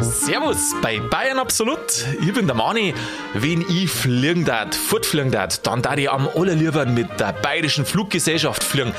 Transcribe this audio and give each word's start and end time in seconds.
Servus 0.00 0.76
bei 0.80 1.00
Bayern 1.00 1.40
Absolut. 1.40 1.80
Ich 2.20 2.32
bin 2.32 2.46
der 2.46 2.54
Mani. 2.54 2.94
Wenn 3.34 3.62
ich 3.62 3.90
fliegen 3.90 4.44
darf, 4.44 4.76
fortfliegen 4.76 5.32
darf, 5.32 5.58
dann 5.58 5.82
darf 5.82 5.96
ich 5.96 6.08
am 6.08 6.28
allerliebsten 6.28 6.94
mit 6.94 7.18
der 7.18 7.32
Bayerischen 7.32 7.84
Fluggesellschaft 7.84 8.62
fliegen. 8.62 8.92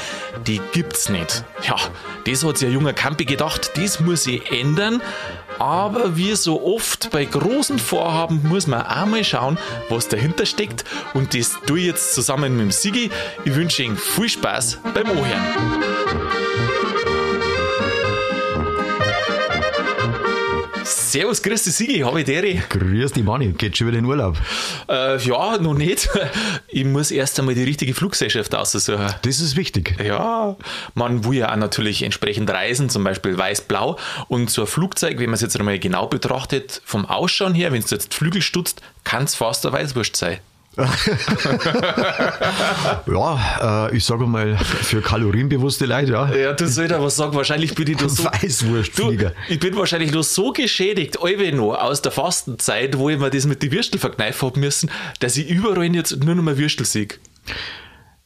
Die 0.46 0.59
gibt's 0.73 1.07
nicht. 1.07 1.46
Ja, 1.65 1.78
das 2.25 2.44
hat 2.44 2.57
sich 2.57 2.67
ein 2.67 2.73
junger 2.73 2.91
Campi 2.91 3.24
gedacht, 3.24 3.71
das 3.78 4.01
muss 4.01 4.28
ich 4.28 4.51
ändern. 4.51 5.01
Aber 5.60 6.17
wie 6.17 6.35
so 6.35 6.62
oft 6.62 7.10
bei 7.12 7.24
großen 7.24 7.79
Vorhaben 7.79 8.42
muss 8.49 8.67
man 8.67 8.81
auch 8.85 9.05
mal 9.05 9.24
schauen, 9.24 9.58
was 9.87 10.10
dahinter 10.10 10.46
steckt. 10.46 10.83
Und 11.13 11.33
das 11.33 11.55
tue 11.65 11.79
ich 11.79 11.85
jetzt 11.85 12.15
zusammen 12.15 12.58
mit 12.58 12.65
dem 12.65 12.71
Sigi. 12.71 13.10
Ich 13.46 13.55
wünsche 13.55 13.83
Ihnen 13.83 13.96
viel 13.96 14.28
Spaß 14.28 14.79
beim 14.94 15.10
Ohren. 15.12 16.23
Servus, 21.13 21.44
grüß 21.44 21.66
dich, 21.66 21.76
Sigi, 21.76 21.99
habe 21.99 22.22
ich 22.22 22.26
deri. 22.26 22.59
Grüß 22.70 23.12
dich, 23.12 23.23
Manni, 23.23 23.52
geht 23.52 23.77
schon 23.77 23.85
wieder 23.85 23.99
in 23.99 24.05
Urlaub? 24.05 24.35
Äh, 24.90 25.20
ja, 25.20 25.59
noch 25.59 25.76
nicht. 25.76 26.09
Ich 26.70 26.85
muss 26.85 27.12
erst 27.12 27.40
einmal 27.40 27.54
die 27.54 27.63
richtige 27.63 27.94
Fluggesellschaft 27.94 28.55
aussuchen. 28.55 29.13
Das 29.21 29.40
ist 29.40 29.55
wichtig. 29.55 29.95
Ja, 30.04 30.55
man 30.95 31.23
will 31.23 31.38
ja 31.38 31.52
auch 31.52 31.55
natürlich 31.55 32.02
entsprechend 32.02 32.49
reisen, 32.49 32.90
zum 32.90 33.04
Beispiel 33.04 33.38
weiß-blau. 33.38 33.99
Und 34.27 34.49
so 34.49 34.62
ein 34.62 34.68
Flugzeug, 34.68 35.20
wenn 35.20 35.27
man 35.27 35.35
es 35.35 35.41
jetzt 35.41 35.55
einmal 35.55 35.77
genau 35.77 36.07
betrachtet, 36.07 36.81
vom 36.84 37.05
Ausschauen 37.05 37.54
her, 37.54 37.71
wenn 37.71 37.84
es 37.84 37.91
jetzt 37.91 38.16
Flügel 38.16 38.41
stutzt, 38.41 38.82
kann 39.04 39.26
es 39.26 39.35
fast 39.35 39.68
ein 39.68 39.71
Weißwurst 39.71 40.16
sein. 40.16 40.40
Ja, 43.05 43.88
äh, 43.88 43.95
ich 43.95 44.04
sage 44.04 44.26
mal, 44.26 44.58
für 44.58 45.02
kalorienbewusste 45.02 45.86
Leute, 45.86 46.13
ja. 46.13 46.34
Ja, 46.34 46.54
du 46.54 46.68
sollst 46.68 46.99
was 46.99 47.16
sagen, 47.16 47.36
wahrscheinlich 47.36 47.76
bin 47.76 47.91
ich 47.91 47.98
da 47.98 48.09
so. 48.09 48.23
Weißwurstflieger. 48.26 49.30
Du, 49.30 49.36
ich 49.54 49.59
bin 49.59 49.76
wahrscheinlich 49.76 50.12
nur 50.12 50.23
so 50.23 50.52
geschädigt, 50.52 51.20
noch 51.54 51.76
aus 51.76 52.02
der 52.02 52.12
Fastenzeit, 52.12 52.98
wo 52.98 53.10
ich 53.10 53.20
mir 53.20 53.30
das 53.30 53.46
mit 53.46 53.62
den 53.62 53.71
Würstel 53.71 53.99
verkneifen 53.99 54.49
habe 54.49 54.60
müssen, 54.60 54.90
dass 55.20 55.38
ich 55.38 55.48
überall 55.48 55.84
jetzt 55.93 56.24
nur 56.24 56.34
noch 56.34 56.43
mal 56.43 56.57
Würstel 56.57 56.87
sehe. 56.87 57.10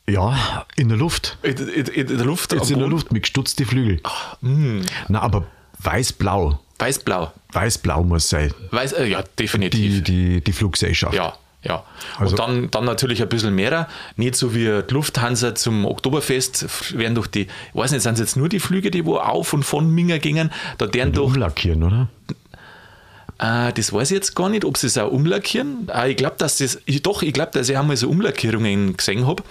Ja, 0.09 0.65
in 0.77 0.87
der 0.87 0.97
Luft. 0.97 1.37
In, 1.43 1.57
in, 1.57 1.85
in 1.85 2.07
der 2.07 2.25
Luft. 2.25 2.53
Jetzt 2.53 2.71
in 2.71 2.79
der 2.79 2.87
Luft 2.87 3.11
mit 3.11 3.23
gestutzten 3.23 3.65
Flügel. 3.65 3.99
Ach, 4.03 4.37
mm. 4.39 4.83
Na, 5.09 5.21
aber 5.21 5.47
weiß-blau. 5.79 6.59
Weiß-blau. 6.79 7.33
Weiß-blau 7.51 8.03
muss 8.03 8.29
sein. 8.29 8.53
Weiß, 8.71 8.93
äh, 8.93 9.05
ja, 9.05 9.23
definitiv. 9.37 10.03
Die, 10.03 10.35
die, 10.35 10.41
die 10.41 10.51
Fluggesellschaft. 10.53 11.13
Ja. 11.13 11.37
Ja, 11.63 11.83
also 12.17 12.31
und 12.31 12.39
dann, 12.39 12.71
dann 12.71 12.85
natürlich 12.85 13.21
ein 13.21 13.29
bisschen 13.29 13.53
mehr. 13.55 13.87
Nicht 14.15 14.35
so 14.35 14.53
wie 14.53 14.65
die 14.65 14.93
Lufthansa 14.93 15.55
zum 15.55 15.85
Oktoberfest 15.85 16.97
werden 16.97 17.15
durch 17.15 17.27
die, 17.27 17.41
ich 17.41 17.49
weiß 17.73 17.91
nicht, 17.91 18.03
sind 18.03 18.13
es 18.13 18.19
jetzt 18.19 18.37
nur 18.37 18.47
die 18.47 18.59
Flüge, 18.59 18.91
die 18.91 19.05
wo 19.05 19.17
auf 19.17 19.53
und 19.53 19.63
von 19.63 19.89
Minger 19.89 20.19
gingen, 20.19 20.51
da 20.77 20.85
deren 20.85 21.13
doch. 21.13 21.25
Umlackieren, 21.25 21.83
oder? 21.83 22.09
Äh, 23.39 23.73
das 23.73 23.91
weiß 23.91 24.11
ich 24.11 24.15
jetzt 24.15 24.35
gar 24.35 24.49
nicht, 24.49 24.65
ob 24.65 24.77
sie 24.77 24.87
es 24.87 24.97
auch 24.97 25.11
umlackieren. 25.11 25.89
Äh, 25.93 26.11
ich 26.11 26.17
glaube, 26.17 26.35
dass 26.37 26.57
das, 26.57 26.79
ich, 26.85 27.03
doch, 27.03 27.21
ich 27.21 27.33
glaube, 27.33 27.51
dass 27.53 27.69
ich 27.69 27.77
einmal 27.77 27.97
so 27.97 28.09
Umlackierungen 28.09 28.95
gesehen 28.95 29.27
habe. 29.27 29.43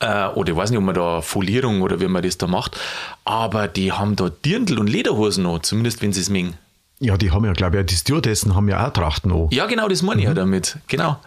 Äh, 0.00 0.26
oder 0.34 0.52
ich 0.52 0.56
weiß 0.56 0.70
nicht, 0.70 0.78
ob 0.78 0.84
man 0.84 0.94
da 0.94 1.20
Folierung 1.22 1.82
oder 1.82 2.00
wie 2.00 2.08
man 2.08 2.22
das 2.22 2.38
da 2.38 2.46
macht. 2.46 2.76
Aber 3.24 3.68
die 3.68 3.92
haben 3.92 4.16
da 4.16 4.28
Dirndl 4.28 4.78
und 4.78 4.88
Lederhosen 4.88 5.44
noch, 5.44 5.60
zumindest 5.60 6.02
wenn 6.02 6.12
sie 6.12 6.20
es 6.20 6.30
mengen. 6.30 6.54
Ja, 6.98 7.16
die 7.16 7.30
haben 7.30 7.44
ja, 7.44 7.52
glaube 7.52 7.80
ich, 7.80 7.86
die 7.86 7.94
Stewardessen 7.94 8.54
haben 8.54 8.68
ja 8.68 8.86
auch 8.86 8.92
Trachten 8.92 9.30
an. 9.32 9.48
Ja, 9.50 9.66
genau, 9.66 9.88
das 9.88 10.02
meine 10.02 10.20
ich 10.20 10.26
mhm. 10.26 10.30
ja 10.30 10.34
damit. 10.34 10.78
Genau. 10.88 11.18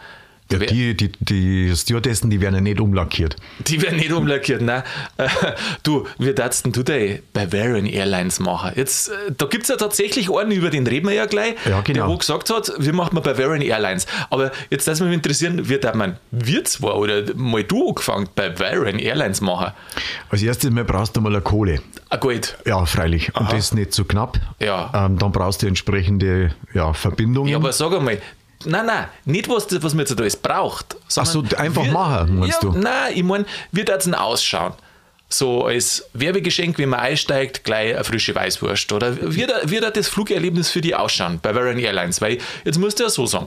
Ja, 0.52 0.58
die, 0.58 0.98
die, 0.98 1.12
die 1.20 1.76
Stewardessen, 1.76 2.32
die 2.32 2.42
werden 2.42 2.56
ja 2.56 2.62
nicht 2.62 2.80
umlackiert. 2.80 3.36
Die 3.68 3.82
werden 3.82 3.98
nicht 3.98 4.12
umlackiert, 4.12 4.62
nein. 4.62 4.82
du, 5.84 6.08
wie 6.18 6.34
darfst 6.34 6.66
du 6.66 6.84
denn 6.84 7.20
Bavarian 7.34 7.86
Airlines 7.86 8.40
machen? 8.40 8.72
Jetzt, 8.76 9.10
äh, 9.10 9.32
da 9.38 9.46
gibt 9.46 9.64
es 9.64 9.70
ja 9.70 9.76
tatsächlich 9.76 10.32
einen, 10.32 10.52
über 10.52 10.72
den 10.72 10.88
reden 10.88 11.08
wir 11.08 11.14
ja 11.14 11.28
gleich, 11.28 11.54
ja, 11.70 11.82
genau. 11.82 12.00
der 12.00 12.08
wo 12.08 12.18
gesagt 12.18 12.50
hat, 12.50 12.72
wir 12.80 12.94
machen 12.94 13.14
mal 13.14 13.22
Bavarian 13.22 13.62
Airlines. 13.62 14.08
Aber 14.32 14.52
jetzt 14.72 14.88
darf 14.88 15.00
mich 15.00 15.14
interessieren, 15.14 15.70
wie 15.70 15.78
darf 15.78 15.94
man, 15.94 16.18
wir 16.32 16.66
zwar 16.66 16.98
oder 16.98 17.24
mal 17.36 17.64
du 17.64 17.90
angefangen, 17.90 18.28
Bavarian 18.34 18.98
Airlines 18.98 19.42
machen? 19.42 19.72
Als 20.30 20.42
erstes 20.42 20.72
mal 20.72 20.84
brauchst 20.84 21.16
du 21.16 21.22
mal 21.22 21.32
eine 21.32 21.42
Kohle. 21.42 21.80
Ein 22.10 22.20
Gold? 22.20 22.58
Ja, 22.66 22.84
freilich. 22.86 23.36
Und 23.36 23.44
Aha. 23.44 23.52
das 23.52 23.66
ist 23.66 23.76
nicht 23.76 23.94
zu 23.94 24.02
so 24.02 24.08
knapp. 24.08 24.40
Ja. 24.60 24.92
Ähm, 24.96 25.20
dann 25.20 25.32
brauchst 25.32 25.62
du 25.62 25.68
entsprechende 25.68 26.56
ja, 26.74 26.94
Verbindungen. 26.94 27.52
Ja, 27.52 27.58
aber 27.58 27.72
sag 27.72 27.94
einmal, 27.94 28.20
Nein, 28.66 28.86
nein, 28.88 29.08
nicht 29.26 29.48
was, 29.48 29.68
was 29.82 29.94
man 29.94 30.06
jetzt 30.06 30.20
alles 30.20 30.36
braucht. 30.36 30.98
Ach 31.16 31.26
so, 31.26 31.44
einfach 31.56 31.86
wir, 31.86 31.92
machen, 31.92 32.40
meinst 32.40 32.62
ja, 32.62 32.70
du? 32.70 32.78
Nein, 32.78 33.14
ich 33.16 33.24
meine, 33.24 33.46
wie 33.72 33.86
darf 33.86 34.06
es 34.06 34.14
ausschauen? 34.14 34.74
So 35.30 35.66
als 35.66 36.06
Werbegeschenk, 36.14 36.78
wenn 36.78 36.90
man 36.90 37.00
einsteigt, 37.00 37.64
gleich 37.64 37.94
eine 37.94 38.04
frische 38.04 38.34
Weißwurst. 38.34 38.92
Oder 38.92 39.16
wie 39.34 39.48
wird 39.48 39.96
das 39.96 40.08
Flugerlebnis 40.08 40.72
für 40.72 40.82
dich 40.82 40.96
ausschauen 40.96 41.40
bei 41.42 41.54
Varian 41.54 41.78
Airlines? 41.78 42.20
Weil 42.20 42.40
jetzt 42.66 42.80
musst 42.80 43.00
du 43.00 43.04
ja 43.04 43.10
so 43.10 43.26
sagen, 43.28 43.46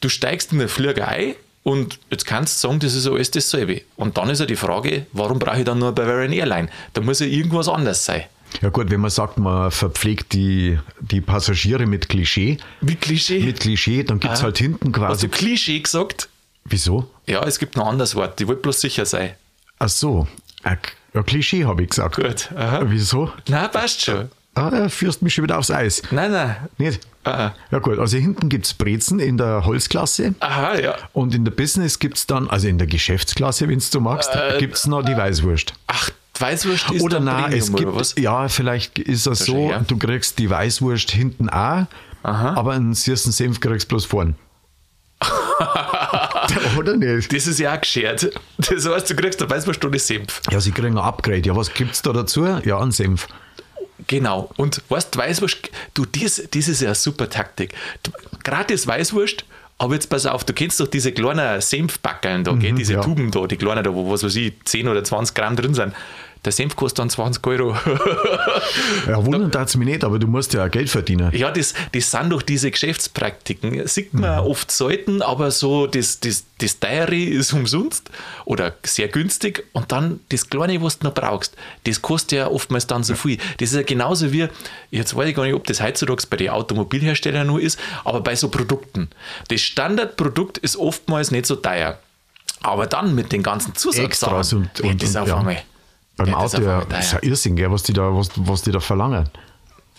du 0.00 0.08
steigst 0.08 0.52
in 0.52 0.58
den 0.58 0.68
Flieger 0.68 1.06
ein 1.06 1.34
und 1.62 1.98
jetzt 2.10 2.26
kannst 2.26 2.56
du 2.56 2.68
sagen, 2.68 2.80
das 2.80 2.94
ist 2.94 3.06
alles 3.06 3.30
dasselbe. 3.30 3.82
Und 3.96 4.16
dann 4.16 4.30
ist 4.30 4.40
ja 4.40 4.46
die 4.46 4.56
Frage, 4.56 5.06
warum 5.12 5.38
brauche 5.38 5.58
ich 5.58 5.64
dann 5.64 5.78
nur 5.78 5.92
Bavarian 5.92 6.32
Airline? 6.32 6.68
Da 6.94 7.02
muss 7.02 7.20
ja 7.20 7.26
irgendwas 7.26 7.68
anders 7.68 8.04
sein. 8.04 8.24
Ja 8.62 8.68
gut, 8.70 8.90
wenn 8.90 9.00
man 9.00 9.10
sagt, 9.10 9.38
man 9.38 9.70
verpflegt 9.70 10.32
die, 10.32 10.78
die 11.00 11.20
Passagiere 11.20 11.86
mit 11.86 12.08
Klischee. 12.08 12.58
Mit 12.80 13.00
Klischee? 13.00 13.40
Mit 13.40 13.60
Klischee, 13.60 14.04
dann 14.04 14.20
gibt 14.20 14.34
es 14.34 14.40
ah. 14.40 14.44
halt 14.44 14.58
hinten 14.58 14.92
quasi. 14.92 15.12
Hast 15.12 15.22
du 15.24 15.28
Klischee 15.28 15.80
gesagt? 15.80 16.28
Wieso? 16.64 17.10
Ja, 17.26 17.42
es 17.44 17.58
gibt 17.58 17.76
noch 17.76 17.84
ein 17.84 17.92
anderes 17.92 18.14
Wort. 18.14 18.40
Ich 18.40 18.46
wollte 18.46 18.62
bloß 18.62 18.80
sicher 18.80 19.04
sein. 19.04 19.32
Ach 19.78 19.88
so. 19.88 20.26
Ja, 20.64 21.22
Klischee 21.22 21.64
habe 21.64 21.82
ich 21.82 21.90
gesagt. 21.90 22.16
Gut. 22.16 22.50
Aha. 22.56 22.82
Wieso? 22.86 23.30
Nein, 23.48 23.70
passt 23.70 24.02
schon. 24.02 24.30
Ah, 24.54 24.88
führst 24.88 25.20
mich 25.22 25.34
schon 25.34 25.44
wieder 25.44 25.58
aufs 25.58 25.70
Eis. 25.70 26.02
Nein, 26.10 26.30
nein. 26.30 26.56
Nicht? 26.78 27.00
Aha. 27.24 27.54
Ja 27.70 27.78
gut, 27.80 27.98
also 27.98 28.16
hinten 28.16 28.48
gibt 28.48 28.66
es 28.66 28.74
Brezen 28.74 29.18
in 29.18 29.36
der 29.36 29.64
Holzklasse. 29.64 30.34
Aha, 30.40 30.78
ja. 30.78 30.96
Und 31.12 31.34
in 31.34 31.44
der 31.44 31.52
Business 31.52 31.98
gibt 31.98 32.18
es 32.18 32.26
dann, 32.26 32.48
also 32.48 32.68
in 32.68 32.78
der 32.78 32.86
Geschäftsklasse, 32.86 33.68
wenn 33.68 33.82
du 33.90 34.00
magst, 34.00 34.30
äh, 34.34 34.58
gibt 34.58 34.76
es 34.76 34.86
noch 34.86 35.02
die 35.02 35.16
Weißwurst. 35.16 35.72
Ach, 35.88 36.10
Weißwurst 36.40 36.90
ist 36.90 37.02
oder 37.02 37.20
nein, 37.20 37.52
es 37.52 37.72
gibt, 37.72 37.88
oder 37.88 37.96
was? 37.96 38.14
Ja, 38.18 38.48
vielleicht 38.48 38.98
ist 38.98 39.26
es 39.26 39.40
so, 39.40 39.72
du 39.86 39.96
kriegst 39.98 40.38
die 40.38 40.50
Weißwurst 40.50 41.10
hinten 41.10 41.48
auch, 41.48 41.86
Aha. 42.22 42.54
aber 42.54 42.72
einen 42.72 42.94
süßen 42.94 43.32
Senf 43.32 43.60
kriegst 43.60 43.86
du 43.86 43.88
bloß 43.90 44.04
vorn. 44.04 44.34
oder 46.78 46.96
nicht? 46.96 47.32
Das 47.32 47.46
ist 47.46 47.58
ja 47.58 47.74
auch 47.74 47.80
geschert. 47.80 48.30
Das 48.58 48.86
heißt, 48.86 49.10
du 49.10 49.16
kriegst 49.16 49.40
eine 49.40 49.50
Weißwurst 49.50 49.84
ohne 49.84 49.98
Senf. 49.98 50.40
Ja, 50.50 50.60
sie 50.60 50.72
kriegen 50.72 50.98
ein 50.98 51.04
Upgrade. 51.04 51.42
Ja, 51.44 51.56
was 51.56 51.72
gibt 51.72 51.94
es 51.94 52.02
da 52.02 52.12
dazu? 52.12 52.44
Ja, 52.64 52.80
einen 52.80 52.92
Senf. 52.92 53.28
Genau. 54.06 54.50
Und 54.56 54.82
weißt 54.88 55.14
du, 55.14 55.18
Weißwurst, 55.18 55.70
du, 55.94 56.04
das, 56.04 56.42
das 56.50 56.68
ist 56.68 56.80
ja 56.80 56.88
eine 56.88 56.94
super 56.94 57.30
Taktik. 57.30 57.74
Gratis 58.42 58.86
Weißwurst, 58.86 59.44
aber 59.78 59.94
jetzt 59.94 60.08
pass 60.08 60.26
auf, 60.26 60.44
du 60.44 60.52
kennst 60.52 60.78
doch 60.80 60.86
diese 60.86 61.12
kleinen 61.12 61.60
Senfbackeln 61.60 62.44
da, 62.44 62.52
mhm, 62.52 62.76
diese 62.76 62.94
ja. 62.94 63.00
Tuben 63.00 63.30
da, 63.30 63.46
die 63.46 63.56
kleinen 63.56 63.82
da, 63.82 63.94
wo 63.94 64.10
was 64.10 64.22
weiß 64.22 64.36
ich, 64.36 64.54
10 64.64 64.88
oder 64.88 65.02
20 65.02 65.34
Gramm 65.34 65.56
drin 65.56 65.74
sind. 65.74 65.92
Der 66.44 66.52
Senf 66.52 66.76
kostet 66.76 66.98
dann 66.98 67.10
20 67.10 67.46
Euro. 67.46 67.74
ja, 69.06 69.24
wundern 69.24 69.50
da, 69.50 69.62
es 69.62 69.76
mich 69.76 69.88
nicht, 69.88 70.04
aber 70.04 70.18
du 70.18 70.26
musst 70.26 70.52
ja 70.52 70.66
auch 70.66 70.70
Geld 70.70 70.90
verdienen. 70.90 71.34
Ja, 71.34 71.50
das, 71.50 71.72
das 71.92 72.10
sind 72.10 72.30
doch 72.30 72.42
diese 72.42 72.70
Geschäftspraktiken. 72.70 73.86
Sieht 73.86 74.12
man 74.12 74.42
mhm. 74.42 74.50
oft 74.50 74.70
selten, 74.70 75.22
aber 75.22 75.50
so 75.50 75.86
das, 75.86 76.20
das, 76.20 76.44
das 76.58 76.78
Teure 76.78 77.16
ist 77.16 77.54
umsonst 77.54 78.10
oder 78.44 78.74
sehr 78.82 79.08
günstig 79.08 79.64
und 79.72 79.90
dann 79.90 80.20
das 80.28 80.50
Kleine, 80.50 80.82
was 80.82 80.98
du 80.98 81.06
noch 81.06 81.14
brauchst, 81.14 81.56
das 81.84 82.02
kostet 82.02 82.38
ja 82.38 82.48
oftmals 82.48 82.86
dann 82.86 83.04
so 83.04 83.14
viel. 83.14 83.38
Das 83.58 83.70
ist 83.70 83.76
ja 83.76 83.82
genauso 83.82 84.30
wie, 84.30 84.48
jetzt 84.90 85.16
weiß 85.16 85.28
ich 85.28 85.34
gar 85.34 85.44
nicht, 85.44 85.54
ob 85.54 85.66
das 85.66 85.82
heutzutage 85.82 86.24
bei 86.28 86.36
den 86.36 86.50
Automobilherstellern 86.50 87.46
nur 87.46 87.60
ist, 87.60 87.78
aber 88.04 88.20
bei 88.20 88.36
so 88.36 88.50
Produkten. 88.50 89.08
Das 89.48 89.62
Standardprodukt 89.62 90.58
ist 90.58 90.76
oftmals 90.76 91.30
nicht 91.30 91.46
so 91.46 91.56
teuer. 91.56 91.98
Aber 92.60 92.86
dann 92.86 93.14
mit 93.14 93.32
den 93.32 93.42
ganzen 93.42 93.74
Zusatzsachen, 93.74 94.70
und, 94.78 94.80
und, 94.80 95.02
das 95.02 95.16
auf 95.16 95.28
ja. 95.28 95.36
einmal 95.36 95.62
beim 96.16 96.28
ja, 96.28 96.36
Auto, 96.36 96.62
ja, 96.62 96.84
das 96.88 97.06
ist 97.06 97.12
ja 97.12 97.22
Irrsinn, 97.22 97.56
gell, 97.56 97.70
was, 97.70 97.82
die 97.82 97.92
da, 97.92 98.14
was, 98.14 98.30
was 98.36 98.62
die 98.62 98.70
da 98.70 98.80
verlangen. 98.80 99.28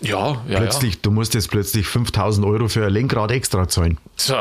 Ja, 0.01 0.42
ja. 0.48 0.60
Plötzlich, 0.60 0.95
ja. 0.95 1.00
Du 1.04 1.12
musst 1.12 1.34
jetzt 1.34 1.50
plötzlich 1.50 1.88
5000 1.88 2.45
Euro 2.45 2.68
für 2.68 2.86
ein 2.86 2.92
Lenkrad 2.92 3.31
extra 3.31 3.68
zahlen. 3.68 3.98
So. 4.16 4.36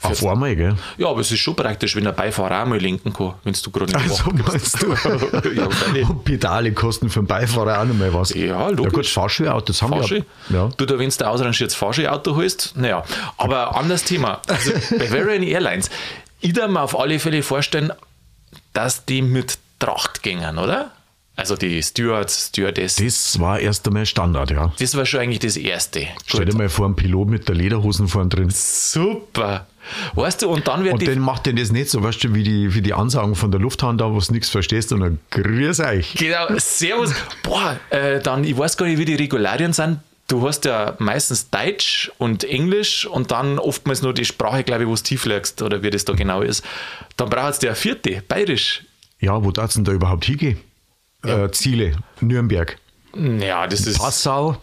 Auf 0.00 0.24
einmal, 0.24 0.54
gell? 0.54 0.76
Ja, 0.96 1.08
aber 1.08 1.20
es 1.20 1.32
ist 1.32 1.40
schon 1.40 1.56
praktisch, 1.56 1.96
wenn 1.96 2.04
der 2.04 2.12
Beifahrer 2.12 2.62
auch 2.62 2.66
mal 2.66 2.78
lenken 2.78 3.12
kann, 3.12 3.34
wenn 3.42 3.52
du 3.52 3.70
gerade 3.70 3.92
nicht 3.92 4.10
Also 4.10 4.30
meinst 4.30 4.80
du? 4.80 4.86
ja, 5.50 5.68
Und 6.08 6.24
Pedale 6.24 6.72
kosten 6.72 7.10
für 7.10 7.20
den 7.20 7.26
Beifahrer 7.26 7.80
auch 7.80 7.84
noch 7.84 7.94
mal 7.94 8.14
was. 8.14 8.32
Ja, 8.32 8.68
logisch. 8.68 8.84
Ja 8.84 8.90
gut, 8.90 9.06
Fahrschulautos 9.06 9.82
haben 9.82 9.90
Fahrschul. 9.94 10.24
wir. 10.48 10.56
Ja. 10.56 10.68
Du, 10.76 10.86
da, 10.86 10.98
wenn 10.98 11.10
du 11.10 11.26
ausrangiertes 11.26 11.74
Fahrschulauto 11.74 12.36
holst, 12.36 12.76
naja. 12.76 13.02
Aber 13.38 13.76
anderes 13.76 14.04
Thema. 14.04 14.40
Also 14.46 14.70
Bavarian 14.96 15.42
Airlines. 15.42 15.90
Ich 16.40 16.52
darf 16.52 16.70
mir 16.70 16.80
auf 16.80 16.98
alle 16.98 17.18
Fälle 17.18 17.42
vorstellen, 17.42 17.92
dass 18.72 19.04
die 19.04 19.22
mit 19.22 19.58
Tracht 19.80 20.22
gingen, 20.22 20.58
oder? 20.58 20.92
Also 21.38 21.54
die 21.54 21.80
Stewards, 21.80 22.48
Stewardess. 22.48 22.96
Das 22.96 23.38
war 23.38 23.60
erst 23.60 23.86
einmal 23.86 24.04
Standard, 24.06 24.50
ja. 24.50 24.72
Das 24.80 24.96
war 24.96 25.06
schon 25.06 25.20
eigentlich 25.20 25.38
das 25.38 25.56
Erste. 25.56 26.08
Stell 26.26 26.46
dir 26.46 26.56
mal 26.56 26.68
vor, 26.68 26.88
ein 26.88 26.96
Pilot 26.96 27.28
mit 27.28 27.48
der 27.48 27.54
Lederhosen 27.54 28.08
vorn 28.08 28.28
drin. 28.28 28.50
Super. 28.50 29.68
Weißt 30.16 30.42
du, 30.42 30.48
und 30.48 30.66
dann 30.66 30.82
wird 30.82 30.94
Und 30.94 31.06
dann 31.06 31.20
macht 31.20 31.46
den 31.46 31.54
das 31.54 31.70
nicht 31.70 31.90
so, 31.90 32.02
weißt 32.02 32.24
du, 32.24 32.34
wie 32.34 32.42
die, 32.42 32.74
wie 32.74 32.82
die 32.82 32.92
Ansagen 32.92 33.36
von 33.36 33.52
der 33.52 33.60
Lufthansa, 33.60 34.10
wo 34.10 34.18
du 34.18 34.32
nichts 34.32 34.48
verstehst 34.48 34.92
und 34.92 34.98
dann 34.98 35.20
grüß 35.30 35.78
euch. 35.78 36.14
Genau, 36.14 36.48
servus. 36.56 37.14
Boah, 37.44 37.78
äh, 37.90 38.18
dann, 38.20 38.42
ich 38.42 38.58
weiß 38.58 38.76
gar 38.76 38.86
nicht, 38.86 38.98
wie 38.98 39.04
die 39.04 39.14
Regularien 39.14 39.72
sind. 39.72 40.00
Du 40.26 40.44
hast 40.44 40.64
ja 40.64 40.96
meistens 40.98 41.50
Deutsch 41.50 42.10
und 42.18 42.42
Englisch 42.42 43.06
und 43.06 43.30
dann 43.30 43.60
oftmals 43.60 44.02
nur 44.02 44.12
die 44.12 44.24
Sprache, 44.24 44.64
glaube 44.64 44.82
ich, 44.82 44.88
wo 44.88 44.96
du 44.96 45.02
tief 45.02 45.24
legst 45.24 45.62
oder 45.62 45.84
wie 45.84 45.90
das 45.90 46.04
da 46.04 46.14
genau 46.14 46.42
ist. 46.42 46.64
Dann 47.16 47.30
brauchst 47.30 47.62
du 47.62 47.68
ja 47.68 47.76
vierte, 47.76 48.24
bayerisch. 48.26 48.82
Ja, 49.20 49.42
wo 49.44 49.52
darfst 49.52 49.76
du 49.76 49.78
denn 49.78 49.84
da 49.84 49.92
überhaupt 49.92 50.24
hingehen? 50.24 50.58
Ja. 51.24 51.44
Äh, 51.44 51.50
Ziele, 51.50 51.96
Nürnberg. 52.20 52.78
Ja, 53.14 53.66
das 53.66 53.86
ist. 53.86 53.98
Passau. 53.98 54.56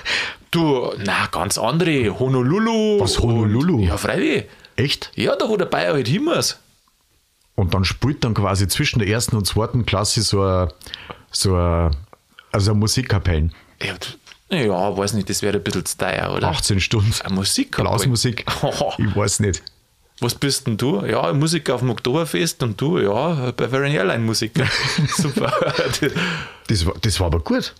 du, 0.50 0.92
na, 1.04 1.26
ganz 1.26 1.58
andere. 1.58 2.18
Honolulu. 2.18 3.00
Was, 3.00 3.18
Honolulu? 3.18 3.76
Und, 3.76 3.82
ja, 3.82 3.96
freilich. 3.96 4.44
Echt? 4.76 5.10
Ja, 5.14 5.36
da 5.36 5.48
wo 5.48 5.56
der 5.56 5.66
Bayer 5.66 5.92
halt 5.94 6.08
hin 6.08 6.24
muss. 6.24 6.58
Und 7.56 7.74
dann 7.74 7.84
spielt 7.84 8.22
dann 8.24 8.34
quasi 8.34 8.68
zwischen 8.68 9.00
der 9.00 9.08
ersten 9.08 9.36
und 9.36 9.44
zweiten 9.46 9.84
Klasse 9.84 10.22
so 10.22 10.42
ein, 10.42 10.68
so 11.32 11.56
ein, 11.56 11.94
also 12.52 12.70
eine 12.70 12.78
Musikkapellen. 12.78 13.52
Ja, 13.82 13.94
ja, 14.50 14.96
weiß 14.96 15.12
nicht, 15.14 15.28
das 15.28 15.42
wäre 15.42 15.58
ein 15.58 15.62
bisschen 15.62 15.84
zu 15.84 15.98
teuer, 15.98 16.32
oder? 16.34 16.48
18 16.48 16.80
Stunden. 16.80 17.12
Eine 17.24 17.34
Musik. 17.34 17.76
Blasmusik. 17.76 18.46
ich 18.98 19.16
weiß 19.16 19.40
nicht. 19.40 19.62
Was 20.20 20.34
bist 20.34 20.66
denn 20.66 20.76
du? 20.76 21.04
Ja, 21.04 21.32
Musiker 21.32 21.74
auf 21.74 21.80
dem 21.80 21.90
Oktoberfest 21.90 22.62
und 22.62 22.80
du, 22.80 22.98
ja, 22.98 23.52
bei 23.52 23.66
Bavarian 23.66 23.94
Airline 23.94 24.24
Musiker. 24.24 24.66
Super. 25.08 25.52
das, 26.66 26.86
war, 26.86 26.94
das 27.00 27.20
war 27.20 27.26
aber 27.26 27.40
gut. 27.40 27.74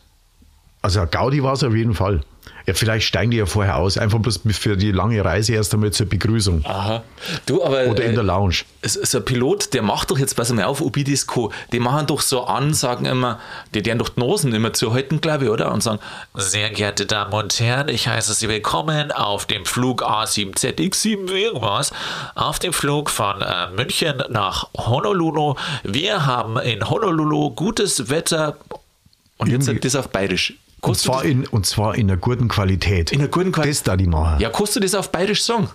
Also 0.80 1.04
Gaudi 1.06 1.42
war 1.42 1.54
es 1.54 1.64
auf 1.64 1.74
jeden 1.74 1.94
Fall. 1.94 2.20
Ja, 2.68 2.74
vielleicht 2.74 3.06
steigen 3.06 3.30
die 3.30 3.38
ja 3.38 3.46
vorher 3.46 3.76
aus, 3.76 3.96
einfach 3.96 4.18
bloß 4.18 4.40
für 4.52 4.76
die 4.76 4.92
lange 4.92 5.24
Reise 5.24 5.54
erst 5.54 5.72
einmal 5.72 5.90
zur 5.90 6.04
Begrüßung. 6.04 6.66
Aha. 6.66 7.02
Du, 7.46 7.64
aber. 7.64 7.86
Oder 7.86 8.04
in 8.04 8.14
der 8.14 8.24
Lounge. 8.24 8.56
So 8.82 9.16
ein 9.16 9.24
Pilot, 9.24 9.72
der 9.72 9.80
macht 9.80 10.10
doch 10.10 10.18
jetzt, 10.18 10.36
pass 10.36 10.52
mal 10.52 10.64
auf, 10.64 10.82
Obidisco, 10.82 11.50
die 11.72 11.80
machen 11.80 12.06
doch 12.06 12.20
so 12.20 12.44
Ansagen 12.44 13.06
immer, 13.06 13.40
die 13.72 13.82
deren 13.82 13.98
doch 13.98 14.10
die 14.10 14.20
Nosen 14.20 14.52
immer 14.52 14.74
zu 14.74 14.92
halten, 14.92 15.22
glaube 15.22 15.44
ich, 15.44 15.50
oder? 15.50 15.72
Und 15.72 15.82
sagen: 15.82 15.98
Sehr 16.34 16.68
geehrte 16.68 17.06
Damen 17.06 17.32
und 17.32 17.58
Herren, 17.58 17.88
ich 17.88 18.06
heiße 18.06 18.34
Sie 18.34 18.50
willkommen 18.50 19.12
auf 19.12 19.46
dem 19.46 19.64
Flug 19.64 20.02
A7ZX7 20.02 21.32
irgendwas, 21.32 21.94
auf 22.34 22.58
dem 22.58 22.74
Flug 22.74 23.08
von 23.08 23.40
äh, 23.40 23.70
München 23.74 24.22
nach 24.28 24.68
Honolulu. 24.76 25.54
Wir 25.84 26.26
haben 26.26 26.58
in 26.58 26.90
Honolulu 26.90 27.48
gutes 27.48 28.10
Wetter. 28.10 28.58
Und 29.38 29.48
jetzt 29.48 29.64
sagt 29.64 29.86
das 29.86 29.96
auf 29.96 30.10
Bayerisch. 30.10 30.52
Und 30.80 30.96
zwar, 30.96 31.24
in, 31.24 31.46
und 31.46 31.66
zwar 31.66 31.96
in 31.96 32.10
einer 32.10 32.16
guten 32.16 32.48
Qualität. 32.48 33.12
In 33.12 33.20
einer 33.20 33.28
guten 33.28 33.52
Qualität. 33.52 33.76
Das 33.76 33.82
da 33.82 33.96
die 33.96 34.06
machen. 34.06 34.40
Ja, 34.40 34.50
kannst 34.50 34.76
du 34.76 34.80
das 34.80 34.94
auf 34.94 35.10
Bayerisch 35.10 35.42
sagen? 35.42 35.68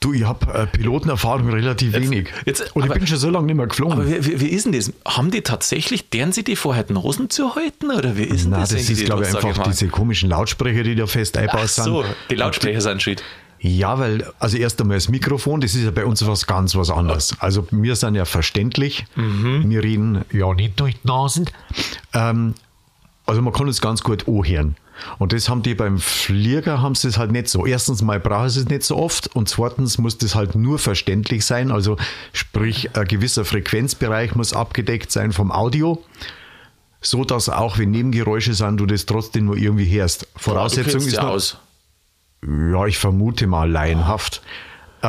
Du, 0.00 0.12
ich 0.12 0.24
habe 0.24 0.52
äh, 0.52 0.66
Pilotenerfahrung 0.66 1.48
relativ 1.48 1.94
jetzt, 1.94 2.02
wenig. 2.02 2.28
Jetzt, 2.44 2.76
und 2.76 2.84
ich 2.84 2.92
bin 2.92 3.06
schon 3.06 3.16
so 3.16 3.30
lange 3.30 3.46
nicht 3.46 3.56
mehr 3.56 3.66
geflogen. 3.66 3.94
Aber 3.94 4.06
wie, 4.06 4.40
wie, 4.40 4.48
ist 4.48 4.66
denn 4.66 4.72
das? 4.72 4.92
Haben 5.06 5.30
die 5.30 5.40
tatsächlich, 5.40 6.10
deren 6.10 6.32
sie 6.32 6.44
die 6.44 6.54
vorher 6.54 6.84
die 6.84 6.94
Hosen 6.94 7.30
zu 7.30 7.54
halten? 7.54 7.90
Oder 7.90 8.16
wie 8.16 8.24
ist 8.24 8.46
Nein, 8.46 8.60
das? 8.60 8.70
das 8.70 8.90
ist, 8.90 9.04
glaube 9.04 9.26
ich, 9.26 9.34
einfach 9.34 9.64
diese 9.66 9.88
komischen 9.88 10.28
Lautsprecher, 10.30 10.82
die 10.82 10.94
da 10.94 11.06
fest 11.06 11.36
einbaut 11.38 11.68
sind. 11.68 11.84
Ach 11.84 11.86
so, 11.86 12.04
die 12.30 12.34
Lautsprecher 12.34 12.80
sind 12.80 13.02
shit. 13.02 13.22
Ja, 13.58 13.98
weil, 13.98 14.24
also 14.38 14.58
erst 14.58 14.80
einmal 14.80 14.98
das 14.98 15.08
Mikrofon, 15.08 15.60
das 15.60 15.74
ist 15.74 15.84
ja 15.84 15.90
bei 15.90 16.04
uns 16.04 16.24
was 16.26 16.46
ganz 16.46 16.76
was 16.76 16.90
anderes. 16.90 17.34
Also 17.40 17.66
wir 17.70 17.96
sind 17.96 18.14
ja 18.14 18.26
verständlich. 18.26 19.06
Mhm. 19.16 19.68
Wir 19.70 19.82
reden 19.82 20.24
ja 20.30 20.52
nicht 20.52 20.78
durch 20.78 20.94
die 21.00 21.06
Nasen. 21.08 21.48
Ähm, 22.12 22.54
also 23.26 23.42
man 23.42 23.52
kann 23.52 23.68
es 23.68 23.80
ganz 23.80 24.02
gut 24.02 24.26
anhören. 24.28 24.76
Und 25.18 25.32
das 25.32 25.48
haben 25.48 25.62
die 25.62 25.74
beim 25.74 25.98
Flieger 25.98 26.80
haben 26.80 26.94
sie 26.94 27.08
es 27.08 27.18
halt 27.18 27.30
nicht 27.32 27.48
so. 27.48 27.66
Erstens 27.66 28.02
mal 28.02 28.18
brauchen 28.18 28.48
sie 28.48 28.60
es 28.60 28.68
nicht 28.68 28.82
so 28.82 28.96
oft 28.96 29.34
und 29.34 29.48
zweitens 29.48 29.98
muss 29.98 30.16
das 30.18 30.34
halt 30.34 30.54
nur 30.54 30.78
verständlich 30.78 31.44
sein. 31.44 31.70
Also 31.70 31.96
sprich, 32.32 32.96
ein 32.96 33.06
gewisser 33.06 33.44
Frequenzbereich 33.44 34.34
muss 34.34 34.52
abgedeckt 34.52 35.12
sein 35.12 35.32
vom 35.32 35.52
Audio, 35.52 36.02
so 37.00 37.24
dass 37.24 37.48
auch 37.48 37.78
wenn 37.78 37.90
Nebengeräusche 37.90 38.54
sind, 38.54 38.78
du 38.78 38.86
das 38.86 39.06
trotzdem 39.06 39.46
nur 39.46 39.56
irgendwie 39.56 39.90
hörst. 39.90 40.28
Voraussetzung 40.36 41.02
ja, 41.02 41.06
ist 41.06 41.16
noch, 41.16 41.24
aus. 41.24 41.58
Ja, 42.46 42.86
ich 42.86 42.98
vermute 42.98 43.46
mal 43.46 43.70
laienhaft. 43.70 44.42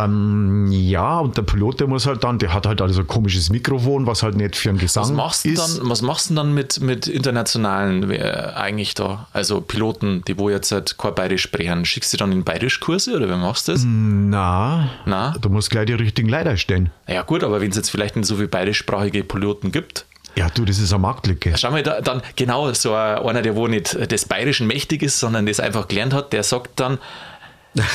Ähm, 0.04 0.68
ja, 0.72 1.20
und 1.20 1.38
der 1.38 1.42
Pilot, 1.44 1.80
der 1.80 1.88
muss 1.88 2.06
halt 2.06 2.24
dann, 2.24 2.40
der 2.40 2.54
hat 2.54 2.66
halt 2.66 2.82
also 2.82 3.02
ein 3.02 3.08
komisches 3.08 3.50
Mikrofon, 3.50 4.06
was 4.06 4.24
halt 4.24 4.36
nicht 4.36 4.56
für 4.56 4.70
einen 4.70 4.78
Gesang 4.78 5.04
was 5.04 5.12
machst 5.12 5.46
ist. 5.46 5.60
Dann, 5.60 5.90
was 5.90 6.02
machst 6.02 6.30
du 6.30 6.36
dann 6.36 6.54
mit, 6.54 6.82
mit 6.82 7.08
internationalen 7.08 8.10
äh, 8.12 8.52
eigentlich 8.56 8.94
da? 8.94 9.28
Also 9.34 9.62
Piloten, 9.62 10.24
die 10.28 10.38
wo 10.38 10.50
jetzt 10.50 10.72
halt 10.72 10.98
kein 10.98 11.16
Bayerisch 11.16 11.44
sprechen. 11.44 11.86
Schickst 11.86 12.14
du 12.14 12.18
dann 12.18 12.32
in 12.32 12.44
Bayerischkurse 12.44 13.16
oder 13.16 13.30
wie 13.30 13.36
machst 13.36 13.68
du 13.68 13.74
das? 13.74 13.84
Na, 13.86 14.90
Na, 15.06 15.36
du 15.42 15.50
musst 15.50 15.70
gleich 15.70 15.86
die 15.88 15.94
richtigen 15.94 16.30
Leiter 16.30 16.58
stellen. 16.58 16.92
Ja 17.08 17.24
gut, 17.24 17.44
aber 17.44 17.62
wenn 17.62 17.70
es 17.70 17.78
jetzt 17.78 17.90
vielleicht 17.90 18.16
nicht 18.16 18.26
so 18.26 18.36
viele 18.36 18.48
bayerischsprachige 18.48 19.24
Piloten 19.24 19.72
gibt, 19.72 20.06
ja, 20.36 20.52
du, 20.52 20.66
das 20.66 20.78
ist 20.78 20.94
eine 20.94 21.02
Marktlücke. 21.02 21.56
Schau 21.58 21.72
mal, 21.72 21.82
da, 21.82 22.00
dann 22.00 22.22
genau 22.36 22.72
so 22.72 22.94
einer, 22.94 23.42
der 23.42 23.56
wo 23.56 23.68
nicht 23.68 24.12
des 24.12 24.26
Bayerischen 24.26 24.68
mächtig 24.68 25.02
ist, 25.02 25.20
sondern 25.20 25.48
das 25.48 25.60
einfach 25.60 25.88
gelernt 25.88 26.14
hat, 26.14 26.32
der 26.32 26.44
sagt 26.44 26.80
dann, 26.80 27.00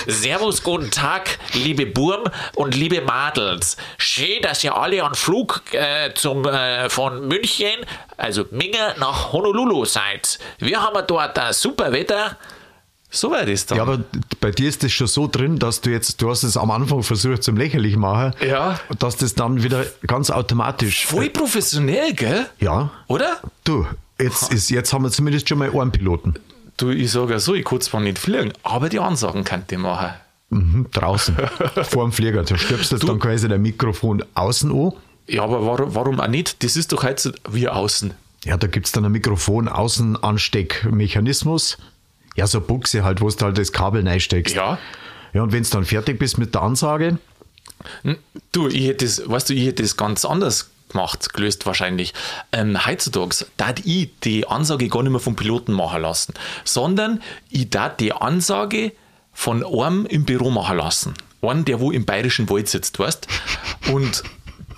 Servus, 0.06 0.62
guten 0.62 0.90
Tag, 0.90 1.38
liebe 1.55 1.87
Burm 1.87 2.25
und 2.55 2.75
liebe 2.75 3.00
Madels. 3.02 3.76
Schön, 3.99 4.43
dass 4.43 4.62
ihr 4.62 4.76
alle 4.76 5.02
an 5.02 5.14
Flug 5.14 5.62
äh, 5.73 6.12
zum, 6.14 6.44
äh, 6.44 6.88
von 6.88 7.26
München, 7.26 7.84
also 8.17 8.44
Minge, 8.50 8.94
nach 8.99 9.32
Honolulu 9.32 9.84
seid. 9.84 10.38
Wir 10.58 10.82
haben 10.82 11.02
dort 11.06 11.38
ein 11.38 11.52
super 11.52 11.93
Wetter. 11.93 12.37
So 13.11 13.31
weit 13.31 13.49
ist 13.49 13.70
dann. 13.70 13.76
Ja, 13.76 13.82
aber 13.82 14.00
bei 14.40 14.50
dir 14.50 14.69
ist 14.69 14.82
das 14.82 14.93
schon 14.93 15.06
so 15.06 15.26
drin, 15.26 15.58
dass 15.58 15.82
du 15.82 15.90
jetzt, 15.90 16.23
du 16.23 16.31
hast 16.31 16.44
es 16.44 16.56
am 16.56 16.70
Anfang 16.70 17.02
versucht 17.02 17.43
zum 17.43 17.56
lächerlich 17.56 17.96
machen. 17.96 18.35
Ja. 18.40 18.81
Dass 18.99 19.17
das 19.17 19.35
dann 19.35 19.62
wieder 19.62 19.85
ganz 20.06 20.31
automatisch. 20.31 21.06
Voll 21.06 21.28
professionell, 21.28 22.14
gell? 22.14 22.46
Ja. 22.58 22.90
Oder? 23.08 23.38
Du, 23.64 23.87
jetzt, 24.19 24.52
ist, 24.52 24.70
jetzt 24.70 24.93
haben 24.94 25.05
wir 25.05 25.11
zumindest 25.11 25.49
schon 25.49 25.58
mal 25.58 25.70
einen 25.70 25.93
Piloten. 25.93 26.35
Du, 26.77 26.91
ich 26.91 27.11
sage 27.11 27.33
ja 27.33 27.39
so, 27.39 27.55
ich 27.55 27.65
kann 27.65 27.81
zwar 27.81 28.01
nicht 28.01 28.19
fliegen, 28.19 28.53
aber 28.63 28.89
die 28.89 28.99
Ansagen 28.99 29.45
kann 29.45 29.65
ich 29.71 29.79
machen. 29.79 30.11
Mhm, 30.51 30.87
draußen, 30.93 31.37
vor 31.85 32.05
dem 32.05 32.13
Flieger. 32.13 32.43
Da 32.43 32.59
stöpst 32.59 32.93
du 32.93 32.99
dann 32.99 33.19
quasi 33.19 33.49
dein 33.49 33.63
Mikrofon 33.63 34.23
außen 34.35 34.71
an. 34.71 34.93
Ja, 35.27 35.45
aber 35.45 35.65
warum, 35.65 35.95
warum 35.95 36.21
auch 36.21 36.29
nicht? 36.29 36.63
Das 36.63 36.77
ist 36.77 36.93
doch 36.93 37.05
heute 37.05 37.33
wie 37.51 37.69
außen. 37.69 38.13
Ja, 38.45 38.57
da 38.57 38.67
gibt 38.67 38.87
es 38.87 38.93
dann 38.93 39.05
ein 39.05 39.13
Mikrofon-Außenansteckmechanismus. 39.13 41.79
Ja, 42.37 42.47
so 42.47 42.61
Buchse 42.61 43.05
halt, 43.05 43.21
wo 43.21 43.29
du 43.29 43.45
halt 43.45 43.57
das 43.57 43.73
Kabel 43.73 44.07
reinsteckst. 44.07 44.55
Ja. 44.55 44.79
Ja, 45.33 45.43
und 45.43 45.53
wenn 45.53 45.63
du 45.63 45.71
dann 45.71 45.85
fertig 45.85 46.19
bist 46.19 46.39
mit 46.39 46.55
der 46.55 46.63
Ansage. 46.63 47.19
Du, 48.51 48.69
ich 48.69 48.89
hätte 48.89 49.05
das, 49.05 49.29
weißt 49.29 49.51
du, 49.51 49.55
ich 49.55 49.67
hätte 49.67 49.83
das 49.83 49.97
ganz 49.97 50.25
anders 50.25 50.71
gemacht, 50.93 51.33
gelöst 51.35 51.67
wahrscheinlich. 51.67 52.15
Ähm, 52.53 52.87
heutzutage 52.87 53.47
darf 53.56 53.75
ich 53.85 54.11
die 54.25 54.47
Ansage 54.47 54.89
gar 54.89 55.03
nicht 55.03 55.12
mehr 55.12 55.21
vom 55.21 55.37
Piloten 55.37 55.73
machen 55.73 56.03
lassen, 56.03 56.35
sondern 56.64 57.23
ich 57.50 57.71
darf 57.71 57.97
die 57.97 58.12
Ansage 58.12 58.93
von 59.33 59.64
einem 59.64 60.07
im 60.07 60.25
Büro 60.25 60.50
machen 60.50 60.76
lassen. 60.76 61.14
Einen, 61.40 61.64
der 61.64 61.81
wo 61.81 61.90
im 61.90 62.05
bayerischen 62.05 62.49
Wald 62.49 62.69
sitzt, 62.69 62.99
weißt 62.99 63.26
Und 63.93 64.23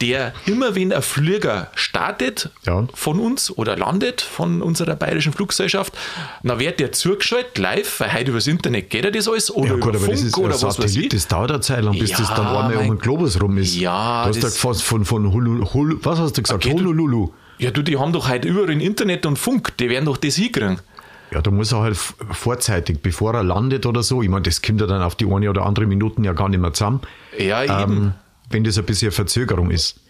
der 0.05 0.35
immer, 0.47 0.75
wenn 0.75 0.93
ein 0.93 1.03
Flieger 1.03 1.71
startet 1.75 2.51
ja. 2.67 2.87
von 2.95 3.19
uns 3.19 3.51
oder 3.51 3.77
landet 3.77 4.21
von 4.21 4.63
unserer 4.63 4.97
bayerischen 4.97 5.33
Fluggesellschaft, 5.33 5.95
dann 6.43 6.59
wird 6.59 6.81
der 6.81 6.93
zugeschaltet 6.93 7.57
live, 7.59 8.01
weil 8.01 8.13
heute 8.13 8.31
übers 8.31 8.47
Internet 8.47 8.91
geht 8.91 9.05
ja 9.05 9.11
das 9.11 9.29
alles 9.29 9.51
oder 9.51 9.71
ja, 9.71 9.75
gut, 9.77 9.95
über 9.95 10.01
Funk 10.01 10.19
das 10.23 10.37
oder 10.37 10.63
was 10.63 10.79
weiß 10.79 10.97
ich. 10.97 11.09
Das 11.09 11.27
dauert 11.27 11.51
eine 11.51 11.61
Zeit 11.61 11.83
lang, 11.83 11.99
bis 11.99 12.11
ja, 12.11 12.19
das 12.19 12.29
dann 12.29 12.47
einmal 12.47 12.77
um 12.77 12.89
den 12.89 12.99
Globus 12.99 13.41
rum 13.41 13.57
ist. 13.59 13.75
Ja, 13.75 14.25
du 14.25 14.31
hast 14.31 14.43
das 14.43 14.59
von, 14.59 14.75
von, 14.75 15.05
von 15.05 15.33
Hulu, 15.33 15.73
Hulu, 15.73 15.99
was 16.03 16.19
hast 16.19 16.37
du 16.37 16.43
gesagt? 16.43 16.65
Okay, 16.65 16.75
Honolulu. 16.75 17.33
Ja, 17.59 17.71
du, 17.71 17.83
die 17.83 17.97
haben 17.97 18.13
doch 18.13 18.29
heute 18.29 18.49
überall 18.49 18.71
Internet 18.71 19.27
und 19.27 19.39
Funk, 19.39 19.77
die 19.79 19.89
werden 19.89 20.05
doch 20.05 20.17
das 20.17 20.37
hinkriegen. 20.37 20.81
Ja, 21.31 21.41
da 21.41 21.51
muss 21.51 21.73
er 21.73 21.81
halt 21.81 21.97
vorzeitig, 21.97 23.01
bevor 23.03 23.35
er 23.35 23.43
landet 23.43 23.87
oder 23.87 24.03
so, 24.03 24.23
ich 24.23 24.29
meine, 24.29 24.43
das 24.43 24.63
kommt 24.63 24.81
ja 24.81 24.87
dann 24.87 25.03
auf 25.03 25.15
die 25.17 25.27
eine 25.27 25.51
oder 25.51 25.65
andere 25.65 25.87
Minuten 25.87 26.23
ja 26.23 26.33
gar 26.33 26.49
nicht 26.49 26.61
mehr 26.61 26.73
zusammen. 26.73 27.01
Ja, 27.39 27.65
eben. 27.65 27.93
Ähm, 27.93 28.13
wenn 28.51 28.65
das 28.65 28.79
ein 28.79 28.85
bisschen 28.85 29.13
Verzögerung 29.13 29.71
ist. 29.71 30.01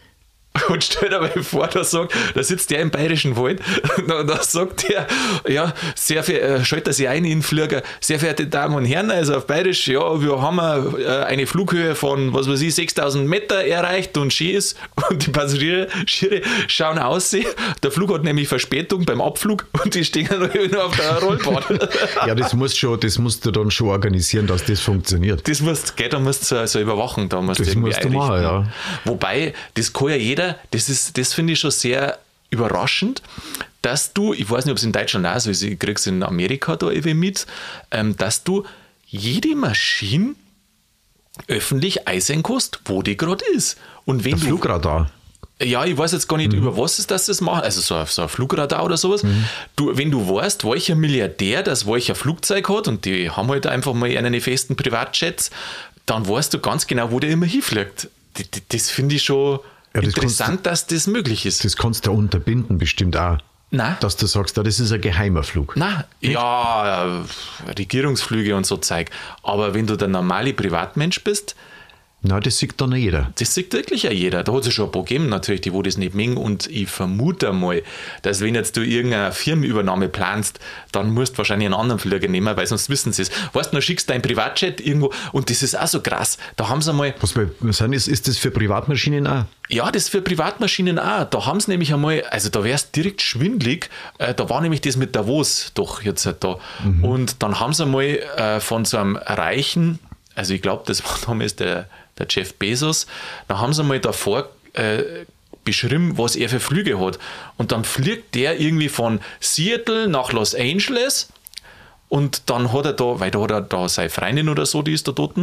Und 0.68 0.84
stell 0.84 1.08
dir 1.08 1.20
mal 1.20 1.30
vor, 1.42 1.66
da, 1.66 1.82
sagt, 1.82 2.14
da 2.34 2.42
sitzt 2.42 2.70
der 2.70 2.80
im 2.80 2.90
bayerischen 2.90 3.36
Wald 3.36 3.60
und 3.96 4.08
da 4.08 4.42
sagt 4.42 4.88
der, 4.88 5.06
ja, 5.48 5.74
sehr 5.96 6.22
viel, 6.22 6.36
äh, 6.36 6.64
schaltet 6.64 6.88
er 6.88 6.92
sich 6.92 7.08
ein 7.08 7.24
in 7.24 7.30
den 7.30 7.42
Flieger, 7.42 7.82
sehr 8.00 8.20
verehrte 8.20 8.46
Damen 8.46 8.76
und 8.76 8.84
Herren, 8.84 9.10
also 9.10 9.34
auf 9.34 9.46
bayerisch, 9.46 9.88
ja, 9.88 10.20
wir 10.22 10.40
haben 10.40 10.58
äh, 10.58 11.08
eine 11.24 11.46
Flughöhe 11.46 11.96
von, 11.96 12.32
was 12.32 12.48
weiß 12.48 12.60
ich, 12.60 12.74
6000 12.74 13.28
Meter 13.28 13.64
erreicht 13.64 14.16
und 14.16 14.32
schön 14.32 14.54
ist 14.54 14.76
und 15.10 15.26
die 15.26 15.30
Passagiere 15.30 15.88
schauen 16.68 16.98
aus, 16.98 17.34
der 17.82 17.90
Flug 17.90 18.14
hat 18.14 18.22
nämlich 18.22 18.46
Verspätung 18.46 19.04
beim 19.04 19.20
Abflug 19.20 19.66
und 19.82 19.94
die 19.94 20.04
stehen 20.04 20.28
nur 20.70 20.84
auf 20.84 20.96
der 20.96 21.18
Rollbahn. 21.18 21.64
ja, 22.26 22.34
das 22.34 22.54
muss 22.54 22.76
schon, 22.76 23.00
das 23.00 23.18
musst 23.18 23.44
du 23.44 23.50
dann 23.50 23.72
schon 23.72 23.88
organisieren, 23.88 24.46
dass 24.46 24.64
das 24.64 24.80
funktioniert. 24.80 25.48
Das 25.48 25.60
musst, 25.60 25.96
gell, 25.96 26.08
da 26.08 26.20
musst 26.20 26.50
du 26.50 26.66
so 26.68 26.80
überwachen, 26.80 27.28
da 27.28 27.40
musst 27.40 27.58
das 27.58 27.72
du 27.72 27.78
musst 27.80 28.04
du 28.04 28.10
machen, 28.10 28.42
ja. 28.42 28.66
Wobei, 29.04 29.52
das 29.74 29.92
kann 29.92 30.10
ja 30.10 30.16
jeder 30.16 30.43
das 30.70 30.88
ist, 30.88 31.16
das 31.18 31.32
finde 31.34 31.52
ich 31.54 31.60
schon 31.60 31.70
sehr 31.70 32.18
überraschend, 32.50 33.22
dass 33.82 34.12
du, 34.12 34.32
ich 34.32 34.48
weiß 34.50 34.64
nicht, 34.64 34.72
ob 34.72 34.78
es 34.78 34.84
in 34.84 34.92
Deutschland 34.92 35.26
auch 35.26 35.38
so 35.40 35.50
ist, 35.50 35.62
ich 35.62 35.78
kriege 35.78 35.94
es 35.98 36.06
in 36.06 36.22
Amerika 36.22 36.76
da 36.76 36.90
eben 36.90 37.18
mit, 37.18 37.46
ähm, 37.90 38.16
dass 38.16 38.44
du 38.44 38.64
jede 39.06 39.54
Maschine 39.56 40.34
öffentlich 41.48 42.06
einsehen 42.06 42.42
kannst, 42.42 42.80
wo 42.84 43.02
die 43.02 43.16
gerade 43.16 43.44
ist. 43.54 43.76
Und 44.04 44.24
wenn 44.24 44.32
Der 44.32 44.40
du 44.40 44.46
Flugradar. 44.46 45.10
ja, 45.60 45.84
ich 45.84 45.96
weiß 45.98 46.12
jetzt 46.12 46.28
gar 46.28 46.36
nicht, 46.36 46.52
Mhm. 46.52 46.58
über 46.58 46.76
was 46.76 46.98
ist 46.98 47.10
das 47.10 47.26
das 47.26 47.40
machen. 47.40 47.62
Also 47.62 47.80
so, 47.80 47.94
ein- 47.96 48.06
so 48.06 48.22
ein 48.22 48.28
Flugradar 48.28 48.84
oder 48.84 48.96
sowas. 48.96 49.22
Du, 49.76 49.96
wenn 49.96 50.10
du 50.10 50.28
weißt, 50.28 50.64
welcher 50.64 50.94
Milliardär 50.94 51.62
das 51.62 51.86
welcher 51.86 52.14
Flugzeug 52.14 52.68
hat 52.68 52.86
und 52.88 53.04
die 53.04 53.30
haben 53.30 53.48
halt 53.48 53.66
einfach 53.66 53.94
mal 53.94 54.16
einen 54.16 54.40
festen 54.40 54.76
Privatjets, 54.76 55.50
dann 56.06 56.28
weißt 56.28 56.54
du 56.54 56.58
ganz 56.60 56.86
genau, 56.86 57.10
wo 57.10 57.18
der 57.18 57.30
immer 57.30 57.46
hinfliegt. 57.46 58.08
D- 58.38 58.44
d- 58.44 58.62
Das 58.68 58.90
finde 58.90 59.16
ich 59.16 59.22
schon 59.24 59.58
Ja, 59.94 60.00
das 60.02 60.14
interessant, 60.14 60.66
dass 60.66 60.86
das 60.86 61.06
möglich 61.06 61.46
ist. 61.46 61.64
Das 61.64 61.76
kannst 61.76 62.06
du 62.06 62.12
unterbinden 62.12 62.78
bestimmt 62.78 63.16
auch. 63.16 63.38
Nein. 63.70 63.96
Dass 64.00 64.16
du 64.16 64.26
sagst, 64.26 64.56
das 64.56 64.80
ist 64.80 64.92
ein 64.92 65.00
geheimer 65.00 65.42
Flug. 65.42 65.74
Na, 65.76 66.04
ja, 66.20 67.24
Regierungsflüge 67.76 68.54
und 68.54 68.66
so 68.66 68.76
Zeug. 68.76 69.10
Aber 69.42 69.74
wenn 69.74 69.86
du 69.86 69.96
der 69.96 70.08
normale 70.08 70.52
Privatmensch 70.52 71.22
bist, 71.24 71.56
Na, 72.26 72.40
das 72.40 72.58
sieht 72.58 72.80
dann 72.80 72.92
jeder. 72.92 73.30
Das 73.38 73.54
sieht 73.54 73.72
wirklich 73.74 74.04
ja 74.04 74.10
jeder. 74.10 74.42
Da 74.42 74.52
hat 74.52 74.60
es 74.60 74.66
ja 74.66 74.72
schon 74.72 74.86
ein 74.86 74.92
paar 74.92 75.02
gegeben, 75.02 75.28
natürlich, 75.28 75.60
die 75.60 75.74
wo 75.74 75.82
das 75.82 75.98
nicht 75.98 76.14
mengen. 76.14 76.38
Und 76.38 76.66
ich 76.68 76.88
vermute 76.88 77.52
mal, 77.52 77.82
dass 78.22 78.40
wenn 78.40 78.54
jetzt 78.54 78.78
du 78.78 78.80
irgendeine 78.80 79.30
Firmenübernahme 79.30 80.08
planst, 80.08 80.58
dann 80.90 81.12
musst 81.12 81.34
du 81.34 81.38
wahrscheinlich 81.38 81.66
einen 81.66 81.74
anderen 81.74 81.98
Flieger 81.98 82.26
nehmen, 82.26 82.56
weil 82.56 82.66
sonst 82.66 82.88
wissen 82.88 83.12
sie 83.12 83.22
es. 83.22 83.30
Weißt 83.52 83.70
du, 83.70 83.72
dann 83.72 83.82
schickst 83.82 84.08
du 84.08 84.14
dein 84.14 84.22
Privatjet 84.22 84.80
irgendwo 84.80 85.12
und 85.32 85.50
das 85.50 85.62
ist 85.62 85.78
auch 85.78 85.86
so 85.86 86.00
krass. 86.00 86.38
Da 86.56 86.70
haben 86.70 86.80
sie 86.80 86.94
mal, 86.94 87.14
Was 87.20 87.32
bei 87.34 87.46
sind, 87.70 87.92
ist, 87.92 88.08
ist 88.08 88.26
das 88.26 88.38
für 88.38 88.50
Privatmaschinen 88.50 89.26
auch? 89.26 89.44
ja, 89.68 89.90
das 89.90 90.08
für 90.08 90.22
Privatmaschinen 90.22 90.98
auch. 90.98 91.24
Da 91.24 91.46
haben 91.46 91.60
sie 91.60 91.70
nämlich 91.70 91.92
einmal, 91.92 92.22
also 92.30 92.48
da 92.48 92.64
wäre 92.64 92.74
es 92.76 92.90
direkt 92.90 93.22
schwindlig. 93.22 93.90
Äh, 94.18 94.34
da 94.34 94.48
war 94.48 94.60
nämlich 94.60 94.80
das 94.80 94.96
mit 94.96 95.14
Davos 95.14 95.72
doch 95.74 96.02
jetzt 96.02 96.26
halt 96.26 96.42
da. 96.44 96.58
Und 97.02 97.42
dann 97.42 97.60
haben 97.60 97.72
sie 97.72 97.84
mal 97.86 98.02
äh, 98.04 98.60
von 98.60 98.84
so 98.84 98.98
einem 98.98 99.16
reichen, 99.16 99.98
also 100.34 100.54
ich 100.54 100.62
glaube, 100.62 100.82
das 100.86 101.02
war 101.04 101.18
damals 101.26 101.56
der, 101.56 101.88
der 102.18 102.26
Jeff 102.28 102.54
Bezos, 102.54 103.06
da 103.48 103.58
haben 103.58 103.72
sie 103.72 103.82
mal 103.82 104.00
davor 104.00 104.50
äh, 104.74 105.02
beschrieben, 105.64 106.18
was 106.18 106.36
er 106.36 106.48
für 106.48 106.60
Flüge 106.60 107.00
hat. 107.00 107.18
Und 107.56 107.72
dann 107.72 107.84
fliegt 107.84 108.34
der 108.34 108.60
irgendwie 108.60 108.88
von 108.88 109.20
Seattle 109.40 110.08
nach 110.08 110.32
Los 110.32 110.54
Angeles 110.54 111.28
und 112.08 112.42
dann 112.46 112.72
hat 112.72 112.84
er 112.84 112.92
da, 112.92 113.18
weil 113.18 113.30
da 113.30 113.40
hat 113.40 113.50
er 113.50 113.60
da 113.60 113.88
seine 113.88 114.10
Freundin 114.10 114.48
oder 114.48 114.66
so, 114.66 114.82
die 114.82 114.92
ist 114.92 115.08
da 115.08 115.12
dort, 115.12 115.34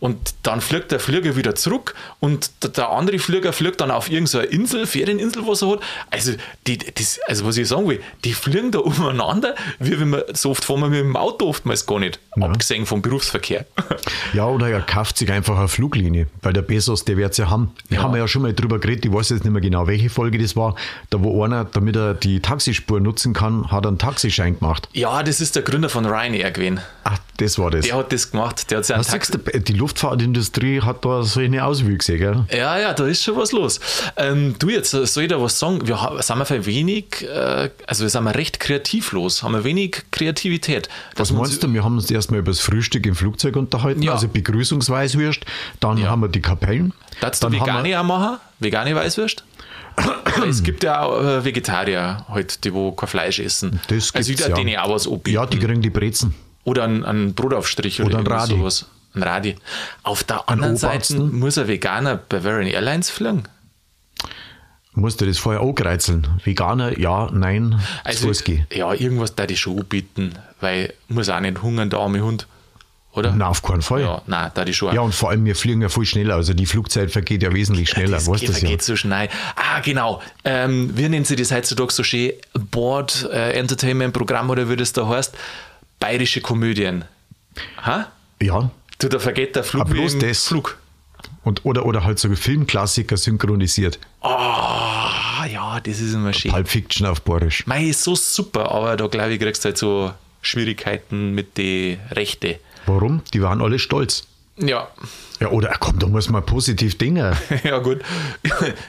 und 0.00 0.34
dann 0.42 0.60
fliegt 0.60 0.90
der 0.90 1.00
Flieger 1.00 1.36
wieder 1.36 1.54
zurück 1.54 1.94
und 2.20 2.50
der, 2.62 2.70
der 2.70 2.90
andere 2.90 3.18
Flieger 3.18 3.52
fliegt 3.52 3.80
dann 3.80 3.90
auf 3.90 4.10
irgendeine 4.10 4.44
Insel, 4.44 4.86
Ferieninsel, 4.86 5.46
was 5.46 5.62
er 5.62 5.72
hat. 5.72 5.80
Also, 6.10 6.32
die, 6.66 6.78
das, 6.78 7.20
also 7.26 7.44
was 7.44 7.56
ich 7.56 7.68
sagen 7.68 7.88
will, 7.88 8.00
die 8.24 8.32
fliegen 8.32 8.70
da 8.70 8.78
umeinander, 8.80 9.54
wie 9.78 9.98
wenn 10.00 10.10
man, 10.10 10.22
so 10.32 10.50
oft 10.50 10.64
fahren 10.64 10.80
wir 10.80 10.88
mit 10.88 11.00
dem 11.00 11.16
Auto 11.16 11.46
oftmals 11.46 11.84
gar 11.84 11.98
nicht, 11.98 12.18
abgesehen 12.40 12.86
vom 12.86 13.02
Berufsverkehr. 13.02 13.66
Ja, 14.32 14.46
oder 14.46 14.68
er 14.68 14.80
kauft 14.80 15.18
sich 15.18 15.30
einfach 15.30 15.58
eine 15.58 15.68
Fluglinie, 15.68 16.28
weil 16.42 16.52
der 16.52 16.62
Bezos, 16.62 17.04
der 17.04 17.16
wird 17.16 17.32
es 17.32 17.38
ja 17.38 17.50
haben. 17.50 17.72
Wir 17.88 18.02
haben 18.02 18.16
ja 18.16 18.26
schon 18.28 18.42
mal 18.42 18.54
drüber 18.54 18.78
geredet, 18.78 19.04
ich 19.04 19.12
weiß 19.12 19.30
jetzt 19.30 19.44
nicht 19.44 19.52
mehr 19.52 19.60
genau, 19.60 19.86
welche 19.86 20.08
Folge 20.08 20.38
das 20.38 20.56
war. 20.56 20.74
Da 21.10 21.22
wo 21.22 21.44
einer, 21.44 21.64
damit 21.64 21.96
er 21.96 22.14
die 22.14 22.40
Taxispur 22.40 23.00
nutzen 23.00 23.32
kann, 23.32 23.70
hat 23.70 23.86
einen 23.86 23.98
Taxischein 23.98 24.58
gemacht. 24.58 24.88
ja, 24.92 25.22
das 25.22 25.40
ist 25.40 25.56
der 25.56 25.62
Gründer 25.62 25.88
von 25.88 26.03
Ryanair 26.06 26.50
gewesen. 26.50 26.80
Ach, 27.04 27.18
das 27.36 27.58
war 27.58 27.70
das. 27.70 27.84
Der 27.86 27.96
hat 27.96 28.12
das 28.12 28.30
gemacht. 28.30 28.70
Der 28.70 28.78
hat 28.78 28.84
sich 28.86 28.94
einen 28.94 29.04
Was 29.04 29.10
sagst 29.10 29.34
du, 29.34 29.38
die 29.60 29.72
Luftfahrtindustrie 29.74 30.80
hat 30.80 31.04
da 31.04 31.22
so 31.22 31.40
eine 31.40 31.64
Auswüchse, 31.64 32.16
gell? 32.16 32.44
Ja, 32.50 32.78
ja, 32.78 32.94
da 32.94 33.06
ist 33.06 33.22
schon 33.24 33.36
was 33.36 33.52
los. 33.52 33.80
Ähm, 34.16 34.54
du 34.58 34.68
jetzt, 34.70 34.90
soll 34.92 35.24
ich 35.24 35.28
da 35.28 35.40
was 35.40 35.58
sagen? 35.58 35.86
Wir 35.86 35.98
sind 36.20 36.38
wir 36.38 36.46
für 36.46 36.64
wenig, 36.66 37.22
äh, 37.22 37.70
also 37.86 38.04
wir 38.04 38.08
sind 38.10 38.24
wir 38.24 38.34
recht 38.34 38.60
kreativlos, 38.60 39.42
haben 39.42 39.52
wir 39.54 39.64
wenig 39.64 40.02
Kreativität. 40.12 40.88
Was 41.16 41.30
meinst 41.32 41.62
du? 41.62 41.72
Wir 41.72 41.84
haben 41.84 41.96
uns 41.96 42.10
erstmal 42.10 42.40
über 42.40 42.50
das 42.52 42.60
Frühstück 42.60 43.04
im 43.06 43.14
Flugzeug 43.14 43.56
unterhalten, 43.56 44.02
Ja. 44.02 44.12
also 44.12 44.28
Begrüßungsweißwürst, 44.28 45.44
dann 45.80 45.98
Ja. 45.98 46.08
haben 46.08 46.20
wir 46.22 46.28
die 46.28 46.40
Kapellen. 46.42 46.92
Darfst 47.20 47.42
du 47.42 47.50
Vegane 47.52 47.98
auch 48.00 48.04
machen? 48.04 48.38
Vegane 48.60 48.94
Weißwürst? 48.94 49.44
Es 50.48 50.62
gibt 50.62 50.84
ja 50.84 51.02
auch 51.02 51.22
äh, 51.22 51.44
Vegetarier, 51.44 52.24
halt, 52.28 52.64
die 52.64 52.72
wo 52.72 52.92
kein 52.92 53.08
Fleisch 53.08 53.38
essen. 53.38 53.80
Das 53.88 54.14
also 54.14 54.30
ich 54.30 54.36
gibt's, 54.36 54.48
ja. 54.48 54.54
denen 54.54 54.76
auch 54.76 54.90
was 54.90 55.06
anbieten. 55.06 55.34
Ja, 55.34 55.46
die 55.46 55.58
kriegen 55.58 55.82
die 55.82 55.90
Brezen. 55.90 56.34
Oder 56.64 56.84
ein, 56.84 57.04
ein 57.04 57.34
Brotaufstrich 57.34 58.00
oder, 58.00 58.18
Oder 58.18 58.18
ein 58.18 58.26
Radi. 58.26 58.56
sowas. 58.56 58.86
Ein 59.14 59.22
Radi. 59.22 59.56
Auf 60.02 60.24
der 60.24 60.48
anderen 60.48 60.76
Seite 60.76 61.14
Obersten. 61.14 61.38
muss 61.38 61.58
ein 61.58 61.68
Veganer 61.68 62.16
Bavarian 62.16 62.66
Airlines 62.66 63.10
fliegen. 63.10 63.44
Musst 64.96 65.20
du 65.20 65.26
das 65.26 65.38
vorher 65.38 65.60
angreizeln? 65.60 66.26
Veganer, 66.44 66.98
ja, 66.98 67.28
nein, 67.32 67.80
Also, 68.04 68.30
ja, 68.72 68.92
irgendwas 68.94 69.34
da 69.34 69.46
die 69.46 69.56
schon 69.56 69.80
anbieten, 69.80 70.34
weil 70.60 70.94
muss 71.08 71.28
auch 71.28 71.40
nicht 71.40 71.62
hungern, 71.62 71.90
der 71.90 71.98
arme 71.98 72.22
Hund. 72.22 72.46
Oder? 73.14 73.32
Na, 73.36 73.48
auf 73.48 73.62
keinen 73.62 73.82
Fall. 73.82 74.00
Ja, 74.00 74.22
nein, 74.26 74.50
da 74.54 74.64
die 74.64 74.74
schon. 74.74 74.92
Ja, 74.92 75.00
und 75.00 75.14
vor 75.14 75.30
allem, 75.30 75.44
wir 75.44 75.54
fliegen 75.54 75.80
ja 75.82 75.88
viel 75.88 76.04
schneller. 76.04 76.34
Also 76.34 76.52
die 76.52 76.66
Flugzeit 76.66 77.12
vergeht 77.12 77.42
ja 77.44 77.52
wesentlich 77.52 77.88
schneller. 77.88 78.16
das 78.16 78.28
weißt 78.28 78.40
geht, 78.40 78.48
das 78.48 78.60
ja? 78.62 78.68
geht 78.68 78.82
so 78.82 78.96
schnell. 78.96 79.28
Ah, 79.54 79.80
genau. 79.80 80.20
Ähm, 80.44 80.90
wie 80.96 81.08
nennen 81.08 81.24
sie 81.24 81.36
das 81.36 81.52
heutzutage 81.52 81.92
so 81.92 82.02
schön? 82.02 82.32
Board 82.54 83.28
äh, 83.32 83.52
Entertainment 83.52 84.12
Programm 84.12 84.50
oder 84.50 84.68
wie 84.68 84.74
das 84.74 84.92
da 84.92 85.06
heißt? 85.08 85.36
Bayerische 86.00 86.40
Komödien. 86.40 87.04
Ha? 87.86 88.08
Ja. 88.42 88.70
Du, 88.98 89.08
da 89.08 89.20
vergeht 89.20 89.54
der 89.54 89.62
Flug. 89.62 89.82
Aber 89.82 89.94
bloß 89.94 90.18
das. 90.18 90.48
Flug. 90.48 90.76
Und, 91.44 91.64
oder, 91.64 91.86
oder 91.86 92.04
halt 92.04 92.18
so 92.18 92.34
Filmklassiker 92.34 93.16
synchronisiert. 93.16 94.00
Ah, 94.22 95.46
ja, 95.46 95.78
das 95.78 96.00
ist 96.00 96.14
immer 96.14 96.32
schön. 96.32 96.50
Pulp 96.50 96.68
Fiction 96.68 97.06
auf 97.06 97.22
Borisch. 97.22 97.66
Mei, 97.66 97.84
ist 97.84 98.02
so 98.02 98.16
super, 98.16 98.72
aber 98.72 98.96
da 98.96 99.06
glaube 99.06 99.34
ich, 99.34 99.40
kriegst 99.40 99.64
du 99.64 99.68
halt 99.68 99.78
so 99.78 100.12
Schwierigkeiten 100.42 101.32
mit 101.32 101.56
den 101.58 102.00
Rechte. 102.10 102.58
Warum? 102.86 103.22
Die 103.32 103.42
waren 103.42 103.60
alle 103.60 103.78
stolz. 103.78 104.24
Ja, 104.56 104.88
Ja, 105.40 105.48
oder 105.48 105.74
komm, 105.80 105.98
da 105.98 106.06
muss 106.06 106.28
man 106.30 106.44
positiv 106.46 106.96
Dinge. 106.96 107.36
ja 107.64 107.78
gut. 107.78 108.02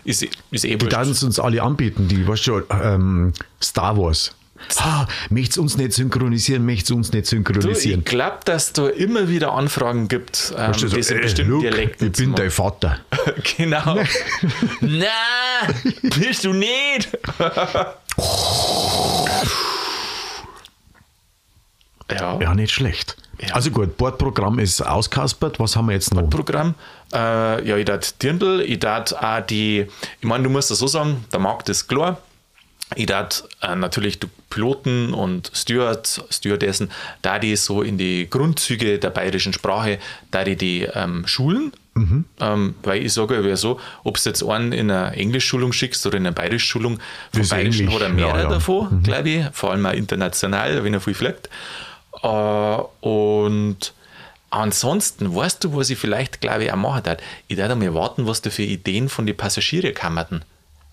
ist, 0.03 0.23
ist 0.51 0.63
eh 0.65 0.75
Die 0.75 0.91
werden 0.91 1.11
es 1.11 1.23
uns 1.23 1.39
alle 1.39 1.61
anbieten. 1.63 2.07
Die, 2.07 2.27
weißt 2.27 2.45
du, 2.47 2.61
ähm, 2.69 3.33
Star 3.61 3.97
Wars. 3.97 4.35
Ah, 4.77 5.05
möcht's 5.29 5.57
uns 5.57 5.75
nicht 5.77 5.93
synchronisieren, 5.93 6.65
möcht's 6.65 6.89
uns 6.89 7.11
nicht 7.11 7.25
Du, 7.25 7.29
synchronisieren. 7.35 7.99
ich 7.99 8.05
glaube, 8.05 8.37
dass 8.45 8.73
da 8.73 8.87
immer 8.87 9.27
wieder 9.27 9.53
Anfragen 9.53 10.07
gibt, 10.07 10.53
ähm, 10.57 10.69
Weißt 10.69 10.83
du, 10.83 10.87
so, 10.87 10.95
äh, 10.97 11.19
bestimmten 11.21 11.51
Luke, 11.51 11.69
Dialekten 11.69 12.07
ich 12.07 12.13
bin 12.13 12.29
machen. 12.29 12.41
dein 12.41 12.51
Vater. 12.51 12.99
Genau. 13.57 13.97
Na, 14.81 15.07
bist 16.19 16.45
du 16.45 16.53
nicht? 16.53 17.09
ja, 22.11 22.39
Ja, 22.39 22.53
nicht 22.53 22.71
schlecht. 22.73 23.17
Ja. 23.39 23.55
Also 23.55 23.71
gut, 23.71 23.97
Bordprogramm 23.97 24.59
ist 24.59 24.81
auskaspert. 24.81 25.59
Was 25.59 25.75
haben 25.75 25.87
wir 25.87 25.93
jetzt 25.93 26.13
noch? 26.13 26.29
Programm. 26.29 26.75
Äh, 27.13 27.67
ja, 27.67 27.77
ich 27.77 27.85
dat 27.85 28.21
Dirndl, 28.21 28.61
ich 28.61 28.79
dat 28.79 29.13
auch 29.13 29.41
die, 29.41 29.87
ich 30.19 30.27
meine, 30.27 30.43
du 30.43 30.49
musst 30.49 30.71
das 30.71 30.79
so 30.79 30.87
sagen, 30.87 31.25
der 31.31 31.39
Markt 31.39 31.69
ist 31.69 31.87
klar. 31.87 32.19
Ich 32.95 33.07
dat 33.07 33.47
äh, 33.61 33.75
natürlich 33.75 34.19
die 34.19 34.27
Piloten 34.49 35.13
und 35.13 35.51
Stewards, 35.53 36.23
Stewardessen, 36.29 36.91
da 37.21 37.39
die 37.39 37.55
so 37.55 37.81
in 37.81 37.97
die 37.97 38.29
Grundzüge 38.29 38.99
der 38.99 39.09
bayerischen 39.09 39.53
Sprache, 39.53 39.99
da 40.31 40.43
die 40.43 40.55
die 40.55 40.87
ähm, 40.93 41.27
Schulen, 41.27 41.73
ähm, 42.41 42.75
weil 42.83 43.05
ich 43.05 43.13
sage 43.13 43.39
ja 43.47 43.55
so, 43.55 43.79
ob 44.03 44.21
du 44.21 44.29
jetzt 44.29 44.43
einen 44.43 44.73
in 44.73 44.91
eine 44.91 45.15
Englischschulung 45.15 45.71
schickst 45.71 46.05
oder 46.05 46.17
in 46.17 46.25
eine 46.25 46.35
Bayerisch-Schulung, 46.35 46.99
vom 47.31 47.41
ist 47.41 47.49
Bayerischen 47.49 47.83
ähnlich, 47.83 47.95
hat 47.95 48.01
er 48.01 48.09
mehrere 48.09 48.37
ja, 48.37 48.43
ja. 48.43 48.49
davon, 48.49 49.01
glaube 49.01 49.29
ich, 49.29 49.45
vor 49.53 49.71
allem 49.71 49.85
auch 49.85 49.93
international, 49.93 50.83
wenn 50.83 50.93
er 50.93 50.99
viel 50.99 51.13
fliegt. 51.13 51.49
Äh, 52.25 53.07
und 53.07 53.93
ansonsten, 54.49 55.35
weißt 55.35 55.63
du, 55.63 55.75
was 55.75 55.89
ich 55.89 55.97
vielleicht, 55.97 56.41
glaube 56.41 56.65
ich, 56.65 56.71
auch 56.71 56.77
machen 56.77 57.03
darf? 57.03 57.17
Ich 57.47 57.57
darf 57.57 57.75
mal 57.75 57.93
warten, 57.93 58.27
was 58.27 58.41
da 58.41 58.49
für 58.49 58.63
Ideen 58.63 59.09
von 59.09 59.25
den 59.25 59.37
Passagieren 59.37 59.93
kammerten. 59.93 60.43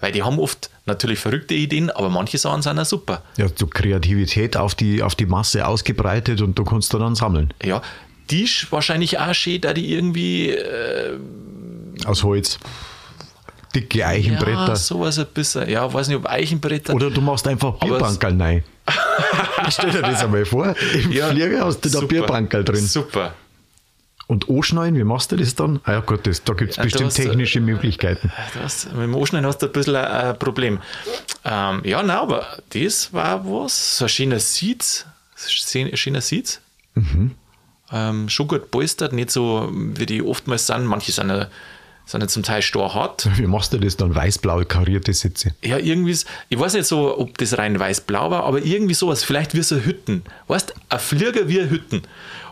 Weil 0.00 0.10
die 0.10 0.24
haben 0.24 0.40
oft 0.40 0.68
natürlich 0.84 1.20
verrückte 1.20 1.54
Ideen, 1.54 1.88
aber 1.90 2.10
manche 2.10 2.36
Sachen 2.36 2.60
sind 2.60 2.78
auch 2.78 2.84
super. 2.84 3.22
Ja, 3.36 3.46
so 3.54 3.68
Kreativität 3.68 4.56
auf 4.56 4.74
die, 4.74 5.00
auf 5.00 5.14
die 5.14 5.26
Masse 5.26 5.64
ausgebreitet 5.66 6.40
und 6.42 6.58
du 6.58 6.64
kannst 6.64 6.92
da 6.92 6.98
dann 6.98 7.14
sammeln. 7.14 7.54
Ja, 7.62 7.80
die 8.28 8.42
ist 8.42 8.72
wahrscheinlich 8.72 9.20
auch 9.20 9.32
schön, 9.32 9.60
da 9.60 9.72
die 9.72 9.92
irgendwie 9.92 10.50
äh, 10.50 11.18
Aus 12.04 12.24
Holz. 12.24 12.58
Dicke 13.74 14.04
Eichenbretter. 14.04 14.68
ja, 14.68 14.76
sowas 14.76 15.18
ein 15.18 15.26
bisschen, 15.32 15.68
ja, 15.68 15.90
weiß 15.90 16.08
nicht, 16.08 16.18
ob 16.18 16.28
Eichenbretter. 16.28 16.94
Oder 16.94 17.10
du 17.10 17.20
machst 17.20 17.46
einfach 17.46 17.78
Bierbankerl 17.78 18.40
rein. 18.40 18.64
Stell 19.70 19.90
dir 19.90 20.02
das 20.02 20.22
einmal 20.24 20.44
vor. 20.44 20.74
Im 20.94 21.12
Ja, 21.12 21.28
Flieger 21.28 21.64
hast 21.64 21.80
du 21.84 21.88
da. 21.88 22.00
Bierbankerl 22.00 22.64
drin. 22.64 22.84
Super. 22.86 23.34
Und 24.28 24.48
anschneiden, 24.48 24.98
wie 24.98 25.04
machst 25.04 25.30
du 25.32 25.36
das 25.36 25.54
dann? 25.54 25.80
Ah 25.84 25.92
ja 25.92 26.00
gut, 26.00 26.26
das, 26.26 26.42
da 26.42 26.54
gibt 26.54 26.70
es 26.70 26.76
Ja, 26.76 26.84
bestimmt 26.84 27.06
hast, 27.06 27.18
äh, 27.18 27.24
technische 27.24 27.60
Möglichkeiten. 27.60 28.32
Du 28.54 28.60
hast, 28.60 28.86
mit 28.92 29.02
dem 29.02 29.14
Anschneiden 29.14 29.46
hast 29.46 29.58
du 29.58 29.66
ein 29.66 29.72
bisschen 29.72 29.96
ein, 29.96 30.04
ein 30.06 30.38
Problem. 30.38 30.78
Ähm, 31.44 31.82
ja, 31.84 32.02
nein, 32.02 32.16
aber 32.16 32.46
das 32.70 33.12
war 33.12 33.44
was. 33.44 33.98
So 33.98 34.06
ein 34.06 34.08
schöner 34.08 34.38
Sitz. 34.38 35.04
Schöner 35.36 36.20
Sitz. 36.20 36.60
Ähm, 37.92 38.28
schon 38.28 38.48
gut 38.48 38.70
polstert, 38.70 39.12
nicht 39.12 39.30
so 39.30 39.68
wie 39.72 40.06
die 40.06 40.22
oftmals 40.22 40.66
sind. 40.66 40.86
Manche 40.86 41.12
sind 41.12 41.28
ja, 41.28 41.48
ja 42.06 42.26
zum 42.28 42.42
Teil 42.42 42.62
starrhart. 42.62 43.28
Wie 43.36 43.46
machst 43.46 43.72
du 43.72 43.78
das 43.78 43.96
dann? 43.96 44.14
Weiß-blau 44.14 44.64
karierte 44.64 45.12
Sitze. 45.12 45.54
Ja, 45.62 45.78
irgendwie, 45.78 46.16
ich 46.48 46.58
weiß 46.58 46.74
nicht 46.74 46.86
so, 46.86 47.18
ob 47.18 47.38
das 47.38 47.56
rein 47.58 47.78
weiß-blau 47.78 48.30
war, 48.30 48.44
aber 48.44 48.62
irgendwie 48.64 48.94
sowas, 48.94 49.24
vielleicht 49.24 49.54
wie 49.54 49.62
so 49.62 49.76
Hütten. 49.76 50.22
Weißt 50.48 50.74
ein 50.88 50.98
Flieger 50.98 51.48
wie 51.48 51.60
Hütten. 51.68 52.02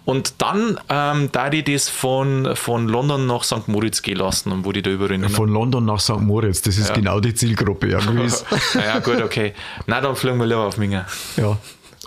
Und 0.07 0.35
dann 0.39 0.81
ähm, 0.89 1.29
da 1.31 1.51
die 1.51 1.63
das 1.63 1.91
von, 1.91 2.57
von 2.57 2.89
London 2.89 3.27
nach 3.27 3.45
St. 3.45 3.69
Moritz 3.69 4.01
gehen 4.01 4.17
lassen 4.17 4.51
und 4.51 4.65
wo 4.65 4.73
die 4.73 4.81
da 4.81 4.91
überrennen. 4.91 5.29
Von 5.29 5.51
London 5.51 5.85
nach 5.85 6.01
St. 6.01 6.21
Moritz, 6.21 6.63
das 6.63 6.79
ist 6.79 6.89
Ja. 6.89 6.95
genau 6.95 7.21
die 7.21 7.35
Zielgruppe, 7.35 7.91
ja, 7.91 7.99
Luis. 8.01 8.45
ja, 8.75 8.99
gut, 9.01 9.21
okay. 9.21 9.53
Na, 9.87 10.01
dann 10.01 10.17
fliegen 10.17 10.39
wir 10.39 10.47
lieber 10.47 10.65
auf 10.67 10.79
Minga. 10.79 11.07
ja. 11.37 11.59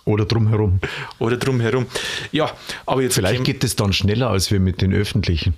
Oder 0.05 0.25
drumherum. 0.25 0.79
Oder 1.19 1.37
drumherum. 1.37 1.85
Ja, 2.33 2.51
aber 2.85 3.03
jetzt 3.03 3.13
Vielleicht 3.13 3.45
geht 3.45 3.63
es 3.63 3.77
dann 3.77 3.93
schneller 3.93 4.29
als 4.31 4.51
wir 4.51 4.59
mit 4.59 4.81
den 4.81 4.91
öffentlichen. 4.93 5.53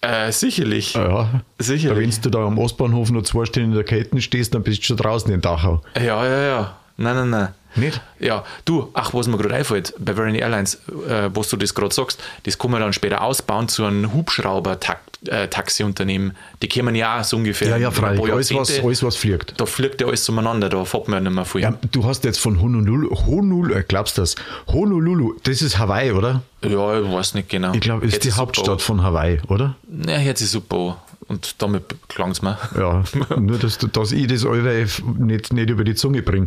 Äh, 0.00 0.30
sicherlich. 0.32 0.94
Ja. 0.94 1.42
Sicherlich. 1.58 2.16
Wenn 2.16 2.22
du 2.22 2.30
da 2.30 2.46
am 2.46 2.58
Ostbahnhof 2.58 3.10
noch 3.10 3.22
zwei 3.22 3.44
Stunden 3.44 3.70
in 3.70 3.74
der 3.74 3.84
Kette 3.84 4.20
stehst, 4.20 4.54
dann 4.54 4.62
bist 4.62 4.80
du 4.80 4.84
schon 4.84 4.96
draußen 4.96 5.32
in 5.32 5.40
Dachau. 5.40 5.82
Ja, 5.96 6.24
ja, 6.24 6.42
ja. 6.42 6.76
Nein, 6.96 7.16
nein, 7.16 7.30
nein. 7.30 7.48
Nicht? 7.76 8.00
Ja, 8.18 8.44
du, 8.64 8.90
ach, 8.94 9.14
was 9.14 9.28
mir 9.28 9.36
gerade 9.36 9.54
einfällt, 9.54 9.94
bei 9.98 10.12
Bavarian 10.12 10.36
Airlines, 10.36 10.76
äh, 11.08 11.30
was 11.32 11.48
du 11.50 11.56
das 11.56 11.74
gerade 11.74 11.94
sagst, 11.94 12.20
das 12.44 12.58
kann 12.58 12.70
man 12.70 12.80
dann 12.80 12.92
später 12.92 13.22
ausbauen 13.22 13.68
zu 13.68 13.84
einem 13.84 14.12
Hubschrauber-Taxi-Unternehmen. 14.12 16.36
Die 16.62 16.68
kommen 16.68 16.94
ja 16.94 17.18
auch 17.20 17.24
so 17.24 17.36
ungefähr. 17.36 17.70
Ja, 17.70 17.76
ja, 17.76 17.90
paar 17.90 18.10
Alles 18.10 18.54
was, 18.54 18.80
alles, 18.80 19.02
was 19.02 19.16
fliegt. 19.16 19.60
Da 19.60 19.66
fliegt 19.66 20.00
ja 20.00 20.06
alles 20.06 20.28
umeinander, 20.28 20.68
da 20.68 20.84
fährt 20.84 21.08
man 21.08 21.24
ja 21.24 21.30
nicht 21.30 21.34
mehr 21.34 21.44
viel. 21.44 21.62
Ja, 21.62 21.74
du 21.92 22.04
hast 22.04 22.24
jetzt 22.24 22.38
von 22.38 22.60
Honolulu, 22.60 23.10
Honolulu, 23.26 23.74
äh, 23.74 23.84
glaubst 23.86 24.18
du 24.18 24.22
das? 24.22 24.34
Honolulu, 24.68 25.34
das 25.42 25.62
ist 25.62 25.78
Hawaii, 25.78 26.12
oder? 26.12 26.42
Ja, 26.62 27.00
ich 27.00 27.10
weiß 27.10 27.34
nicht 27.34 27.48
genau. 27.48 27.72
Ich 27.74 27.80
glaube, 27.80 28.06
ist 28.06 28.22
die 28.24 28.30
super 28.30 28.42
Hauptstadt 28.42 28.82
von 28.82 29.02
Hawaii, 29.02 29.40
oder? 29.48 29.74
Ja, 30.06 30.18
hört 30.18 30.38
sich 30.38 30.50
super. 30.50 30.98
Und 31.28 31.60
damit 31.60 31.82
klang 32.08 32.30
es 32.30 32.42
mir. 32.42 32.56
Ja, 32.78 33.02
nur 33.36 33.58
dass, 33.58 33.78
dass 33.78 34.12
ich 34.12 34.28
das 34.28 34.46
alle 34.46 34.86
nicht, 35.18 35.52
nicht 35.52 35.70
über 35.70 35.84
die 35.84 35.94
Zunge 35.94 36.22
bringe. 36.22 36.46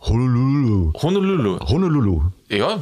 Honolulu. 0.00 0.92
Honolulu. 0.94 1.58
Honolulu. 1.60 2.22
Ja, 2.48 2.80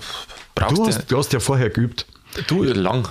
brauchst 0.54 0.76
Du 0.78 0.82
du. 0.82 0.88
hast, 0.88 1.10
du 1.10 1.18
hast 1.18 1.32
ja 1.32 1.40
vorher 1.40 1.70
geübt. 1.70 2.06
Du, 2.48 2.62
lang. 2.64 3.08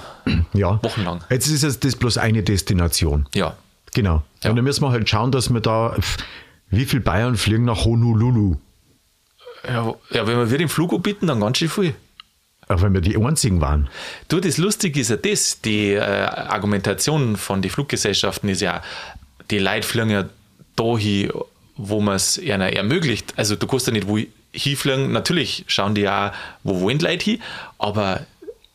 Ja. 0.54 0.82
Wochenlang. 0.84 1.24
Jetzt 1.30 1.48
ist 1.48 1.64
es 1.64 1.80
das 1.80 1.96
bloß 1.96 2.18
eine 2.20 2.44
Destination. 2.44 3.28
Ja. 3.34 3.56
Genau. 3.94 4.24
Ja. 4.44 4.50
Und 4.52 4.56
dann 4.58 4.66
müssen 4.66 4.84
wir 4.84 4.92
halt 4.92 5.10
schauen, 5.10 5.32
dass 5.32 5.50
wir 5.50 5.62
da, 5.62 5.96
wie 6.70 6.86
viel 6.86 7.00
Bayern 7.00 7.36
fliegen 7.36 7.66
nach 7.66 7.86
Honolulu? 7.86 8.58
Ja, 9.68 9.96
ja, 10.12 10.28
wenn 10.28 10.38
wir 10.38 10.48
wieder 10.50 10.60
den 10.60 10.70
Flug 10.70 10.94
anbieten, 10.94 11.26
dann 11.28 11.40
ganz 11.40 11.58
schön 11.58 11.70
viel. 11.70 11.96
Auch 12.68 12.82
wenn 12.82 12.94
wir 12.94 13.02
die 13.02 13.18
einzigen 13.18 13.62
waren. 13.62 13.90
Du, 14.28 14.40
das 14.40 14.58
Lustige 14.58 15.00
ist 15.00 15.10
ja 15.10 15.18
das, 15.18 15.62
die 15.62 15.94
äh, 15.94 16.00
Argumentation 16.02 17.36
von 17.36 17.62
den 17.62 17.72
Fluggesellschaften 17.72 18.50
ist 18.50 18.62
ja, 18.62 18.82
die 19.50 19.60
Leute 19.60 19.88
fliegen 19.88 20.10
ja 20.10 20.26
dahin, 20.76 21.32
wo 21.78 22.02
man 22.02 22.16
es 22.16 22.38
ihnen 22.38 22.62
ermöglicht. 22.62 23.34
Also 23.36 23.56
du 23.56 23.68
kannst 23.68 23.88
ja 23.88 23.94
nicht 23.94 24.08
wo 24.08 24.20
hinfliegen, 24.52 25.12
natürlich 25.12 25.66
schauen 25.68 25.96
die 25.96 26.02
ja, 26.02 26.34
wo 26.64 26.90
die 26.90 26.98
Leute 26.98 27.26
hin, 27.26 27.42
aber 27.78 28.26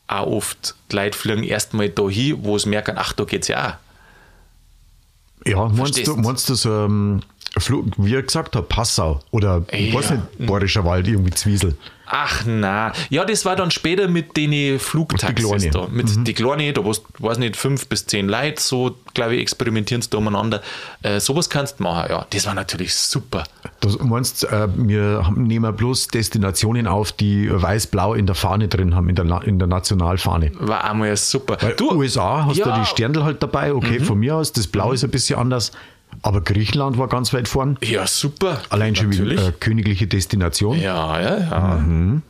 auch 0.07 0.26
oft 0.26 0.75
die 0.90 0.97
Leute 0.97 1.16
fliegen 1.16 1.45
erstmal 1.45 1.88
dahin, 1.88 2.45
wo 2.45 2.59
sie 2.59 2.69
merken, 2.69 2.97
ach, 2.99 3.12
da 3.12 3.25
geht 3.25 3.42
es 3.42 3.49
ja 3.49 3.71
auch. 3.71 5.49
Ja, 5.49 5.64
meinst 5.64 5.76
Verstehst 5.76 6.09
du? 6.09 6.16
meinst 6.16 6.49
du 6.50 6.54
so, 6.54 6.85
ähm, 6.85 7.23
Flug, 7.59 7.87
wie 7.97 8.14
er 8.14 8.23
gesagt 8.23 8.54
hat, 8.57 8.69
Passau 8.69 9.21
oder 9.33 9.62
ich 9.73 9.92
Ja. 9.92 9.99
weiß 9.99 10.11
nicht, 10.12 10.47
Bayerischer 10.47 10.85
Wald, 10.85 11.09
irgendwie 11.09 11.30
Zwiesel. 11.33 11.76
Ach 12.12 12.42
na, 12.45 12.92
ja, 13.09 13.25
das 13.25 13.45
war 13.45 13.54
dann 13.54 13.71
später 13.71 14.09
mit 14.09 14.37
den 14.37 14.80
Flugtaxis 14.80 15.49
Mit 15.49 15.62
die 15.62 15.71
da. 15.71 15.87
Mit 15.88 16.26
die 16.26 16.35
Kleinen, 16.35 16.75
da 16.75 16.85
warst, 16.85 17.04
weiß 17.19 17.38
nicht, 17.38 17.57
fünf 17.57 17.87
bis 17.88 18.04
zehn 18.07 18.28
Leute, 18.28 18.61
so, 18.61 18.97
glaube 19.14 19.37
ich, 19.37 19.40
experimentieren 19.42 20.02
sie 20.02 20.11
da 20.11 20.19
umeinander. 20.19 20.61
Äh, 21.02 21.21
sowas 21.21 21.49
kannst 21.49 21.78
du 21.78 21.85
machen, 21.85 22.11
ja. 22.11 22.26
Das 22.30 22.47
war 22.47 22.54
natürlich 22.54 22.95
super. 22.97 23.45
Du 23.80 23.88
meinst, 24.04 24.42
äh, 24.42 24.66
wir 24.76 25.25
nehmen 25.37 25.75
bloß 25.76 26.09
Destinationen 26.09 26.88
auf, 26.88 27.12
die 27.12 27.49
weiß-blau 27.50 28.14
in 28.14 28.26
der 28.26 28.35
Fahne 28.35 28.66
drin 28.66 28.97
haben, 28.97 29.09
in 29.09 29.14
der, 29.14 29.25
Na- 29.25 29.42
in 29.42 29.61
der 29.61 29.69
Nationalfahne. 29.69 30.50
War 30.59 30.83
einmal 30.90 31.16
super. 31.16 31.59
Weil 31.61 31.76
USA 31.80 32.45
hast 32.47 32.57
du 32.59 32.61
ja, 32.62 32.76
Mhm. 32.76 32.80
die 32.83 32.87
Sterndl 32.88 33.23
halt 33.23 33.40
dabei, 33.40 33.73
okay, 33.73 34.00
von 34.00 34.19
mir 34.19 34.35
aus, 34.35 34.52
das 34.52 34.66
Blau 34.66 34.90
ist 34.90 35.04
ein 35.04 35.11
bisschen 35.11 35.38
anders, 35.38 35.71
aber 36.23 36.40
Griechenland 36.43 36.99
war 36.99 37.09
ganz 37.09 37.33
weit 37.33 37.49
vorn. 37.49 37.79
Ja, 37.83 38.07
super. 38.07 38.62
Allein 38.71 38.95
schon 38.97 39.11
wie 39.12 39.19
natürlich. 39.19 39.40
äh, 39.40 39.52
königliche 39.59 40.07
Destination. 40.07 40.79
Ja, 40.81 41.21
ja, 41.21 41.38
ja. 41.38 41.75
Mhm. 41.76 42.23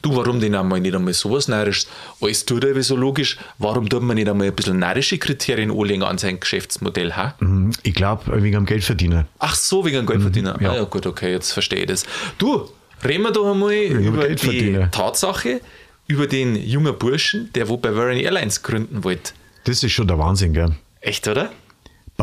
Du, 0.00 0.14
warum 0.16 0.38
denn 0.40 0.54
einmal 0.54 0.80
nicht 0.80 0.94
einmal 0.94 1.12
sowas 1.12 1.48
Närrisches? 1.48 1.88
Alles 2.20 2.44
tut 2.44 2.64
er 2.64 2.80
so 2.82 2.96
logisch. 2.96 3.36
Warum 3.58 3.88
tut 3.88 4.02
man 4.02 4.16
nicht 4.16 4.28
einmal 4.28 4.46
ein 4.48 4.54
bisschen 4.54 4.78
närrische 4.78 5.18
Kriterien 5.18 5.70
anlegen 5.70 6.02
an 6.02 6.18
sein 6.18 6.38
Geschäftsmodell? 6.40 7.14
Ha? 7.16 7.34
Mhm, 7.40 7.72
Ich 7.82 7.94
glaube, 7.94 8.42
wegen 8.42 8.56
am 8.56 8.66
Geldverdienen. 8.66 9.26
Ach 9.38 9.54
so, 9.54 9.84
wegen 9.84 10.06
Geldverdiener. 10.06 10.56
ja. 10.60 10.70
Ah, 10.72 10.76
ja, 10.76 10.84
gut, 10.84 11.06
okay, 11.06 11.32
jetzt 11.32 11.52
verstehe 11.52 11.80
ich 11.80 11.86
das. 11.86 12.04
Du, 12.38 12.68
reden 13.04 13.22
wir 13.24 13.32
doch 13.32 13.50
einmal 13.52 13.74
über 13.74 14.22
die 14.22 14.26
Geldverdiener. 14.28 14.90
Tatsache, 14.90 15.60
über 16.06 16.26
den 16.26 16.56
jungen 16.56 16.96
Burschen, 16.98 17.50
der 17.54 17.68
wo 17.68 17.76
Bavarian 17.76 18.18
Airlines 18.20 18.62
gründen 18.62 19.02
wollte. 19.04 19.32
Das 19.64 19.82
ist 19.82 19.92
schon 19.92 20.06
der 20.08 20.18
Wahnsinn, 20.18 20.52
gell? 20.52 20.72
Echt, 21.00 21.26
oder? 21.28 21.50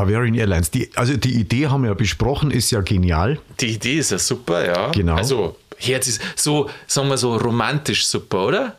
Bavarian 0.05 0.35
Airlines. 0.35 0.71
Die, 0.71 0.89
also 0.95 1.17
die 1.17 1.35
Idee 1.35 1.67
haben 1.67 1.83
wir 1.83 1.89
ja 1.89 1.93
besprochen, 1.93 2.51
ist 2.51 2.71
ja 2.71 2.81
genial. 2.81 3.39
Die 3.59 3.67
Idee 3.73 3.95
ist 3.97 4.11
ja 4.11 4.19
super, 4.19 4.65
ja. 4.65 4.91
Genau. 4.91 5.15
Also, 5.15 5.57
Herz 5.77 6.07
ist 6.07 6.21
so, 6.35 6.69
sagen 6.87 7.09
wir 7.09 7.17
so, 7.17 7.35
romantisch 7.35 8.05
super, 8.07 8.45
oder? 8.47 8.75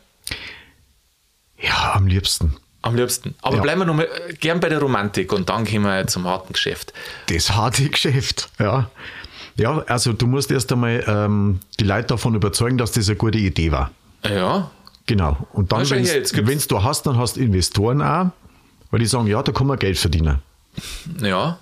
Ja, 1.58 1.92
am 1.94 2.06
liebsten. 2.06 2.56
Am 2.82 2.94
liebsten. 2.96 3.34
Aber 3.42 3.56
Ja. 3.56 3.62
bleiben 3.62 3.80
wir 3.82 3.84
nochmal 3.84 4.08
gern 4.40 4.60
bei 4.60 4.70
der 4.70 4.78
Romantik 4.80 5.32
und 5.32 5.48
dann 5.50 5.64
gehen 5.64 5.82
wir 5.82 6.06
zum 6.06 6.26
harten 6.26 6.54
Geschäft. 6.54 6.94
Das 7.26 7.50
harte 7.54 7.88
Geschäft, 7.90 8.48
ja. 8.58 8.90
Ja, 9.56 9.78
also 9.88 10.14
du 10.14 10.26
musst 10.26 10.50
erst 10.50 10.72
einmal 10.72 11.04
ähm, 11.06 11.60
die 11.78 11.84
Leute 11.84 12.08
davon 12.08 12.34
überzeugen, 12.34 12.78
dass 12.78 12.92
das 12.92 13.08
eine 13.08 13.16
gute 13.16 13.38
Idee 13.38 13.72
war. 13.72 13.90
Ja, 14.26 14.70
Genau. 15.06 15.36
Und 15.52 15.72
dann, 15.72 15.90
wenn 15.90 16.04
du 16.04 16.82
hast, 16.84 17.02
dann 17.04 17.18
hast 17.18 17.36
du 17.36 17.40
Investoren 17.40 18.00
auch, 18.00 18.26
weil 18.92 19.00
die 19.00 19.06
sagen, 19.06 19.26
ja, 19.26 19.42
da 19.42 19.50
kann 19.50 19.66
man 19.66 19.76
Geld 19.76 19.98
verdienen. 19.98 20.38
Ja. 21.20 21.58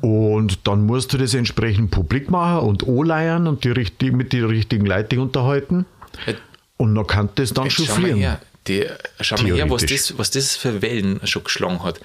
Und 0.00 0.66
dann 0.66 0.84
musst 0.86 1.12
du 1.12 1.18
das 1.18 1.32
entsprechend 1.34 1.90
publik 1.92 2.28
machen 2.30 2.66
und 2.66 2.88
anleiern 2.88 3.46
und 3.46 3.62
die, 3.64 3.70
richtig- 3.70 4.12
mit 4.12 4.32
den 4.32 4.44
richtigen 4.46 4.84
Leuten 4.86 5.20
unterhalten. 5.20 5.86
Jetzt- 6.26 6.40
Und 6.76 6.94
dann 6.96 7.06
kann 7.06 7.28
das 7.36 7.52
dann 7.52 7.70
schon 7.70 7.86
Schau 7.86 7.98
mal 8.00 8.12
her, 8.14 8.40
die, 8.66 8.86
schau 9.20 9.36
mal 9.36 9.52
her 9.54 9.70
was, 9.70 9.86
das, 9.86 10.18
was 10.18 10.30
das 10.32 10.56
für 10.56 10.82
Wellen 10.82 11.20
schon 11.24 11.44
geschlagen 11.44 11.84
hat. 11.84 12.00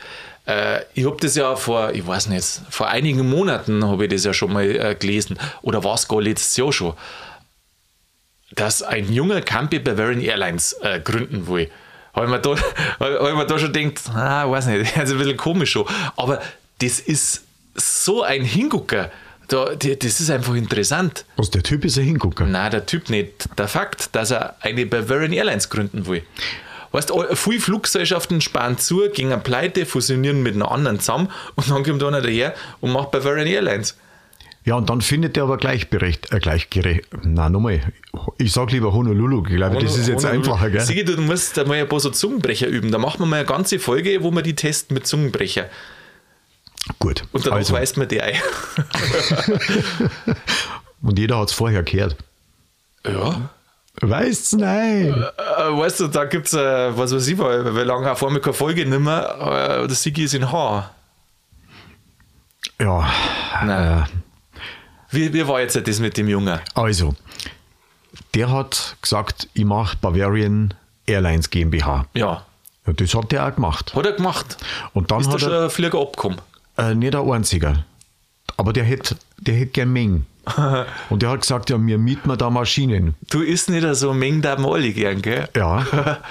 Äh, 0.46 0.82
ich 0.94 1.06
habe 1.06 1.18
das 1.20 1.36
ja 1.36 1.56
vor, 1.56 1.92
ich 1.94 2.06
weiß 2.06 2.28
nicht, 2.28 2.46
vor 2.70 2.88
einigen 2.88 3.28
Monaten 3.28 3.84
habe 3.84 4.06
ich 4.06 4.12
das 4.12 4.24
ja 4.26 4.34
schon 4.34 4.54
mal 4.54 4.64
äh, 4.64 4.96
gelesen. 4.96 5.40
Oder 5.64 5.84
war 5.84 5.96
es 5.96 6.08
gar 6.08 6.22
letztes 6.22 6.56
Jahr 6.58 6.72
schon. 6.72 6.94
Dass 8.52 8.82
ein 8.84 9.12
junger 9.12 9.42
Campi 9.42 9.80
Bavarian 9.80 10.22
Airlines 10.22 10.74
äh, 10.82 11.00
gründen 11.04 11.48
will. 11.48 11.70
Ich, 12.24 12.30
mir 12.30 12.40
da- 12.40 12.54
ich 13.30 13.36
mir 13.36 13.46
da 13.46 13.60
schon 13.60 13.72
gedacht, 13.74 14.10
ah, 14.16 14.50
weiß 14.50 14.68
nicht, 14.68 14.98
also 14.98 15.14
ein 15.16 15.20
bisschen 15.20 15.38
komisch 15.38 15.72
schon. 15.72 15.86
Aber 16.16 16.42
das 16.80 17.00
ist 17.00 17.44
so 17.76 18.24
ein 18.24 18.44
Hingucker. 18.44 19.12
Da, 19.50 19.76
das 19.76 20.20
ist 20.20 20.30
einfach 20.30 20.56
interessant. 20.56 21.24
Was 21.38 21.50
der 21.50 21.64
Typ 21.64 21.86
ist 21.86 21.98
ein 21.98 22.04
Hingucker. 22.04 22.46
Nein, 22.46 22.70
der 22.72 22.86
Typ 22.86 23.10
nicht. 23.10 23.48
Der 23.58 23.68
Fakt, 23.70 24.14
dass 24.14 24.32
er 24.32 24.56
eine 24.60 24.86
Bavarian 24.86 25.32
Airlines 25.32 25.70
gründen 25.70 26.06
will. 26.06 26.24
Weißt 26.92 27.10
du, 27.10 27.24
viele 27.36 27.60
Fluggesellschaften 27.60 28.42
sparen 28.42 28.78
zu, 28.78 29.08
gehen 29.14 29.42
pleite, 29.44 29.86
fusionieren 29.86 30.42
mit 30.44 30.56
einer 30.56 30.72
anderen 30.72 31.00
zusammen 31.00 31.30
und 31.56 31.70
dann 31.70 31.84
kommt 31.84 32.04
einer 32.04 32.22
daher 32.22 32.56
und 32.82 32.92
macht 32.92 33.12
Bavarian 33.12 33.48
Airlines. 33.48 33.96
Ja, 34.68 34.76
und 34.76 34.90
dann 34.90 35.00
findet 35.00 35.38
er 35.38 35.44
aber 35.44 35.56
gleichberecht, 35.56 36.34
äh, 36.34 36.40
gleichgerecht. 36.42 37.08
Na, 37.24 37.50
nochmal. 37.50 37.80
Ich 38.38 38.52
sag 38.52 38.70
lieber 38.70 38.92
Honolulu. 38.92 39.46
Ich 39.48 39.56
glaube, 39.56 39.78
das 39.82 39.98
ist 39.98 40.10
jetzt 40.10 40.26
einfacher, 40.26 40.70
gell? 40.70 40.82
Sigi, 40.82 41.06
du 41.06 41.16
musst 41.22 41.56
da 41.56 41.64
mal 41.64 41.76
ein 41.76 41.88
paar 41.88 42.02
so 42.02 42.10
Zungenbrecher 42.10 42.68
üben. 42.68 42.92
Da 42.92 42.98
machen 42.98 43.22
wir 43.22 43.28
mal 43.28 43.38
eine 43.38 43.46
ganze 43.46 43.80
Folge, 43.80 44.22
wo 44.24 44.32
wir 44.32 44.42
die 44.42 44.56
testen 44.56 44.94
mit 44.94 45.08
Zungenbrecher. 45.08 45.68
Gut. 47.00 47.24
Und 47.32 47.48
dann 47.48 47.54
also, 47.54 47.76
weist 47.76 47.96
man 47.96 48.10
die 48.10 48.22
ein. 48.22 48.36
und 51.02 51.18
jeder 51.18 51.38
hat 51.38 51.48
es 51.48 51.54
vorher 51.54 51.84
gehört. 51.84 52.18
ja. 53.06 53.50
Weißt's? 54.02 54.52
Nein. 54.52 55.14
Äh, 55.14 55.78
weißt 55.78 56.02
du, 56.02 56.08
da 56.08 56.26
gibt 56.26 56.48
es, 56.48 56.54
äh, 56.54 56.98
was 56.98 57.16
weiß 57.16 57.26
ich, 57.26 57.38
weil, 57.38 57.74
weil 57.74 57.86
lange 57.86 58.12
auf 58.12 58.22
einmal 58.22 58.42
keine 58.42 58.54
Folge 58.54 58.86
nicht 58.86 59.00
mehr. 59.00 59.82
Äh, 59.84 59.88
der 59.88 59.96
Sigi 59.96 60.26
ist 60.26 60.34
in 60.34 60.52
Haar. 60.52 60.94
Ja. 62.82 63.10
Nein. 63.64 64.04
Äh, 64.04 64.27
Wie, 65.10 65.34
wie 65.34 65.48
war 65.48 65.62
jetzt 65.62 65.76
das 65.88 66.00
mit 66.00 66.18
dem 66.18 66.28
Jungen? 66.28 66.60
also, 66.74 67.16
der 68.34 68.50
hat 68.52 68.98
gesagt, 69.02 69.48
ich 69.54 69.66
mache 69.66 69.98
Bavarian 70.02 70.74
Airlines 71.06 71.50
GmbH. 71.50 72.06
Ja. 72.14 72.46
Ja, 72.86 72.94
das 72.94 73.14
hat 73.16 73.32
der 73.32 73.48
auch 73.48 73.56
gemacht. 73.56 73.94
Hat 73.96 74.06
er 74.06 74.14
gemacht. 74.14 74.58
Und 74.94 75.12
dann 75.12 75.22
Ist 75.22 75.28
da 75.28 75.34
hat 75.34 75.42
schon 75.42 75.52
er, 75.52 75.64
ein 75.66 75.70
Flieger 75.70 76.00
abgekommen? 76.00 76.40
äh, 76.78 76.94
nicht 76.96 77.14
der 77.14 77.22
Einziger, 77.22 77.86
aber 78.58 78.74
der 78.74 78.84
hätte 78.86 79.18
der 79.38 79.56
hätt 79.56 79.74
gern 79.74 79.92
Mengen. 79.92 80.26
Und 81.10 81.22
der 81.22 81.30
hat 81.30 81.42
gesagt, 81.42 81.70
ja, 81.70 81.78
mir 81.78 81.98
mieten 81.98 82.30
wir 82.30 82.38
da 82.38 82.50
Maschinen. 82.50 83.16
Du 83.30 83.42
isst 83.42 83.70
nicht 83.70 83.86
so 83.96 84.14
Mengen 84.14 84.42
da 84.42 84.56
alle 84.56 84.92
gern, 84.92 85.22
gell? 85.22 85.48
Ja, 85.56 85.86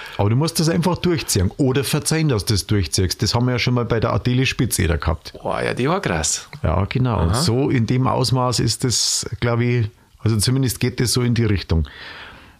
aber 0.17 0.31
du 0.31 0.37
musst 0.37 0.61
das 0.61 0.69
einfach 0.69 0.99
durchziehen. 0.99 1.51
Oder 1.57 1.85
verzeihen, 1.85 2.29
dass 2.29 2.45
du 2.45 2.55
das 2.55 2.67
durchziehst. 2.67 3.23
Das 3.23 3.35
haben 3.35 3.47
wir 3.47 3.53
ja 3.53 3.59
schon 3.59 3.75
mal 3.75 3.85
bei 3.85 4.01
der 4.01 4.13
Adele 4.13 4.47
Spitzeder 4.47 4.99
gehabt. 4.99 5.35
Boah, 5.43 5.63
ja, 5.63 5.75
die 5.75 5.89
war 5.89 6.01
krass. 6.01 6.49
Ja, 6.63 6.85
genau. 6.89 7.33
So 7.35 7.71
in 7.71 7.87
dem 7.87 8.07
Ausmaß 8.07 8.61
ist 8.61 8.85
das, 8.85 9.27
glaube 9.41 9.65
ich, 9.65 9.87
also 10.19 10.37
zumindest 10.39 10.81
geht 10.81 10.99
das 11.01 11.13
so 11.13 11.23
in 11.23 11.35
die 11.35 11.45
Richtung. 11.45 11.87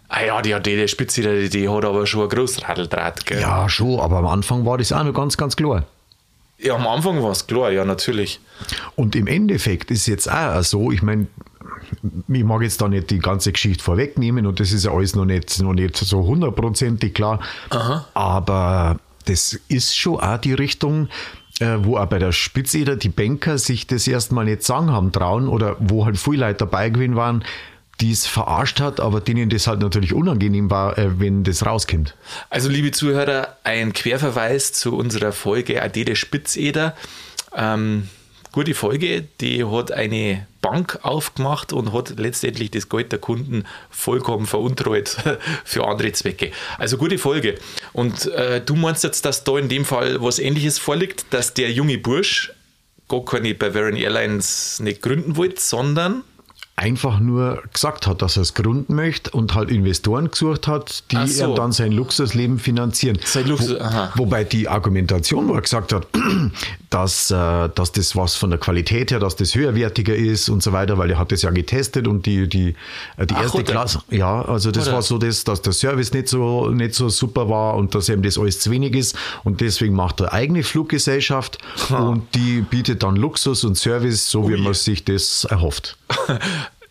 Ah 0.09 0.23
ja, 0.23 0.41
die 0.41 0.53
AD 0.53 0.87
Spitze, 0.87 1.21
die, 1.21 1.49
die 1.49 1.67
hat 1.67 1.83
aber 1.83 2.07
schon 2.07 2.23
ein 2.23 2.29
Großradeldraht, 2.29 3.25
gell? 3.25 3.41
Ja, 3.41 3.67
schon, 3.67 3.99
aber 3.99 4.19
am 4.19 4.27
Anfang 4.27 4.65
war 4.65 4.77
das 4.77 4.93
auch 4.93 5.03
noch 5.03 5.13
ganz, 5.13 5.35
ganz 5.35 5.55
klar. 5.55 5.83
Ja, 6.59 6.75
am 6.75 6.87
Anfang 6.87 7.21
war 7.21 7.31
es 7.31 7.45
klar, 7.45 7.71
ja, 7.71 7.85
natürlich. 7.85 8.39
Und 8.95 9.15
im 9.15 9.27
Endeffekt 9.27 9.91
ist 9.91 10.07
jetzt 10.07 10.31
auch 10.31 10.63
so, 10.63 10.91
ich 10.91 11.03
meine, 11.03 11.27
ich 12.27 12.43
mag 12.43 12.61
jetzt 12.63 12.81
da 12.81 12.87
nicht 12.87 13.11
die 13.11 13.19
ganze 13.19 13.51
Geschichte 13.51 13.83
vorwegnehmen 13.83 14.47
und 14.47 14.59
das 14.59 14.71
ist 14.71 14.85
ja 14.85 14.91
alles 14.91 15.15
noch 15.15 15.25
nicht, 15.25 15.59
noch 15.61 15.73
nicht 15.73 15.95
so 15.97 16.25
hundertprozentig 16.25 17.13
klar. 17.13 17.39
Aber 18.13 18.99
das 19.25 19.53
ist 19.67 19.95
schon 19.95 20.19
auch 20.19 20.37
die 20.37 20.53
Richtung, 20.53 21.09
äh, 21.59 21.77
wo 21.81 21.97
auch 21.97 22.07
bei 22.07 22.19
der 22.19 22.31
Spitzeder 22.31 22.95
die 22.95 23.09
Banker 23.09 23.57
sich 23.57 23.87
das 23.87 24.07
erstmal 24.07 24.45
nicht 24.45 24.63
sagen 24.63 24.91
haben 24.91 25.11
trauen 25.11 25.47
oder 25.47 25.75
wo 25.79 26.05
halt 26.05 26.17
viele 26.17 26.47
Leute 26.47 26.59
dabei 26.59 26.89
gewesen 26.89 27.15
waren, 27.15 27.43
die 27.99 28.11
es 28.11 28.27
verarscht 28.27 28.79
hat, 28.79 28.99
aber 28.99 29.21
denen 29.21 29.49
das 29.49 29.67
halt 29.67 29.79
natürlich 29.79 30.13
unangenehm 30.13 30.69
war, 30.69 30.97
äh, 30.97 31.19
wenn 31.19 31.43
das 31.43 31.65
rauskommt. 31.65 32.15
Also, 32.49 32.69
liebe 32.69 32.91
Zuhörer, 32.91 33.57
ein 33.63 33.93
Querverweis 33.93 34.73
zu 34.73 34.95
unserer 34.95 35.31
Folge 35.31 35.81
AD 35.81 36.03
der 36.05 36.15
Spitzeder. 36.15 36.95
Ähm, 37.55 38.09
gute 38.51 38.75
Folge, 38.75 39.25
die 39.41 39.63
hat 39.65 39.91
eine 39.91 40.45
Bank 40.61 40.99
aufgemacht 41.03 41.73
und 41.73 41.93
hat 41.93 42.13
letztendlich 42.17 42.71
das 42.71 42.89
Geld 42.89 43.11
der 43.11 43.19
Kunden 43.19 43.63
vollkommen 43.89 44.45
veruntreut 44.45 45.15
für 45.63 45.87
andere 45.87 46.11
Zwecke. 46.11 46.51
Also 46.77 46.97
gute 46.97 47.17
Folge. 47.17 47.55
Und 47.93 48.25
äh, 48.33 48.61
du 48.61 48.75
meinst 48.75 49.03
jetzt, 49.03 49.25
dass 49.25 49.43
da 49.43 49.57
in 49.57 49.69
dem 49.69 49.85
Fall 49.85 50.21
was 50.21 50.39
ähnliches 50.39 50.77
vorliegt, 50.77 51.25
dass 51.31 51.53
der 51.53 51.71
junge 51.71 51.97
Bursch 51.97 52.51
gar 53.07 53.23
keine 53.23 53.55
Bavarian 53.55 53.95
Airlines 53.95 54.79
nicht 54.81 55.01
gründen 55.01 55.37
wollte, 55.37 55.61
sondern 55.61 56.23
einfach 56.77 57.19
nur 57.19 57.63
gesagt 57.73 58.05
hat, 58.05 58.21
dass 58.21 58.37
er 58.37 58.43
es 58.43 58.53
gründen 58.53 58.93
möchte 58.93 59.31
und 59.31 59.55
halt 59.55 59.71
Investoren 59.71 60.29
gesucht 60.29 60.67
hat, 60.67 61.03
die 61.11 61.27
so. 61.27 61.45
ihm 61.49 61.55
dann 61.55 61.71
sein 61.71 61.91
Luxusleben 61.91 62.59
finanzieren. 62.59 63.17
Sein 63.25 63.47
Luxus- 63.47 63.79
Wo, 63.79 63.83
aha. 63.83 64.11
wobei 64.15 64.43
die 64.43 64.67
Argumentation, 64.69 65.47
wo 65.49 65.55
er 65.55 65.61
gesagt 65.61 65.91
hat, 65.91 66.05
dass, 66.91 67.31
äh, 67.31 67.69
dass 67.73 67.91
das 67.93 68.15
was 68.15 68.35
von 68.35 68.51
der 68.51 68.59
Qualität 68.59 69.09
her, 69.09 69.19
dass 69.19 69.35
das 69.35 69.55
höherwertiger 69.55 70.15
ist 70.15 70.49
und 70.49 70.61
so 70.61 70.71
weiter, 70.71 70.99
weil 70.99 71.09
er 71.09 71.17
hat 71.17 71.31
das 71.31 71.41
ja 71.41 71.49
getestet 71.49 72.07
und 72.07 72.27
die, 72.27 72.47
die, 72.47 72.75
äh, 73.17 73.25
die 73.25 73.33
Ach, 73.33 73.41
erste 73.41 73.57
hat 73.57 73.69
er? 73.69 73.71
Klasse, 73.71 73.99
ja, 74.11 74.43
also 74.43 74.69
das 74.69 74.83
Hat 74.83 74.89
er? 74.89 74.93
war 74.93 75.01
so 75.01 75.17
das, 75.17 75.43
dass 75.43 75.63
der 75.63 75.73
Service 75.73 76.13
nicht 76.13 76.27
so, 76.27 76.69
nicht 76.69 76.93
so 76.93 77.09
super 77.09 77.49
war 77.49 77.73
und 77.75 77.95
dass 77.95 78.07
ihm 78.07 78.21
das 78.21 78.37
alles 78.37 78.59
zu 78.59 78.69
wenig 78.69 78.93
ist 78.93 79.15
und 79.43 79.61
deswegen 79.61 79.95
macht 79.95 80.19
er 80.19 80.31
eigene 80.31 80.61
Fluggesellschaft 80.61 81.57
und 81.89 82.21
die 82.35 82.61
bietet 82.61 83.01
dann 83.01 83.15
Luxus 83.15 83.63
und 83.63 83.75
Service, 83.79 84.29
so 84.29 84.47
wie 84.47 84.53
Ui. 84.53 84.61
man 84.61 84.75
sich 84.75 85.03
das 85.03 85.43
erhofft. 85.45 85.97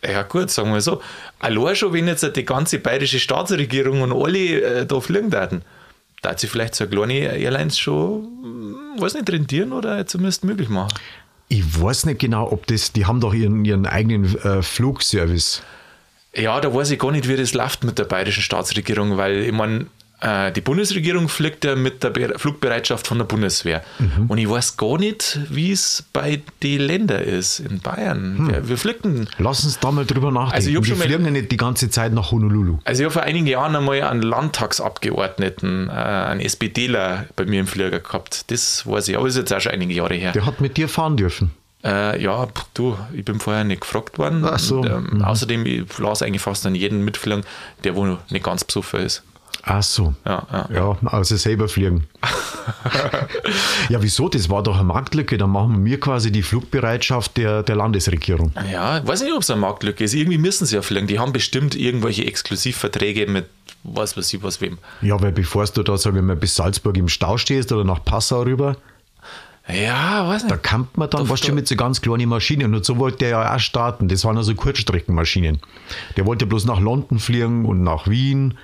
Ja 0.05 0.23
gut, 0.23 0.49
sagen 0.49 0.73
wir 0.73 0.81
so. 0.81 1.01
Allein 1.39 1.75
schon, 1.75 1.93
wenn 1.93 2.07
jetzt 2.07 2.35
die 2.35 2.45
ganze 2.45 2.79
bayerische 2.79 3.19
Staatsregierung 3.19 4.01
und 4.01 4.11
alle 4.13 4.61
äh, 4.61 4.85
da 4.85 4.99
fliegen 4.99 5.31
würden, 5.31 5.63
da 6.21 6.31
hat 6.31 6.39
sie 6.39 6.47
vielleicht 6.47 6.75
so 6.75 6.83
eine 6.83 6.93
kleine 6.93 7.37
Airlines 7.37 7.77
schon, 7.77 8.23
hm, 8.43 9.01
weiß 9.01 9.15
nicht, 9.15 9.29
rentieren 9.29 9.71
oder 9.71 10.05
zumindest 10.05 10.43
möglich 10.43 10.69
machen. 10.69 10.93
Ich 11.49 11.81
weiß 11.81 12.05
nicht 12.05 12.19
genau, 12.19 12.51
ob 12.51 12.67
das, 12.67 12.91
die 12.91 13.05
haben 13.05 13.21
doch 13.21 13.33
ihren, 13.33 13.63
ihren 13.63 13.85
eigenen 13.85 14.35
äh, 14.39 14.61
Flugservice. 14.61 15.61
Ja, 16.33 16.59
da 16.59 16.73
weiß 16.73 16.91
ich 16.91 16.99
gar 16.99 17.11
nicht, 17.11 17.27
wie 17.27 17.35
das 17.35 17.53
läuft 17.53 17.83
mit 17.83 17.97
der 17.97 18.03
bayerischen 18.03 18.43
Staatsregierung, 18.43 19.17
weil 19.17 19.37
ich 19.37 19.51
meine, 19.51 19.87
die 20.19 20.61
Bundesregierung 20.61 21.29
fliegt 21.29 21.63
ja 21.63 21.75
mit 21.75 22.03
der 22.03 22.09
Be 22.09 22.33
Flugbereitschaft 22.37 23.05
von 23.05 23.19
der 23.19 23.25
Bundeswehr. 23.25 23.83
Und 24.27 24.39
ich 24.39 24.49
weiß 24.49 24.75
gar 24.75 24.97
nicht, 24.97 25.39
wie 25.51 25.71
es 25.71 26.03
bei 26.11 26.41
den 26.63 26.81
Ländern 26.81 27.21
ist 27.21 27.59
in 27.59 27.79
Bayern. 27.81 28.47
Wir, 28.49 28.67
wir 28.69 28.77
fliegen 28.79 29.29
Lass 29.37 29.63
uns 29.63 29.77
da 29.79 29.91
mal 29.91 30.05
drüber 30.07 30.31
nachdenken. 30.31 30.55
Also 30.55 30.69
ich 30.71 30.87
schon 30.87 30.97
mal- 30.97 31.05
fliegen 31.07 31.25
ja 31.25 31.29
nicht 31.31 31.51
die 31.51 31.57
ganze 31.57 31.91
Zeit 31.91 32.13
nach 32.13 32.31
Honolulu. 32.31 32.79
Also 32.83 33.01
ich 33.01 33.05
habe 33.05 33.13
vor 33.13 33.21
einigen 33.23 33.45
Jahren 33.45 33.75
einmal 33.75 34.01
einen 34.01 34.23
Landtagsabgeordneten, 34.23 35.89
äh, 35.89 35.91
einen 35.91 36.41
SPDler 36.41 37.25
bei 37.35 37.45
mir 37.45 37.59
im 37.59 37.67
Flieger 37.67 37.99
gehabt. 37.99 38.49
Das 38.51 38.85
weiß 38.87 39.07
ich, 39.09 39.17
aber 39.17 39.27
ist 39.27 39.37
jetzt 39.37 39.53
auch 39.53 39.59
schon 39.61 39.71
einige 39.71 39.93
Jahre 39.93 40.15
her. 40.15 40.31
Der 40.31 40.45
hat 40.45 40.61
mit 40.61 40.77
dir 40.77 40.89
fahren 40.89 41.17
dürfen. 41.17 41.51
Äh, 41.83 42.21
ja, 42.21 42.47
du, 42.73 42.97
ich 43.13 43.23
bin 43.23 43.39
vorher 43.39 43.63
nicht 43.63 43.81
gefragt 43.81 44.17
worden. 44.17 44.43
Ach 44.45 44.57
so. 44.59 44.79
Und, 44.79 44.87
ähm, 44.87 45.21
Außerdem, 45.23 45.65
ich 45.65 45.97
lasse 45.99 46.25
eigentlich 46.25 46.41
fast 46.41 46.65
an 46.65 46.73
jeden 46.75 47.05
mitfliegen, 47.05 47.43
der 47.83 47.95
wo 47.95 48.17
nicht 48.29 48.43
ganz 48.43 48.63
besoffen 48.63 49.01
ist. 49.01 49.23
Ach 49.63 49.83
so. 49.83 50.13
Ja, 50.25 50.47
ja. 50.51 50.69
Ja, 50.73 50.97
also 51.07 51.35
selber 51.35 51.67
fliegen. 51.67 52.07
ja, 53.89 54.01
wieso? 54.01 54.29
Das 54.29 54.49
war 54.49 54.63
doch 54.63 54.75
eine 54.75 54.83
Marktlücke. 54.85 55.37
Dann 55.37 55.49
machen 55.49 55.83
wir 55.85 55.99
quasi 55.99 56.31
die 56.31 56.43
Flugbereitschaft 56.43 57.37
der, 57.37 57.63
der 57.63 57.75
Landesregierung. 57.75 58.51
Ja, 58.71 58.99
ich 58.99 59.07
weiß 59.07 59.21
nicht, 59.23 59.33
ob 59.33 59.41
es 59.41 59.49
eine 59.49 59.59
Marktlücke 59.61 60.03
ist. 60.03 60.13
Irgendwie 60.13 60.37
müssen 60.37 60.65
sie 60.65 60.75
ja 60.75 60.81
fliegen. 60.81 61.07
Die 61.07 61.19
haben 61.19 61.33
bestimmt 61.33 61.75
irgendwelche 61.75 62.25
Exklusivverträge 62.25 63.27
mit 63.27 63.45
was 63.83 64.17
weiß 64.17 64.33
ich, 64.33 64.43
was 64.43 64.59
wem. 64.59 64.77
Ja, 65.01 65.21
weil 65.21 65.31
bevor 65.31 65.65
du 65.65 65.83
da, 65.83 65.97
sagen 65.97 66.15
wir 66.15 66.21
mal, 66.23 66.35
bis 66.35 66.55
Salzburg 66.55 66.97
im 66.97 67.07
Stau 67.07 67.37
stehst 67.37 67.71
oder 67.71 67.83
nach 67.85 68.03
Passau 68.03 68.41
rüber, 68.41 68.75
Ja, 69.69 70.27
weiß 70.27 70.43
nicht. 70.43 70.51
da 70.51 70.57
campt 70.57 70.97
man 70.97 71.09
dann, 71.09 71.25
Da- 71.27 71.37
schon 71.37 71.55
mit 71.55 71.67
so 71.67 71.75
ganz 71.75 72.01
kleinen 72.01 72.27
Maschinen. 72.27 72.73
Und 72.73 72.83
so 72.85 72.97
wollte 72.97 73.19
der 73.19 73.29
ja 73.29 73.55
auch 73.55 73.59
starten. 73.59 74.07
Das 74.09 74.25
waren 74.25 74.35
also 74.37 74.53
Kurzstreckenmaschinen. 74.55 75.59
Der 76.17 76.25
wollte 76.25 76.45
bloß 76.45 76.65
nach 76.65 76.79
London 76.81 77.19
fliegen 77.19 77.65
und 77.65 77.83
nach 77.83 78.07
Wien. 78.07 78.57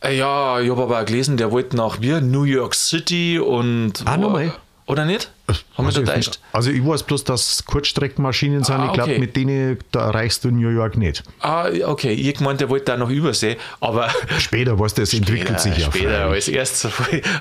Äh, 0.00 0.16
Ja, 0.16 0.60
ich 0.60 0.70
habe 0.70 0.82
aber 0.82 1.00
auch 1.00 1.04
gelesen, 1.04 1.36
der 1.36 1.50
wollte 1.50 1.76
nach 1.76 2.00
wir, 2.00 2.20
New 2.20 2.44
York 2.44 2.74
City 2.74 3.38
und. 3.38 4.02
Ah, 4.04 4.16
nochmal? 4.16 4.52
Oder 4.86 5.04
nicht? 5.04 5.30
Haben 5.76 5.84
wir 5.84 5.86
Also, 5.88 6.02
da 6.02 6.16
ich- 6.16 6.30
also 6.50 6.70
ich 6.70 6.82
weiß 6.86 7.02
bloß, 7.02 7.22
dass 7.24 7.62
Kurzstreckenmaschinen 7.66 8.64
sind. 8.64 8.74
Ah, 8.76 8.86
ich 8.86 8.92
glaube, 8.94 9.10
okay. 9.10 9.18
mit 9.20 9.36
denen 9.36 9.78
da 9.92 10.06
erreichst 10.06 10.44
du 10.44 10.50
New 10.50 10.70
York 10.70 10.96
nicht. 10.96 11.22
Ah, 11.40 11.68
okay. 11.84 12.12
Ich 12.14 12.34
gemeint, 12.38 12.62
der 12.62 12.70
wollte 12.70 12.86
da 12.86 12.96
noch 12.96 13.10
Übersee, 13.10 13.58
aber. 13.80 14.08
Später, 14.38 14.78
was 14.78 14.94
das 14.94 15.12
entwickelt 15.12 15.60
sich 15.60 15.76
ja. 15.76 15.86
Später, 15.92 16.26
als 16.28 16.48
erstes. 16.48 16.90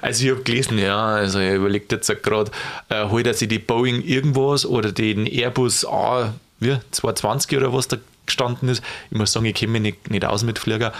Also 0.02 0.26
ich 0.26 0.32
habe 0.32 0.43
gelesen, 0.43 0.78
ja, 0.78 0.98
also 1.08 1.39
er 1.39 1.56
überlegt 1.56 1.93
jetzt 1.93 2.12
gerade, 2.22 2.52
äh, 2.89 3.06
holt 3.08 3.26
er 3.28 3.34
sich 3.34 3.48
die 3.48 3.60
Boeing 3.60 4.02
irgendwas 4.02 4.65
oder 4.65 4.91
den 4.91 5.26
Airbus 5.26 5.86
A, 5.86 6.34
wie, 6.60 6.76
220 6.91 7.56
oder 7.58 7.72
was 7.72 7.88
da 7.88 7.96
gestanden 8.28 8.70
ist. 8.70 8.84
Ich 9.10 9.18
muss 9.18 9.32
sagen, 9.32 9.46
ich 9.46 9.56
kenne 9.56 9.74
mich 9.74 9.82
nicht, 9.82 10.10
nicht 10.12 10.26
aus 10.26 10.44
mit 10.44 10.60
Flieger. 10.60 10.94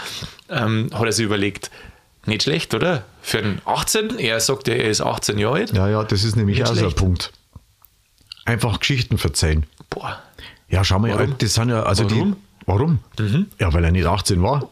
Ähm, 0.48 0.90
hat 0.92 1.04
er 1.04 1.12
sich 1.12 1.24
überlegt, 1.24 1.70
nicht 2.26 2.42
schlecht, 2.42 2.74
oder? 2.74 3.04
Für 3.22 3.38
einen 3.38 3.60
18, 3.64 4.18
er 4.18 4.40
sagt, 4.40 4.68
er 4.68 4.84
ist 4.84 5.00
18 5.00 5.38
Jahre 5.38 5.56
alt. 5.56 5.72
Ja, 5.72 5.88
ja, 5.88 6.04
das 6.04 6.24
ist 6.24 6.36
nämlich 6.36 6.62
auch 6.64 6.74
so 6.74 6.86
ein. 6.86 6.94
Punkt. 6.94 7.32
Einfach 8.44 8.80
Geschichten 8.80 9.18
verzeihen. 9.18 9.66
Boah. 9.90 10.22
Ja, 10.68 10.84
schau 10.84 10.98
mal, 10.98 11.10
Warum? 11.10 11.36
das 11.38 11.54
sind 11.54 11.70
ja, 11.70 11.82
also 11.82 12.04
Warum? 12.04 12.28
Mhm. 12.28 12.34
die. 12.34 12.38
Warum? 12.66 12.98
Ja, 13.58 13.72
weil 13.72 13.84
er 13.84 13.90
nicht 13.90 14.06
18 14.06 14.42
war. 14.42 14.68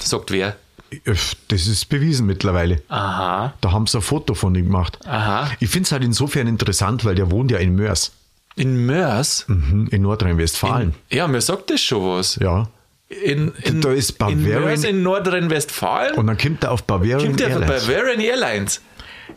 Sagt 0.00 0.30
wer? 0.30 0.56
Das 1.04 1.66
ist 1.66 1.88
bewiesen 1.88 2.26
mittlerweile. 2.26 2.82
Aha. 2.88 3.54
Da 3.60 3.70
haben 3.70 3.86
sie 3.86 3.98
ein 3.98 4.02
Foto 4.02 4.34
von 4.34 4.54
ihm 4.56 4.66
gemacht. 4.66 4.98
Aha. 5.06 5.50
Ich 5.60 5.70
finde 5.70 5.86
es 5.86 5.92
halt 5.92 6.02
insofern 6.02 6.48
interessant, 6.48 7.04
weil 7.04 7.14
der 7.14 7.30
wohnt 7.30 7.52
ja 7.52 7.58
in 7.58 7.76
Mörs, 7.76 8.12
In 8.60 8.86
Mörs? 8.86 9.44
mhm, 9.48 9.88
in 9.90 10.02
Nordrhein-Westfalen. 10.02 10.94
Ja, 11.10 11.26
mir 11.28 11.40
sagt 11.40 11.70
das 11.70 11.80
schon 11.80 12.02
was. 12.18 12.36
Ja. 12.36 12.68
In, 13.08 13.52
in, 13.64 13.80
Da 13.80 13.90
ist 13.92 14.10
in 14.10 14.16
Bavarian- 14.18 14.60
Mörs 14.64 14.84
in 14.84 15.02
Nordrhein-Westfalen 15.02 16.14
Und 16.14 16.26
dann 16.28 16.38
kommt 16.38 16.62
er 16.62 16.70
auf 16.72 16.84
Bavarian 16.84 17.20
kommt 17.26 17.40
Airlines. 17.40 17.86
Bavarian 17.86 18.20
Airlines. 18.20 18.80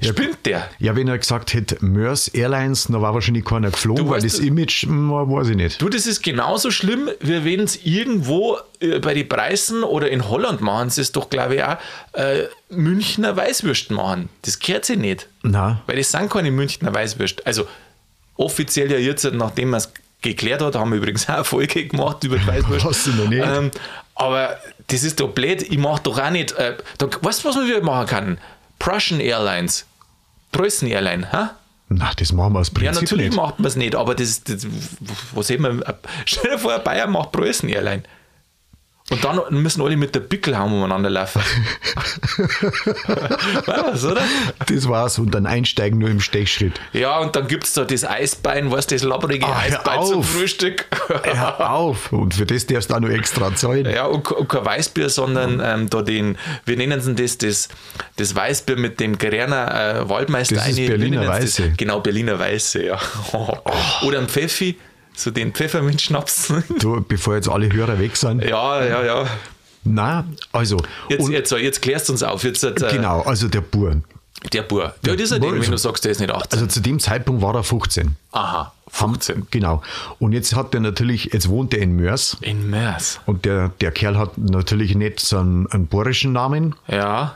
Spinnt 0.02 0.40
der? 0.46 0.68
Ja, 0.80 0.96
wenn 0.96 1.08
er 1.08 1.18
gesagt 1.20 1.54
hätte 1.54 1.78
Mörs 1.86 2.28
Airlines, 2.28 2.86
dann 2.86 3.02
war 3.02 3.14
wahrscheinlich 3.14 3.46
keiner 3.46 3.70
geflogen, 3.72 4.04
Du 4.06 4.10
weil 4.12 4.24
weißt, 4.24 4.40
das 4.40 4.44
Image, 4.46 4.84
hm, 4.84 5.12
weiß 5.12 5.50
ich 5.50 5.56
nicht. 5.56 5.82
Du, 5.82 5.88
das 5.88 6.08
ist 6.08 6.22
genauso 6.24 6.72
schlimm, 6.72 7.10
wie 7.20 7.46
wenn 7.46 7.62
es 7.62 7.86
irgendwo 7.86 8.58
äh, 8.80 9.00
bei 9.00 9.14
den 9.14 9.30
Preisen 9.30 9.84
oder 9.84 10.10
in 10.10 10.28
Holland 10.30 10.62
machen 10.62 10.90
sie 10.90 11.02
es 11.02 11.12
doch, 11.12 11.30
glaube 11.30 11.56
ich, 11.56 11.64
auch 11.64 11.78
äh, 12.14 12.44
Münchner 12.70 13.38
Weißwürsten 13.38 13.96
machen. 13.96 14.30
Das 14.42 14.60
gehört 14.60 14.86
sich 14.86 14.98
nicht. 14.98 15.28
Na, 15.44 15.82
Weil 15.86 15.98
das 15.98 16.12
sind 16.12 16.30
keine 16.30 16.50
Münchner 16.52 16.94
Weißwürste. 16.94 17.46
Also 17.46 17.66
offiziell 18.36 18.92
ja 18.92 18.98
jetzt, 18.98 19.24
nachdem 19.34 19.70
man 19.72 19.80
es 19.80 19.92
geklärt 20.22 20.62
hat, 20.62 20.76
haben 20.76 20.92
wir 20.92 20.98
übrigens 20.98 21.28
auch 21.30 21.36
eine 21.36 21.44
Folge 21.44 21.86
gemacht 21.86 22.24
über 22.24 22.38
die 22.38 22.48
Weißwürste. 22.48 22.90
Hast 22.90 23.08
du 23.08 23.12
noch 23.12 23.28
nicht? 23.30 23.46
Ähm, 23.46 23.72
aber 24.16 24.58
das 24.88 25.04
ist 25.04 25.20
doch 25.20 25.30
blöd. 25.30 25.62
Ich 25.64 25.78
mache 25.78 26.02
doch 26.04 26.20
auch 26.20 26.30
nicht. 26.30 26.52
Äh, 26.54 26.78
da, 26.98 27.08
weißt 27.22 27.44
du, 27.44 27.50
was 27.50 27.56
man 27.56 27.68
wieder 27.68 27.82
machen 27.82 28.08
kann? 28.08 28.38
Prussian 28.80 29.20
Airlines. 29.20 29.86
Preußen 30.52 30.88
Airline, 30.88 31.32
ha? 31.32 31.56
na, 31.90 32.12
das 32.16 32.32
machen 32.32 32.54
wir 32.54 32.60
aus 32.60 32.68
Ja, 32.68 32.92
Prinzip 32.92 33.02
natürlich 33.04 33.26
nicht. 33.30 33.36
macht 33.36 33.60
man 33.60 33.68
es 33.68 33.76
nicht, 33.76 33.96
aber 33.96 34.14
das, 34.16 34.44
das 34.44 34.68
was 35.34 35.48
sehen 35.48 35.62
wir? 35.64 35.98
Stell 36.26 36.52
dir 36.52 36.60
vor, 36.60 36.78
Bayern 36.80 37.12
macht 37.12 37.32
Preußen 37.32 37.70
Airline. 37.70 38.04
Und 39.12 39.24
dann 39.26 39.42
müssen 39.62 39.82
alle 39.82 39.98
mit 39.98 40.16
der 40.16 40.22
Pickelhaum 40.22 40.74
umeinander 40.74 41.10
laufen. 41.10 41.42
Was, 43.66 44.06
oder? 44.06 44.22
Das 44.66 44.88
war's. 44.88 45.20
Und 45.20 45.32
dann 45.36 45.46
einsteigen 45.46 46.00
nur 46.00 46.10
im 46.10 46.22
Stechschritt. 46.22 46.80
Ja, 46.94 47.20
und 47.20 47.36
dann 47.36 47.48
gibt 47.48 47.66
es 47.66 47.74
da 47.74 47.84
das 47.84 48.06
Eisbein, 48.06 48.72
was 48.72 48.88
das 48.88 49.04
labbrige 49.04 49.46
Ah, 49.46 49.60
Eisbein 49.60 50.04
zum 50.06 50.20
auf. 50.20 50.30
Frühstück. 50.30 50.86
Hör 51.24 51.70
auf. 51.72 52.12
Und 52.14 52.34
für 52.34 52.46
das 52.46 52.66
darfst 52.66 52.90
du 52.92 52.96
auch 52.96 53.00
noch 53.02 53.10
extra 53.10 53.54
zahlen. 53.56 53.86
Ja, 53.94 54.06
und, 54.06 54.32
und 54.32 54.48
kein 54.48 54.66
Weißbier, 54.66 55.10
sondern 55.10 55.62
ähm, 55.64 55.90
da 55.90 56.02
den, 56.02 56.38
wir 56.66 56.78
nennen 56.78 57.00
es 57.00 57.14
das, 57.16 57.38
das, 57.38 57.70
das 58.16 58.36
Weißbier 58.36 58.78
mit 58.78 59.00
dem 59.00 59.18
Gererner 59.18 60.00
äh, 60.06 60.10
Waldmeister. 60.10 60.56
Das 60.56 60.70
ist 60.70 60.78
eine- 60.80 60.88
Berliner 60.88 61.28
Weiße. 61.28 61.70
Das? 61.70 61.78
Genau, 61.78 62.00
Berliner 62.00 62.40
Weiße, 62.40 62.86
ja. 62.86 63.00
Oder 64.04 64.20
ein 64.20 64.28
Pfeffi, 64.30 64.78
so 65.16 65.32
den 65.32 65.54
Pfefferminzschnaps. 65.54 66.54
Du, 66.80 67.02
bevor 67.08 67.36
jetzt 67.36 67.50
alle 67.50 67.72
Hörer 67.72 68.00
weg 68.00 68.16
sind. 68.16 68.44
ja, 68.44 68.84
ja, 68.86 69.04
ja. 69.04 69.28
Na, 69.86 70.26
also. 70.52 70.78
Jetzt, 71.10 71.28
jetzt, 71.30 71.52
jetzt 71.52 71.82
klärst 71.82 72.08
du 72.08 72.14
uns 72.14 72.24
auf. 72.24 72.44
Jetzt, 72.44 72.64
äh, 72.64 72.74
genau, 72.92 73.22
also 73.22 73.48
der 73.50 73.62
Bur. 73.62 74.02
Der 74.52 74.62
Bur. 74.64 74.94
Ja, 75.06 75.14
das 75.16 75.32
ist 75.32 75.42
Ding, 75.44 75.62
wenn 75.62 75.72
du 75.72 75.78
sagst, 75.78 76.04
der 76.06 76.12
ist 76.12 76.20
nicht 76.20 76.32
18. 76.32 76.52
Also 76.60 76.68
zu 76.68 76.80
dem 76.82 77.00
Zeitpunkt 77.00 77.42
war 77.42 77.54
er 77.56 77.64
15. 77.64 78.16
Aha, 78.32 78.74
Haben- 78.94 79.14
15. 79.16 79.48
Genau. 79.52 79.82
Und 80.20 80.34
jetzt 80.34 80.56
hat 80.56 80.74
er 80.74 80.80
natürlich, 80.82 81.30
jetzt 81.34 81.48
wohnt 81.50 81.74
er 81.74 81.82
in 81.82 81.96
Mörs 81.96 82.38
In 82.42 82.70
Mörs. 82.70 83.20
und 83.26 83.46
der, 83.46 83.70
der 83.82 83.92
Kerl 83.92 84.18
hat 84.18 84.38
natürlich 84.38 84.96
nicht 84.96 85.20
so 85.20 85.38
einen, 85.40 85.68
einen 85.68 85.88
bohrischen 85.88 86.32
Namen. 86.34 86.76
Ja. 86.88 87.36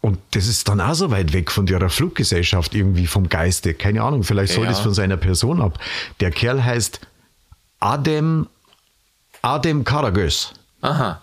Und 0.00 0.18
das 0.32 0.46
ist 0.48 0.68
dann 0.68 0.80
auch 0.80 0.94
so 0.94 1.10
weit 1.10 1.32
weg 1.32 1.50
von 1.50 1.64
der 1.66 1.88
Fluggesellschaft 1.88 2.74
irgendwie 2.74 3.06
vom 3.06 3.28
Geiste. 3.28 3.72
Keine 3.74 4.02
Ahnung, 4.02 4.22
vielleicht 4.24 4.52
soll 4.52 4.64
Ja. 4.64 4.70
das 4.70 4.80
von 4.80 4.92
seiner 4.94 5.16
Person 5.16 5.60
ab. 5.62 5.78
Der 6.20 6.30
Kerl 6.30 6.62
heißt 6.64 7.00
Adem, 7.82 8.46
Adem 9.42 9.84
Karagöz. 9.84 10.52
Aha. 10.82 11.20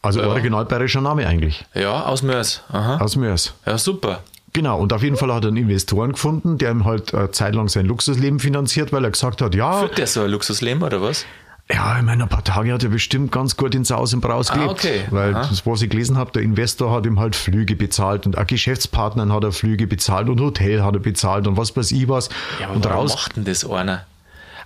Also 0.00 0.20
Ja. 0.20 0.28
original 0.28 0.64
bayerischer 0.64 1.00
Name 1.00 1.26
eigentlich. 1.26 1.64
Ja, 1.74 2.04
aus 2.04 2.22
Mörs. 2.22 2.62
Aha. 2.70 2.98
Aus 2.98 3.16
Mörs. 3.16 3.52
Ja, 3.66 3.76
super. 3.78 4.20
Genau, 4.52 4.78
und 4.78 4.92
auf 4.92 5.02
jeden 5.02 5.16
Fall 5.16 5.32
hat 5.34 5.44
er 5.44 5.48
einen 5.48 5.56
Investoren 5.56 6.12
gefunden, 6.12 6.56
der 6.56 6.70
ihm 6.70 6.84
halt 6.84 7.12
eine 7.14 7.30
Zeit 7.32 7.54
lang 7.54 7.68
sein 7.68 7.84
Luxusleben 7.86 8.38
finanziert, 8.38 8.92
weil 8.92 9.04
er 9.04 9.10
gesagt 9.10 9.42
hat, 9.42 9.54
ja, 9.54 9.80
Führt 9.80 9.98
der 9.98 10.06
so 10.06 10.22
ein 10.22 10.30
Luxusleben 10.30 10.82
oder 10.82 11.02
was? 11.02 11.26
ja, 11.70 11.98
ich 11.98 12.02
meine, 12.04 12.22
ein 12.22 12.28
paar 12.30 12.44
Tage 12.44 12.72
hat 12.72 12.82
er 12.82 12.88
bestimmt 12.88 13.30
ganz 13.30 13.56
gut 13.56 13.74
ins 13.74 13.88
Saus 13.88 14.14
und 14.14 14.20
Braus 14.22 14.50
Ah, 14.50 14.54
gelebt. 14.54 14.70
okay. 14.70 15.04
Weil 15.10 15.34
Aha. 15.34 15.46
das, 15.50 15.66
was 15.66 15.82
ich 15.82 15.90
gelesen 15.90 16.16
habe, 16.16 16.30
der 16.32 16.42
Investor 16.42 16.92
hat 16.92 17.04
ihm 17.04 17.20
halt 17.20 17.36
Flüge 17.36 17.76
bezahlt 17.76 18.24
und 18.24 18.38
auch 18.38 18.46
Geschäftspartnern 18.46 19.32
hat 19.32 19.44
er 19.44 19.52
Flüge 19.52 19.86
bezahlt 19.86 20.28
und 20.30 20.40
Hotel 20.40 20.82
hat 20.82 20.94
er 20.94 21.00
bezahlt 21.00 21.46
und 21.46 21.56
was 21.58 21.76
weiß 21.76 21.90
ich 21.92 22.08
was. 22.08 22.30
Ja, 22.60 22.66
aber 22.68 22.76
und 22.76 22.84
warum 22.86 22.98
raus. 23.00 23.14
macht 23.16 23.36
denn 23.36 23.44
das 23.44 23.68
einer? 23.68 24.06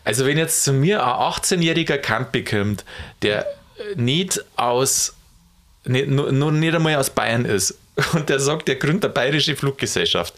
Also 0.04 0.26
wenn 0.26 0.36
jetzt 0.38 0.64
zu 0.64 0.72
mir 0.72 1.02
ein 1.04 1.10
18-jähriger 1.32 1.98
Kant 1.98 2.32
bekommt, 2.32 2.84
der 3.22 3.46
äh, 3.46 3.94
nicht 3.96 4.44
aus, 4.56 5.14
nicht, 5.84 6.08
nur, 6.08 6.32
nur 6.32 6.50
nicht 6.52 6.74
einmal 6.74 6.96
aus 6.96 7.10
Bayern 7.10 7.44
ist 7.44 7.78
und 8.12 8.28
der 8.28 8.40
sagt, 8.40 8.68
der 8.68 8.76
gründet 8.76 9.04
eine 9.04 9.12
bayerische 9.14 9.54
Fluggesellschaft, 9.56 10.34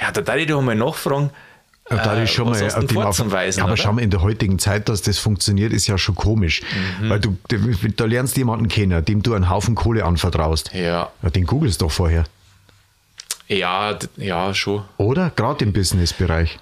ja, 0.00 0.10
da 0.12 0.20
darf 0.20 0.36
ich 0.36 0.46
doch 0.46 0.60
mal 0.62 0.74
nachfragen, 0.74 1.30
Ja, 1.90 1.96
da 2.04 2.16
äh, 2.16 2.24
ist 2.24 2.30
schon 2.32 2.48
mal 2.50 2.58
du 2.60 2.68
denn 2.68 2.86
dem 2.88 2.98
auf- 2.98 3.18
Ja, 3.18 3.62
aber 3.64 3.72
oder? 3.72 3.76
schau 3.76 3.92
mal, 3.94 4.02
in 4.02 4.10
der 4.10 4.22
heutigen 4.22 4.58
Zeit, 4.58 4.88
dass 4.88 5.02
das 5.02 5.18
funktioniert, 5.18 5.72
ist 5.72 5.86
ja 5.88 5.96
schon 5.98 6.14
komisch. 6.14 6.62
Mhm. 7.00 7.10
Weil 7.10 7.20
du, 7.20 7.36
du, 7.48 7.58
da 7.96 8.04
lernst 8.04 8.36
jemanden 8.36 8.68
kennen, 8.68 9.04
dem 9.04 9.22
du 9.22 9.34
einen 9.34 9.48
Haufen 9.50 9.74
Kohle 9.74 10.04
anvertraust. 10.04 10.70
Ja, 10.74 11.10
Ja, 11.22 11.30
den 11.30 11.46
googelst 11.46 11.80
doch 11.82 11.90
vorher. 11.90 12.24
ja, 13.48 13.98
ja, 14.16 14.54
schon. 14.54 14.84
Oder? 14.98 15.30
Gerade 15.34 15.64
im 15.64 15.72
Businessbereich. 15.72 16.58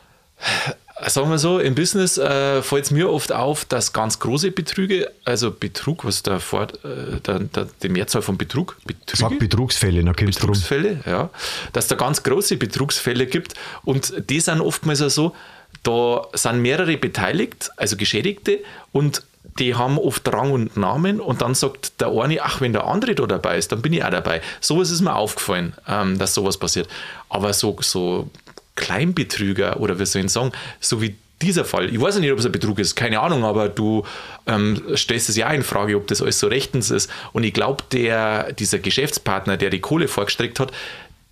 Sagen 1.06 1.30
wir 1.30 1.38
so, 1.38 1.60
im 1.60 1.74
Business 1.74 2.18
äh, 2.18 2.60
fällt 2.60 2.84
es 2.84 2.90
mir 2.90 3.10
oft 3.10 3.30
auf, 3.32 3.64
dass 3.64 3.92
ganz 3.92 4.18
große 4.18 4.50
Betrüge, 4.50 5.10
also 5.24 5.52
Betrug, 5.52 6.04
was 6.04 6.22
da 6.22 6.40
vor, 6.40 6.64
äh, 6.84 7.20
der, 7.24 7.40
der, 7.40 7.68
die 7.82 7.88
Mehrzahl 7.88 8.22
von 8.22 8.36
Betrug, 8.36 8.76
Betrüge? 8.84 9.16
Sag 9.16 9.38
Betrugsfälle, 9.38 10.02
dann 10.02 10.16
kommst 10.16 10.38
du 10.38 10.46
drum. 10.46 10.52
Betrugsfälle, 10.52 11.00
ja, 11.06 11.30
dass 11.72 11.86
da 11.86 11.94
ganz 11.94 12.22
große 12.22 12.56
Betrugsfälle 12.56 13.26
gibt 13.26 13.54
und 13.84 14.12
die 14.28 14.40
sind 14.40 14.60
oftmals 14.60 15.00
auch 15.02 15.10
so, 15.10 15.36
da 15.84 16.26
sind 16.32 16.62
mehrere 16.62 16.96
beteiligt, 16.96 17.70
also 17.76 17.96
Geschädigte 17.96 18.58
und 18.90 19.22
die 19.58 19.74
haben 19.74 19.98
oft 19.98 20.30
Rang 20.32 20.52
und 20.52 20.76
Namen 20.76 21.20
und 21.20 21.42
dann 21.42 21.54
sagt 21.54 22.00
der 22.00 22.08
eine, 22.08 22.42
ach, 22.42 22.60
wenn 22.60 22.72
der 22.72 22.86
andere 22.86 23.14
da 23.14 23.26
dabei 23.26 23.58
ist, 23.58 23.72
dann 23.72 23.82
bin 23.82 23.92
ich 23.92 24.04
auch 24.04 24.10
dabei. 24.10 24.40
Sowas 24.60 24.90
ist 24.90 25.00
mir 25.00 25.14
aufgefallen, 25.14 25.74
ähm, 25.88 26.18
dass 26.18 26.34
sowas 26.34 26.58
passiert. 26.58 26.88
Aber 27.28 27.52
so, 27.52 27.76
so 27.80 28.30
Kleinbetrüger 28.78 29.80
oder 29.80 29.98
wie 29.98 30.06
soll 30.06 30.24
ich 30.24 30.30
sagen, 30.30 30.52
so 30.80 31.02
wie 31.02 31.16
dieser 31.42 31.64
Fall, 31.64 31.92
ich 31.92 32.00
weiß 32.00 32.16
ja 32.16 32.20
nicht, 32.20 32.32
ob 32.32 32.38
es 32.38 32.46
ein 32.46 32.52
Betrug 32.52 32.78
ist, 32.78 32.96
keine 32.96 33.20
Ahnung, 33.20 33.44
aber 33.44 33.68
du 33.68 34.04
ähm, 34.46 34.82
stellst 34.96 35.28
es 35.28 35.36
ja 35.36 35.48
auch 35.48 35.52
in 35.52 35.62
Frage, 35.62 35.96
ob 35.96 36.06
das 36.06 36.22
alles 36.22 36.40
so 36.40 36.48
rechtens 36.48 36.90
ist. 36.90 37.10
Und 37.32 37.44
ich 37.44 37.52
glaube, 37.52 37.84
der, 37.92 38.52
dieser 38.52 38.78
Geschäftspartner, 38.78 39.56
der 39.56 39.70
die 39.70 39.80
Kohle 39.80 40.08
vorgestreckt 40.08 40.58
hat, 40.58 40.72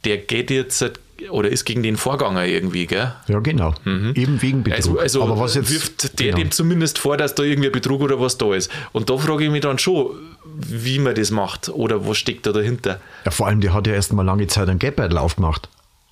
der 0.05 0.19
geht 0.19 0.51
jetzt 0.51 0.85
oder 1.31 1.49
ist 1.49 1.65
gegen 1.65 1.83
den 1.83 1.97
Vorganger 1.97 2.45
irgendwie, 2.45 2.87
gell? 2.87 3.15
Ja, 3.27 3.39
genau. 3.41 3.75
Eben 3.85 4.43
wegen 4.43 4.63
Betrug. 4.63 4.77
Also, 4.77 4.99
also 4.99 5.23
aber 5.23 5.41
was 5.41 5.55
jetzt, 5.55 5.73
wirft 5.73 6.19
der 6.21 6.27
genau. 6.27 6.39
dem 6.39 6.51
zumindest 6.51 6.99
vor, 6.99 7.17
dass 7.17 7.35
da 7.35 7.43
irgendwie 7.43 7.69
ein 7.71 7.73
Betrug 7.73 8.03
oder 8.03 8.21
was 8.21 8.37
da 8.37 8.55
ist. 8.55 8.71
Und 8.93 9.09
da 9.09 9.17
frage 9.17 9.45
ich 9.45 9.51
mich 9.51 9.63
dann 9.63 9.79
schon, 9.79 10.11
wie 10.45 10.99
man 10.99 11.15
das 11.15 11.31
macht 11.31 11.71
oder 11.71 12.07
was 12.07 12.19
steckt 12.19 12.47
da 12.47 12.53
dahinter. 12.53 13.01
ja, 13.25 13.31
vor 13.31 13.47
allem, 13.47 13.61
der 13.61 13.73
hat 13.73 13.87
ja 13.87 13.95
erst 13.95 14.13
mal 14.13 14.25
lange 14.25 14.47
Zeit 14.47 14.69
einen 14.69 14.79
Gap-Battle 14.79 15.21
aufgemacht. 15.21 15.69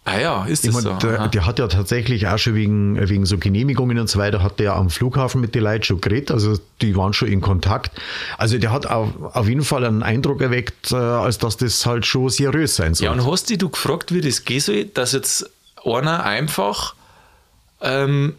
Ah 0.07 0.19
ja, 0.21 0.45
ist 0.45 0.65
Ich 0.65 0.73
das 0.75 0.85
mein, 0.85 1.01
so? 1.01 1.09
der, 1.09 1.29
der 1.29 1.47
hat 1.47 1.59
ja 1.59 1.67
tatsächlich 1.67 2.29
auch 2.29 2.37
schon 2.37 2.55
wegen, 2.55 3.09
wegen 3.09 3.25
so 3.25 3.39
Genehmigungen 3.39 3.99
und 3.99 4.09
so 4.09 4.19
weiter, 4.19 4.43
hat 4.43 4.61
der 4.61 4.75
am 4.75 4.91
Flughafen 4.91 5.41
mit 5.41 5.55
den 5.55 5.63
Leuten 5.63 5.85
schon 5.85 6.01
geredet, 6.03 6.31
also 6.31 6.59
die 6.83 6.95
waren 6.95 7.15
schon 7.15 7.29
in 7.29 7.41
Kontakt. 7.41 7.91
Also 8.37 8.59
der 8.59 8.71
hat 8.71 8.87
auf, 8.87 9.09
auf 9.33 9.49
jeden 9.49 9.63
Fall 9.65 9.83
einen 9.85 10.03
Eindruck 10.03 10.43
erweckt, 10.43 10.93
äh, 10.93 10.97
als 10.97 11.39
dass 11.39 11.57
das 11.57 11.87
halt 11.87 12.05
schon 12.05 12.29
seriös 12.29 12.77
sein 12.77 12.93
soll. 12.95 13.07
Ja, 13.07 13.13
und 13.13 13.27
hast 13.31 13.49
dich 13.49 13.57
du 13.57 13.71
gefragt, 13.71 14.13
wie 14.13 14.21
das 14.21 14.45
gehen 14.45 14.61
soll, 14.61 14.85
dass 14.85 15.13
jetzt 15.13 15.51
einer 15.87 16.23
einfach, 16.25 16.95
ähm, 17.81 18.35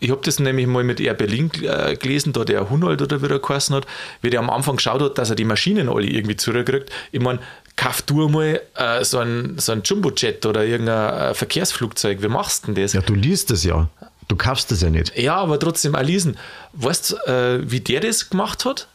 ich 0.00 0.10
habe 0.10 0.20
das 0.22 0.38
nämlich 0.38 0.66
mal 0.66 0.84
mit 0.84 1.00
Air 1.00 1.14
Berlin 1.14 1.50
äh, 1.62 1.96
gelesen, 1.96 2.34
da 2.34 2.44
der 2.44 2.68
Hunold 2.68 3.00
oder 3.00 3.22
wie 3.22 3.28
der 3.28 3.38
geheißen 3.38 3.74
hat, 3.74 3.86
wie 4.20 4.28
der 4.30 4.40
am 4.40 4.50
Anfang 4.50 4.76
geschaut 4.76 5.00
hat, 5.00 5.16
dass 5.16 5.30
er 5.30 5.36
die 5.36 5.44
Maschinen 5.44 5.88
alle 5.88 6.06
irgendwie 6.06 6.36
zurückkriegt. 6.36 6.90
Ich 7.12 7.20
meine, 7.20 7.40
kauf 7.78 8.02
du 8.02 8.28
mal 8.28 8.60
äh, 8.74 9.04
so 9.04 9.18
ein, 9.18 9.54
so 9.58 9.72
ein 9.72 9.82
Jumbojet 9.82 10.44
oder 10.44 10.64
irgendein 10.66 11.30
äh, 11.30 11.34
Verkehrsflugzeug, 11.34 12.20
wie 12.22 12.28
machst 12.28 12.64
du 12.66 12.72
denn 12.72 12.82
das? 12.82 12.92
ja, 12.92 13.00
du 13.00 13.14
liest 13.14 13.50
es 13.50 13.64
ja. 13.64 13.88
Du 14.28 14.36
kaufst 14.36 14.70
es 14.72 14.82
ja 14.82 14.90
nicht. 14.90 15.16
Ja, 15.16 15.36
aber 15.36 15.58
trotzdem 15.58 15.94
auch 15.94 16.02
lesen. 16.02 16.36
Weißt 16.74 17.12
du, 17.12 17.16
äh, 17.32 17.70
wie 17.70 17.80
der 17.80 18.00
das 18.00 18.28
gemacht 18.28 18.66
hat? 18.66 18.86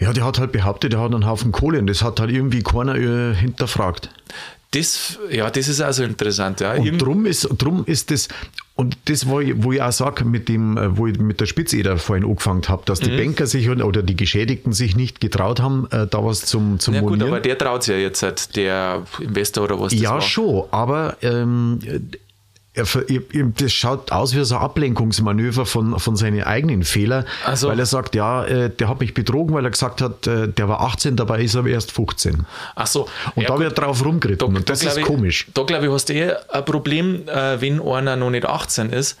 Ja, 0.00 0.12
der 0.14 0.24
hat 0.24 0.38
halt 0.38 0.52
behauptet, 0.52 0.92
der 0.94 1.00
hat 1.00 1.12
einen 1.14 1.26
Haufen 1.26 1.52
Kohle 1.52 1.78
und 1.80 1.86
das 1.86 2.02
hat 2.02 2.18
halt 2.18 2.30
irgendwie 2.30 2.62
keiner 2.62 2.94
äh, 2.94 3.34
hinterfragt. 3.34 4.08
Das, 4.70 5.18
ja, 5.30 5.50
das 5.50 5.68
ist 5.68 5.80
also 5.80 6.02
interessant. 6.02 6.60
Ja. 6.60 6.72
Und 6.74 6.86
Irgend- 6.86 7.02
drum 7.02 7.26
ist, 7.26 7.46
drum 7.58 7.84
ist 7.86 8.10
das, 8.10 8.28
und 8.76 8.96
das, 9.04 9.28
wo 9.28 9.38
ich, 9.40 9.52
wo 9.62 9.72
ich 9.72 9.80
auch 9.80 9.92
sage, 9.92 10.24
mit 10.24 10.48
dem, 10.48 10.76
äh, 10.76 10.96
wo 10.96 11.06
ich 11.06 11.18
mit 11.18 11.40
der 11.40 11.46
Spitzeder 11.46 11.96
vorhin 11.96 12.24
angefangen 12.24 12.62
habe, 12.66 12.82
dass 12.86 13.00
Mhm. 13.00 13.04
die 13.04 13.16
Banker 13.16 13.46
sich 13.46 13.68
und- 13.68 13.82
oder 13.82 14.02
die 14.02 14.16
Geschädigten 14.16 14.72
sich 14.72 14.96
nicht 14.96 15.20
getraut 15.20 15.60
haben, 15.60 15.86
äh, 15.92 16.06
da 16.08 16.24
was 16.24 16.40
zum, 16.46 16.80
zum 16.80 16.94
ja 16.94 17.00
gut, 17.00 17.10
monieren. 17.10 17.30
aber 17.30 17.40
der 17.40 17.56
traut 17.56 17.84
sich 17.84 17.94
ja 17.94 18.00
jetzt, 18.00 18.22
halt, 18.24 18.56
der 18.56 19.02
Investor 19.20 19.64
oder 19.64 19.78
was 19.80 19.92
das 19.92 20.00
Ja, 20.00 20.10
war. 20.14 20.20
schon, 20.20 20.64
aber 20.72 21.16
ähm, 21.22 21.78
er, 22.74 22.84
das 23.56 23.72
schaut 23.72 24.10
aus 24.10 24.34
wie 24.34 24.44
so 24.44 24.56
ein 24.56 24.62
Ablenkungsmanöver 24.62 25.64
von, 25.64 25.98
von 26.00 26.16
seinen 26.16 26.42
eigenen 26.42 26.82
Fehlern, 26.82 27.24
Ach 27.46 27.56
so. 27.56 27.68
weil 27.68 27.78
er 27.78 27.86
sagt, 27.86 28.16
ja, 28.16 28.44
äh, 28.44 28.68
der 28.68 28.88
hat 28.88 28.98
mich 29.00 29.14
betrogen, 29.14 29.54
weil 29.54 29.64
er 29.64 29.70
gesagt 29.70 30.00
hat, 30.00 30.26
äh, 30.26 30.48
der 30.48 30.68
war 30.68 30.80
18, 30.80 31.14
dabei 31.16 31.42
ist 31.42 31.54
er 31.54 31.64
erst 31.66 31.92
15. 31.92 32.44
Ach 32.74 32.86
so. 32.86 33.08
Und 33.36 33.42
ja, 33.42 33.48
da 33.48 33.54
gut. 33.54 33.64
wird 33.64 33.78
drauf 33.78 34.04
rumgeritten 34.04 34.56
und 34.56 34.68
das 34.68 34.80
glaub 34.80 34.92
ist 34.92 34.98
ich, 34.98 35.04
komisch. 35.04 35.46
Da 35.54 35.62
glaube 35.62 35.86
ich, 35.86 35.92
hast 35.92 36.08
du 36.08 36.14
eh 36.14 36.34
ein 36.52 36.64
Problem, 36.64 37.28
äh, 37.28 37.60
wenn 37.60 37.80
einer 37.80 38.16
noch 38.16 38.30
nicht 38.30 38.44
18 38.44 38.90
ist. 38.90 39.18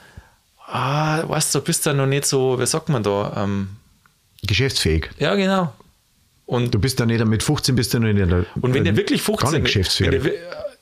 Ah, 0.66 1.22
weißt 1.28 1.54
du, 1.54 1.60
bist 1.60 1.86
du 1.86 1.94
noch 1.94 2.06
nicht 2.06 2.26
so, 2.26 2.58
wie 2.58 2.66
sagt 2.66 2.88
man 2.88 3.02
da? 3.04 3.44
Ähm, 3.44 3.68
Geschäftsfähig. 4.42 5.10
ja, 5.18 5.34
genau. 5.36 5.72
Und, 6.46 6.74
Du 6.74 6.78
bist 6.78 7.00
ja 7.00 7.06
nicht, 7.06 7.24
mit 7.24 7.42
15 7.42 7.74
bist 7.74 7.94
du 7.94 8.00
noch 8.00 8.08
nicht 8.08 8.20
in 8.20 8.28
der 8.28 8.44
und 8.60 8.74
wenn 8.74 8.84
der 8.84 8.96
wirklich 8.96 9.22
15 9.22 9.50
gar 9.50 9.58
nicht 9.58 10.00
wenn 10.00 10.10
der, 10.10 10.32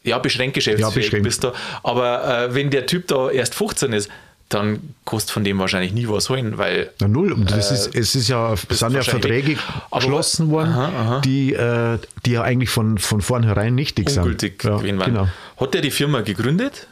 ja, 0.04 0.18
beschränkt 0.18 0.54
geschäftsfähig 0.54 0.94
Ja, 0.94 1.00
beschränkt. 1.02 1.24
bist 1.24 1.44
du. 1.44 1.52
Aber 1.82 2.44
äh, 2.46 2.54
wenn 2.54 2.70
der 2.70 2.86
Typ 2.86 3.06
da 3.08 3.30
erst 3.30 3.54
15 3.54 3.92
ist, 3.92 4.10
dann 4.48 4.94
kostet 5.06 5.30
von 5.30 5.44
dem 5.44 5.58
wahrscheinlich 5.58 5.92
nie 5.94 6.06
was 6.08 6.28
holen, 6.28 6.58
weil 6.58 6.90
Na 7.00 7.08
null. 7.08 7.32
Und 7.32 7.50
das 7.50 7.70
ist, 7.70 7.94
es 7.94 8.14
ist 8.14 8.28
ja, 8.28 8.52
es 8.52 8.78
sind 8.78 8.92
ja 8.92 9.02
Verträge 9.02 9.56
geschlossen 9.90 10.50
worden, 10.50 10.72
Aha, 10.72 10.88
aha. 10.88 11.20
Die, 11.20 11.54
äh, 11.54 11.98
die 12.26 12.32
ja 12.32 12.42
eigentlich 12.42 12.68
von, 12.68 12.98
von 12.98 13.22
vornherein 13.22 13.74
nichtig 13.74 14.14
ungültig 14.14 14.60
sind. 14.62 14.84
Ja, 14.84 15.06
genau. 15.06 15.28
Hat 15.58 15.72
der 15.74 15.80
die 15.80 15.90
Firma 15.90 16.20
gegründet? 16.20 16.86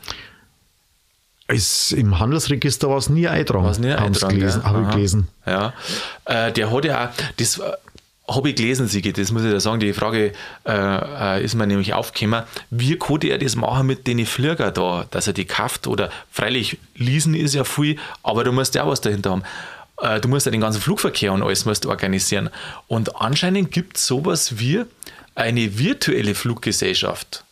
Ist, 1.48 1.90
Im 1.92 2.20
Handelsregister 2.20 2.88
war 2.88 2.98
es 2.98 3.08
nie 3.08 3.26
eintragen. 3.26 3.64
Was 3.64 3.80
nicht 3.80 3.98
Haben's 3.98 4.22
eintragen, 4.22 4.38
gelesen, 4.38 4.60
gell? 4.62 4.70
habe 4.70 4.82
ich 4.84 4.90
gelesen. 4.94 5.28
Ja. 5.46 5.74
Äh, 6.26 6.52
der 6.52 6.72
hat 6.72 6.84
ja 6.84 7.04
auch, 7.06 7.08
das 7.38 7.58
äh, 7.58 7.72
habe 8.34 8.50
ich 8.50 8.56
gelesen, 8.56 8.86
Sigi, 8.86 9.12
das 9.12 9.32
muss 9.32 9.44
ich 9.44 9.52
da 9.52 9.60
sagen, 9.60 9.80
die 9.80 9.92
Frage 9.92 10.32
äh, 10.64 10.72
äh, 10.72 11.44
ist 11.44 11.54
mir 11.54 11.66
nämlich 11.66 11.94
aufgekommen, 11.94 12.44
wie 12.70 12.96
konnte 12.96 13.28
er 13.28 13.38
das 13.38 13.56
machen 13.56 13.86
mit 13.86 14.06
den 14.06 14.24
Flieger 14.26 14.70
da, 14.70 15.06
dass 15.10 15.26
er 15.26 15.32
die 15.32 15.44
kauft 15.44 15.86
oder 15.86 16.10
freilich, 16.30 16.78
leasen 16.96 17.34
ist 17.34 17.54
ja 17.54 17.64
viel, 17.64 17.96
aber 18.22 18.44
du 18.44 18.52
musst 18.52 18.74
ja 18.74 18.84
auch 18.84 18.88
was 18.88 19.00
dahinter 19.00 19.30
haben. 19.30 19.42
Äh, 20.00 20.20
Du 20.20 20.28
musst 20.28 20.46
ja 20.46 20.52
den 20.52 20.60
ganzen 20.60 20.80
Flugverkehr 20.80 21.32
und 21.32 21.42
alles 21.42 21.64
musst 21.64 21.86
organisieren. 21.86 22.50
Und 22.88 23.16
anscheinend 23.20 23.70
gibt 23.70 23.96
es 23.96 24.06
sowas 24.06 24.58
wie 24.58 24.84
eine 25.34 25.78
virtuelle 25.78 26.34
Fluggesellschaft. 26.34 27.44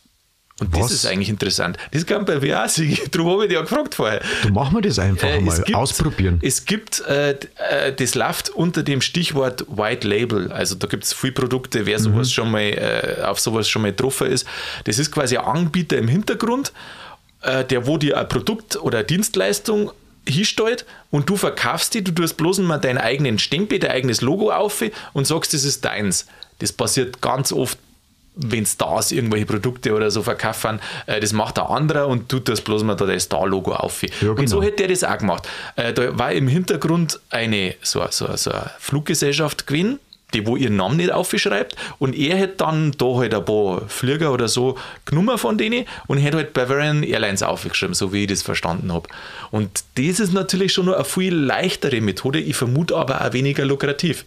Und 0.59 0.73
das 0.75 0.81
Was? 0.83 0.91
ist 0.91 1.05
eigentlich 1.05 1.29
interessant. 1.29 1.77
Das 1.91 2.05
kann 2.05 2.25
bei 2.25 2.37
auch, 2.55 2.67
Sigi. 2.69 2.99
Darum 3.11 3.31
habe 3.31 3.43
ich 3.43 3.49
dich 3.49 3.55
ja 3.55 3.61
gefragt 3.61 3.95
vorher. 3.95 4.21
Du 4.43 4.49
machen 4.49 4.75
wir 4.75 4.81
das 4.81 4.99
einfach 4.99 5.27
Äh, 5.27 5.39
mal. 5.41 5.55
gibt, 5.61 5.75
Ausprobieren. 5.77 6.39
Es 6.43 6.65
gibt, 6.65 7.01
äh, 7.07 7.31
äh, 7.31 7.93
das 7.95 8.15
läuft 8.15 8.49
unter 8.49 8.83
dem 8.83 9.01
Stichwort 9.01 9.65
White 9.69 10.07
Label. 10.07 10.51
Also 10.51 10.75
da 10.75 10.87
gibt 10.87 11.05
es 11.05 11.13
viele 11.13 11.33
Produkte, 11.33 11.85
wer 11.85 11.99
sowas 11.99 12.27
Mhm. 12.27 12.31
schon 12.31 12.51
mal, 12.51 12.61
äh, 12.61 13.21
auf 13.23 13.39
sowas 13.39 13.69
schon 13.69 13.81
mal 13.83 13.91
getroffen 13.91 14.27
ist. 14.27 14.45
Das 14.83 14.99
ist 14.99 15.11
quasi 15.11 15.37
ein 15.37 15.45
Anbieter 15.45 15.97
im 15.97 16.07
Hintergrund, 16.07 16.73
äh, 17.41 17.63
der 17.63 17.87
wo 17.87 17.97
dir 17.97 18.17
ein 18.17 18.27
Produkt 18.27 18.75
oder 18.75 18.99
eine 18.99 19.07
Dienstleistung 19.07 19.91
hinstellt 20.27 20.85
und 21.09 21.29
du 21.29 21.37
verkaufst 21.37 21.93
die, 21.93 22.03
du 22.03 22.11
tust 22.11 22.37
bloß 22.37 22.59
mal 22.59 22.77
deinen 22.77 22.97
eigenen 22.99 23.39
Stempel, 23.39 23.79
dein 23.79 23.91
eigenes 23.91 24.21
Logo 24.21 24.51
auf 24.51 24.83
und 25.13 25.25
sagst, 25.25 25.53
das 25.53 25.63
ist 25.63 25.85
deins. 25.85 26.27
Das 26.59 26.73
passiert 26.73 27.21
ganz 27.21 27.51
oft 27.53 27.77
wenn 28.39 28.65
Stars 28.65 29.11
irgendwelche 29.11 29.45
Produkte 29.45 29.93
oder 29.93 30.09
so 30.11 30.23
verkaufen, 30.23 30.79
äh, 31.05 31.19
das 31.19 31.33
macht 31.33 31.59
ein 31.59 31.65
anderer 31.65 32.07
und 32.07 32.29
tut 32.29 32.47
das 32.49 32.61
bloß 32.61 32.83
mal 32.83 32.95
da 32.95 33.05
das 33.05 33.23
Star-Logo 33.23 33.73
auf. 33.73 34.01
Ja, 34.01 34.09
genau. 34.19 34.39
Und 34.39 34.47
so 34.47 34.63
hätte 34.63 34.83
er 34.83 34.89
das 34.89 35.03
auch 35.03 35.17
gemacht. 35.17 35.47
Äh, 35.75 35.93
da 35.93 36.17
war 36.17 36.31
im 36.31 36.47
Hintergrund 36.47 37.19
eine 37.29 37.75
so, 37.81 38.05
so, 38.09 38.35
so 38.35 38.51
eine 38.51 38.71
Fluggesellschaft 38.79 39.67
gewesen, 39.67 39.99
die 40.33 40.45
wo 40.45 40.55
ihren 40.55 40.75
Namen 40.75 40.97
nicht 40.97 41.11
aufschreibt 41.11 41.75
und 41.97 42.15
er 42.15 42.37
hätte 42.37 42.57
dann 42.57 42.91
da 42.97 43.05
halt 43.15 43.33
ein 43.33 43.43
paar 43.43 43.87
Flieger 43.87 44.31
oder 44.31 44.47
so 44.47 44.77
genommen 45.05 45.37
von 45.37 45.57
denen 45.57 45.85
und 46.07 46.19
hätte 46.19 46.37
halt 46.37 46.53
Bavarian 46.53 47.03
Airlines 47.03 47.43
aufgeschrieben, 47.43 47.95
so 47.95 48.13
wie 48.13 48.23
ich 48.23 48.27
das 48.27 48.43
verstanden 48.43 48.93
habe. 48.93 49.09
Und 49.51 49.83
das 49.95 50.19
ist 50.19 50.33
natürlich 50.33 50.73
schon 50.73 50.85
noch 50.85 50.93
eine 50.93 51.05
viel 51.05 51.33
leichtere 51.33 52.01
Methode, 52.01 52.39
ich 52.39 52.55
vermute 52.55 52.95
aber 52.95 53.25
auch 53.25 53.33
weniger 53.33 53.65
lukrativ. 53.65 54.25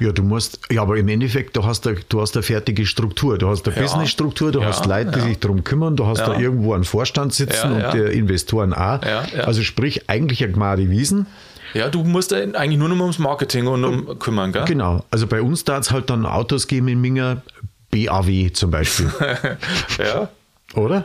Ja, 0.00 0.12
du 0.12 0.22
musst, 0.22 0.60
ja, 0.70 0.82
aber 0.82 0.96
im 0.96 1.08
Endeffekt, 1.08 1.56
du 1.56 1.64
hast, 1.64 1.86
eine, 1.86 1.96
du 2.08 2.20
hast 2.20 2.36
eine 2.36 2.42
fertige 2.42 2.84
Struktur. 2.84 3.38
Du 3.38 3.48
hast 3.48 3.66
eine 3.66 3.76
ja. 3.76 3.82
Businessstruktur, 3.82 4.52
du 4.52 4.60
ja, 4.60 4.66
hast 4.66 4.86
Leute, 4.86 5.12
die 5.12 5.18
ja. 5.18 5.24
sich 5.26 5.38
darum 5.38 5.64
kümmern, 5.64 5.96
du 5.96 6.06
hast 6.06 6.20
da 6.20 6.38
irgendwo 6.38 6.74
einen 6.74 6.84
Vorstand 6.84 7.32
sitzen 7.32 7.72
und 7.72 7.94
die 7.94 7.98
Investoren 7.98 8.72
auch. 8.72 9.00
Also 9.44 9.62
sprich, 9.62 10.08
eigentlich 10.08 10.42
ein 10.42 10.52
Gmade 10.52 10.90
Wiesen. 10.90 11.26
Ja, 11.74 11.88
du 11.88 12.04
musst 12.04 12.32
eigentlich 12.32 12.78
nur 12.78 12.88
noch 12.88 13.00
ums 13.00 13.18
Marketing 13.18 13.66
und 13.66 13.84
um 13.84 14.18
kümmern, 14.18 14.52
gell? 14.52 14.64
Genau. 14.64 15.04
Also 15.10 15.26
bei 15.26 15.42
uns 15.42 15.64
da 15.64 15.78
es 15.78 15.90
halt 15.90 16.08
dann 16.08 16.24
Autos 16.24 16.68
geben 16.68 16.86
in 16.86 17.00
Minger, 17.00 17.42
BAW 17.90 18.52
zum 18.52 18.70
Beispiel. 18.70 19.10
ja. 19.98 20.28
Oder? 20.74 21.04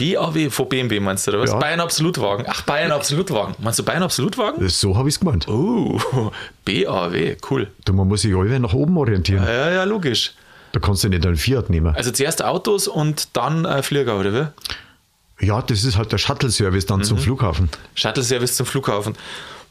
BAW 0.00 0.50
von 0.50 0.68
BMW 0.68 0.98
meinst 0.98 1.26
du, 1.26 1.32
oder 1.32 1.42
was? 1.42 1.50
Ja. 1.50 1.58
Bayern 1.58 1.80
Absolutwagen. 1.80 2.46
Ach, 2.48 2.62
Bayern 2.62 2.90
Absolutwagen. 2.90 3.54
Meinst 3.58 3.78
du 3.78 3.82
Bayern 3.82 4.02
Absolutwagen? 4.02 4.66
So 4.68 4.96
habe 4.96 5.10
ich 5.10 5.16
es 5.16 5.20
gemeint. 5.20 5.46
Oh, 5.46 6.00
BAW, 6.64 7.36
cool. 7.50 7.70
Du, 7.84 7.92
man 7.92 8.08
muss 8.08 8.22
sich 8.22 8.34
alle 8.34 8.58
nach 8.58 8.72
oben 8.72 8.96
orientieren. 8.96 9.44
Ja, 9.44 9.70
ja, 9.70 9.84
logisch. 9.84 10.32
Da 10.72 10.80
kannst 10.80 11.04
du 11.04 11.08
nicht 11.10 11.26
einen 11.26 11.36
Fiat 11.36 11.68
nehmen. 11.68 11.94
Also 11.94 12.12
zuerst 12.12 12.42
Autos 12.42 12.88
und 12.88 13.36
dann 13.36 13.66
äh, 13.66 13.82
Flieger, 13.82 14.18
oder 14.18 14.32
wie? 14.32 15.46
Ja, 15.46 15.60
das 15.60 15.84
ist 15.84 15.98
halt 15.98 16.12
der 16.12 16.18
Shuttle-Service 16.18 16.86
dann 16.86 17.00
mhm. 17.00 17.04
zum 17.04 17.18
Flughafen. 17.18 17.68
Shuttle-Service 17.94 18.56
zum 18.56 18.66
Flughafen. 18.66 19.14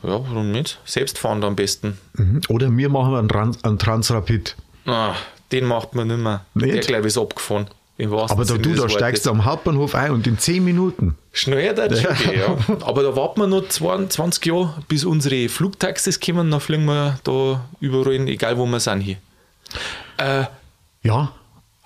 Ja, 0.03 0.11
warum 0.11 0.51
nicht? 0.51 0.79
Selbst 0.85 1.17
fahren 1.17 1.43
am 1.43 1.55
besten. 1.55 1.97
Mhm. 2.13 2.41
Oder 2.49 2.75
wir 2.75 2.89
machen 2.89 3.15
einen, 3.15 3.29
Trans 3.29 3.63
einen 3.63 3.79
Transrapid. 3.79 4.55
Ah, 4.85 5.13
den 5.51 5.65
macht 5.65 5.95
man 5.95 6.07
nicht 6.07 6.19
mehr. 6.19 6.45
Nicht? 6.53 6.73
Der, 6.73 6.81
glaube 6.81 7.01
ich, 7.01 7.07
ist 7.07 7.17
abgefahren. 7.17 7.67
Aber 8.01 8.45
da, 8.45 8.57
du, 8.57 8.75
da 8.75 8.87
steigst 8.87 9.25
du 9.25 9.29
am 9.29 9.43
Hauptbahnhof 9.45 9.93
ein 9.93 10.11
und 10.11 10.25
in 10.25 10.37
10 10.37 10.63
Minuten. 10.63 11.17
Schneller 11.33 11.93
schon 11.95 12.15
gehen, 12.15 12.39
ja. 12.39 12.77
Aber 12.85 13.03
da 13.03 13.15
warten 13.15 13.41
wir 13.41 13.47
noch 13.47 13.67
22 13.67 14.45
Jahre, 14.45 14.73
bis 14.87 15.03
unsere 15.03 15.49
Flugtaxis 15.49 16.19
kommen, 16.19 16.49
dann 16.49 16.61
fliegen 16.61 16.85
wir 16.85 17.19
da 17.23 17.65
überall 17.81 18.13
hin, 18.13 18.27
egal 18.27 18.57
wo 18.57 18.65
wir 18.65 18.79
sind 18.79 19.01
hier. 19.01 19.17
Äh, 20.17 20.45
ja, 21.03 21.33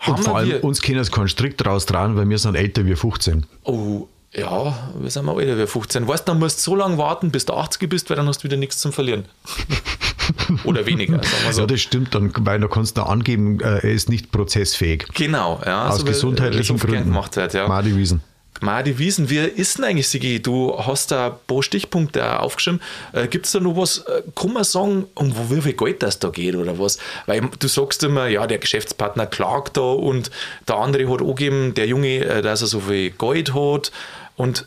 und 0.07 0.19
vor 0.19 0.37
allem 0.37 0.49
wir, 0.49 0.63
uns 0.63 0.81
können 0.81 0.99
es 0.99 1.11
keinen 1.11 1.27
Strick 1.27 1.57
draus 1.57 1.85
trauen, 1.85 2.15
weil 2.15 2.27
wir 2.29 2.37
sind 2.37 2.55
älter 2.55 2.85
wie 2.85 2.95
15. 2.95 3.45
Oh, 3.63 4.07
ja, 4.33 4.91
wir 4.99 5.09
sind 5.09 5.25
mal 5.25 5.39
älter 5.39 5.57
wie 5.57 5.67
15. 5.67 6.07
Weißt 6.07 6.27
du, 6.27 6.31
dann 6.31 6.39
musst 6.39 6.59
du 6.59 6.71
so 6.71 6.75
lange 6.75 6.97
warten, 6.97 7.31
bis 7.31 7.45
du 7.45 7.53
80 7.53 7.89
bist, 7.89 8.09
weil 8.09 8.17
dann 8.17 8.27
hast 8.27 8.39
du 8.39 8.43
wieder 8.45 8.57
nichts 8.57 8.79
zum 8.79 8.91
Verlieren. 8.91 9.25
Oder 10.63 10.85
weniger, 10.85 11.23
sagen 11.23 11.45
wir 11.45 11.53
so. 11.53 11.61
Ja, 11.61 11.67
das 11.67 11.81
stimmt, 11.81 12.15
dann, 12.15 12.31
weil 12.39 12.59
da 12.59 12.67
kannst 12.67 12.97
du 12.97 13.03
angeben, 13.03 13.59
äh, 13.59 13.79
er 13.79 13.83
ist 13.83 14.09
nicht 14.09 14.31
prozessfähig. 14.31 15.05
Genau, 15.13 15.61
ja. 15.65 15.89
Aus 15.89 15.99
so 15.99 16.05
gesundheitlichen 16.05 16.77
Gründen. 16.77 17.05
Gemacht 17.05 17.35
wird, 17.35 17.53
ja. 17.53 17.67
Madi 17.67 17.95
Wiesen. 17.95 18.21
Madi 18.61 18.97
Wiesen, 18.97 19.29
wie 19.29 19.39
ist 19.39 19.77
denn 19.77 19.85
eigentlich, 19.85 20.07
Sigi? 20.07 20.41
Du 20.41 20.77
hast 20.77 21.11
da 21.11 21.27
ein 21.27 21.33
paar 21.47 21.61
Stichpunkte 21.63 22.39
aufgeschrieben. 22.39 22.81
Äh, 23.11 23.27
Gibt 23.27 23.45
es 23.45 23.51
da 23.51 23.59
noch 23.59 23.75
was, 23.75 23.99
äh, 23.99 24.23
kann 24.35 24.53
man 24.53 24.63
sagen, 24.63 25.05
um 25.15 25.33
wie 25.49 25.61
viel 25.61 25.73
Geld 25.73 26.01
das 26.01 26.19
da 26.19 26.29
geht 26.29 26.55
oder 26.55 26.79
was? 26.79 26.97
Weil 27.25 27.41
du 27.59 27.67
sagst 27.67 28.03
immer, 28.03 28.27
ja, 28.27 28.47
der 28.47 28.59
Geschäftspartner 28.59 29.25
klagt 29.25 29.77
da 29.77 29.81
und 29.81 30.31
der 30.67 30.77
andere 30.77 31.09
hat 31.11 31.21
angegeben, 31.21 31.73
der 31.73 31.87
Junge, 31.87 32.23
äh, 32.23 32.41
dass 32.41 32.61
er 32.61 32.67
so 32.67 32.79
viel 32.79 33.11
Geld 33.11 33.53
hat 33.53 33.91
und 34.37 34.65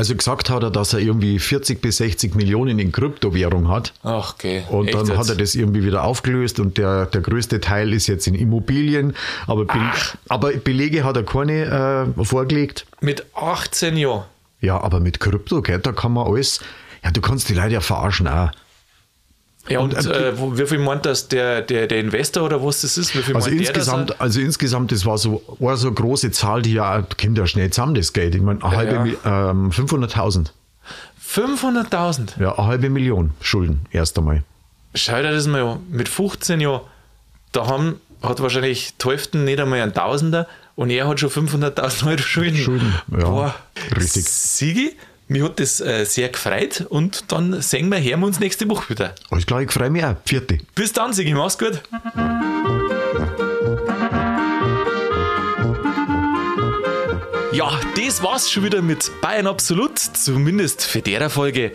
also 0.00 0.16
gesagt 0.16 0.48
hat 0.48 0.62
er, 0.62 0.70
dass 0.70 0.94
er 0.94 1.00
irgendwie 1.00 1.38
40 1.38 1.82
bis 1.82 1.98
60 1.98 2.34
Millionen 2.34 2.78
in 2.78 2.90
Kryptowährung 2.90 3.68
hat. 3.68 3.92
Ach, 4.02 4.32
okay. 4.32 4.62
Und 4.70 4.86
Echt 4.86 4.94
dann 4.96 5.06
jetzt? 5.08 5.18
hat 5.18 5.28
er 5.28 5.34
das 5.34 5.54
irgendwie 5.54 5.84
wieder 5.84 6.04
aufgelöst 6.04 6.58
und 6.58 6.78
der, 6.78 7.04
der 7.04 7.20
größte 7.20 7.60
Teil 7.60 7.92
ist 7.92 8.06
jetzt 8.06 8.26
in 8.26 8.34
Immobilien. 8.34 9.12
Aber, 9.46 9.66
Be 9.66 9.78
aber 10.30 10.52
Belege 10.52 11.04
hat 11.04 11.18
er 11.18 11.24
keine 11.24 12.14
äh, 12.16 12.24
vorgelegt. 12.24 12.86
Mit 13.02 13.26
18 13.34 13.98
Jahren? 13.98 14.24
Ja, 14.62 14.80
aber 14.80 15.00
mit 15.00 15.20
Krypto, 15.20 15.60
gell, 15.60 15.80
da 15.80 15.92
kann 15.92 16.12
man 16.12 16.26
alles. 16.26 16.60
Ja, 17.04 17.10
du 17.10 17.20
kannst 17.20 17.50
die 17.50 17.54
Leute 17.54 17.74
ja 17.74 17.82
verarschen 17.82 18.26
auch. 18.26 18.52
Ja, 19.68 19.80
und, 19.80 19.94
und 19.94 20.06
äh, 20.06 20.32
wie 20.36 20.66
viel 20.66 20.78
meint 20.78 21.04
das 21.04 21.28
der, 21.28 21.62
der, 21.62 21.86
der 21.86 22.00
Investor 22.00 22.44
oder 22.44 22.64
was 22.64 22.80
das 22.80 22.96
ist? 22.96 23.14
also, 23.34 23.50
insgesamt, 23.50 24.10
das 24.10 24.20
also 24.20 24.40
insgesamt, 24.40 24.90
das 24.90 25.04
war 25.04 25.18
so, 25.18 25.42
war 25.58 25.76
so 25.76 25.88
eine 25.88 25.94
große 25.94 26.30
Zahl, 26.30 26.62
die 26.62 26.72
ja, 26.72 27.02
kommt 27.02 27.36
ja 27.36 27.46
schnell 27.46 27.70
zusammen, 27.70 27.94
das 27.94 28.12
Geld. 28.12 28.34
Ich 28.34 28.40
meine, 28.40 28.62
eine 28.64 28.76
halbe, 28.76 29.16
ja. 29.24 29.50
ähm, 29.50 29.70
500.000. 29.70 30.46
500.000? 31.24 32.40
Ja, 32.40 32.58
eine 32.58 32.66
halbe 32.66 32.90
Million 32.90 33.32
Schulden, 33.40 33.82
erst 33.92 34.18
einmal. 34.18 34.42
Schau 34.94 35.16
dir 35.16 35.30
das 35.30 35.46
mal 35.46 35.62
an, 35.62 35.80
mit 35.90 36.08
15 36.08 36.60
Jahren, 36.60 36.80
da 37.52 37.66
haben, 37.66 38.00
hat 38.22 38.40
wahrscheinlich 38.40 38.94
Teuften 38.98 39.44
nicht 39.44 39.60
einmal 39.60 39.80
einen 39.80 39.94
Tausender 39.94 40.48
und 40.74 40.90
er 40.90 41.06
hat 41.06 41.20
schon 41.20 41.30
500.000 41.30 42.06
Euro 42.08 42.18
Schulden. 42.18 42.56
Schulden, 42.56 42.94
ja, 43.12 43.24
Boah, 43.24 43.54
richtig. 43.94 44.24
Sigi, 44.24 44.96
mir 45.30 45.44
hat 45.44 45.60
das 45.60 45.80
äh, 45.80 46.04
sehr 46.04 46.28
gefreut 46.28 46.86
und 46.88 47.30
dann 47.30 47.62
sehen 47.62 47.88
wir, 47.88 48.02
hören 48.02 48.20
wir 48.20 48.26
uns 48.26 48.40
nächste 48.40 48.68
Woche 48.68 48.90
wieder. 48.90 49.14
Alles 49.30 49.46
klar, 49.46 49.62
ich 49.62 49.70
freue 49.70 49.88
mich 49.88 50.04
auch. 50.04 50.16
Vierte. 50.24 50.58
Bis 50.74 50.92
dann, 50.92 51.12
Sigi, 51.12 51.32
mach's 51.34 51.56
gut. 51.56 51.80
Ja, 57.52 57.80
das 57.94 58.22
war's 58.24 58.50
schon 58.50 58.64
wieder 58.64 58.82
mit 58.82 59.08
Bayern 59.22 59.46
Absolut, 59.46 60.00
zumindest 60.00 60.84
für 60.84 61.00
der 61.00 61.30
Folge. 61.30 61.72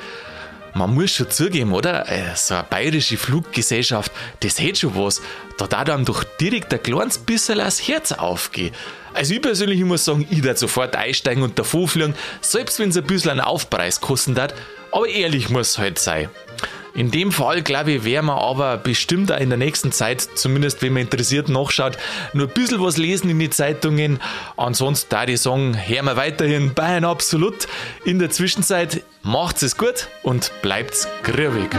Man 0.77 0.93
muss 0.93 1.11
schon 1.11 1.31
zugeben, 1.31 1.71
oder? 1.71 2.05
Äh, 2.11 2.35
so 2.35 2.53
eine 2.53 2.63
bayerische 2.63 3.15
Fluggesellschaft, 3.15 4.11
das 4.41 4.59
hätte 4.59 4.81
schon 4.81 4.95
was. 4.97 5.21
Da 5.57 5.67
darf 5.67 5.89
einem 5.89 6.03
doch 6.03 6.25
direkt 6.25 6.73
ein 6.73 6.83
kleines 6.83 7.17
bisschen 7.17 7.59
das 7.59 7.87
Herz 7.87 8.11
aufgehen. 8.11 8.75
Also 9.13 9.35
ich 9.35 9.41
persönlich 9.41 9.81
muss 9.85 10.03
sagen, 10.03 10.27
ich 10.29 10.43
würde 10.43 10.59
sofort 10.59 10.97
einsteigen 10.97 11.43
und 11.43 11.57
davon 11.57 11.87
fliegen, 11.87 12.13
selbst 12.41 12.77
wenn 12.79 12.89
es 12.89 12.97
ein 12.97 13.05
bisschen 13.05 13.31
einen 13.31 13.39
Aufpreis 13.39 14.01
kosten 14.01 14.37
hat. 14.37 14.53
Aber 14.91 15.07
ehrlich 15.07 15.49
muss 15.49 15.69
es 15.69 15.77
halt 15.77 15.97
sein. 15.97 16.27
In 16.95 17.11
dem 17.11 17.33
Fall, 17.33 17.61
glaube 17.61 17.91
ich, 17.91 18.05
werden 18.05 18.27
wir 18.27 18.41
aber 18.41 18.77
bestimmt 18.77 19.29
auch 19.29 19.39
in 19.39 19.49
der 19.49 19.57
nächsten 19.57 19.91
Zeit, 19.91 20.21
zumindest 20.21 20.81
wenn 20.81 20.93
man 20.93 21.01
interessiert 21.01 21.49
nachschaut, 21.49 21.97
nur 22.31 22.47
ein 22.47 22.53
bisschen 22.53 22.81
was 22.81 22.95
lesen 22.95 23.29
in 23.29 23.37
die 23.37 23.49
Zeitungen. 23.49 24.21
Ansonsten 24.55 25.07
da 25.09 25.25
die 25.25 25.35
sagen, 25.35 25.77
hören 25.77 26.05
wir 26.05 26.15
weiterhin 26.15 26.73
Bayern 26.73 27.03
absolut. 27.03 27.67
In 28.05 28.19
der 28.19 28.29
Zwischenzeit 28.29 29.03
macht's 29.23 29.61
es 29.61 29.77
gut 29.77 30.07
und 30.23 30.53
bleibt's 30.61 31.07
grübig. 31.23 31.69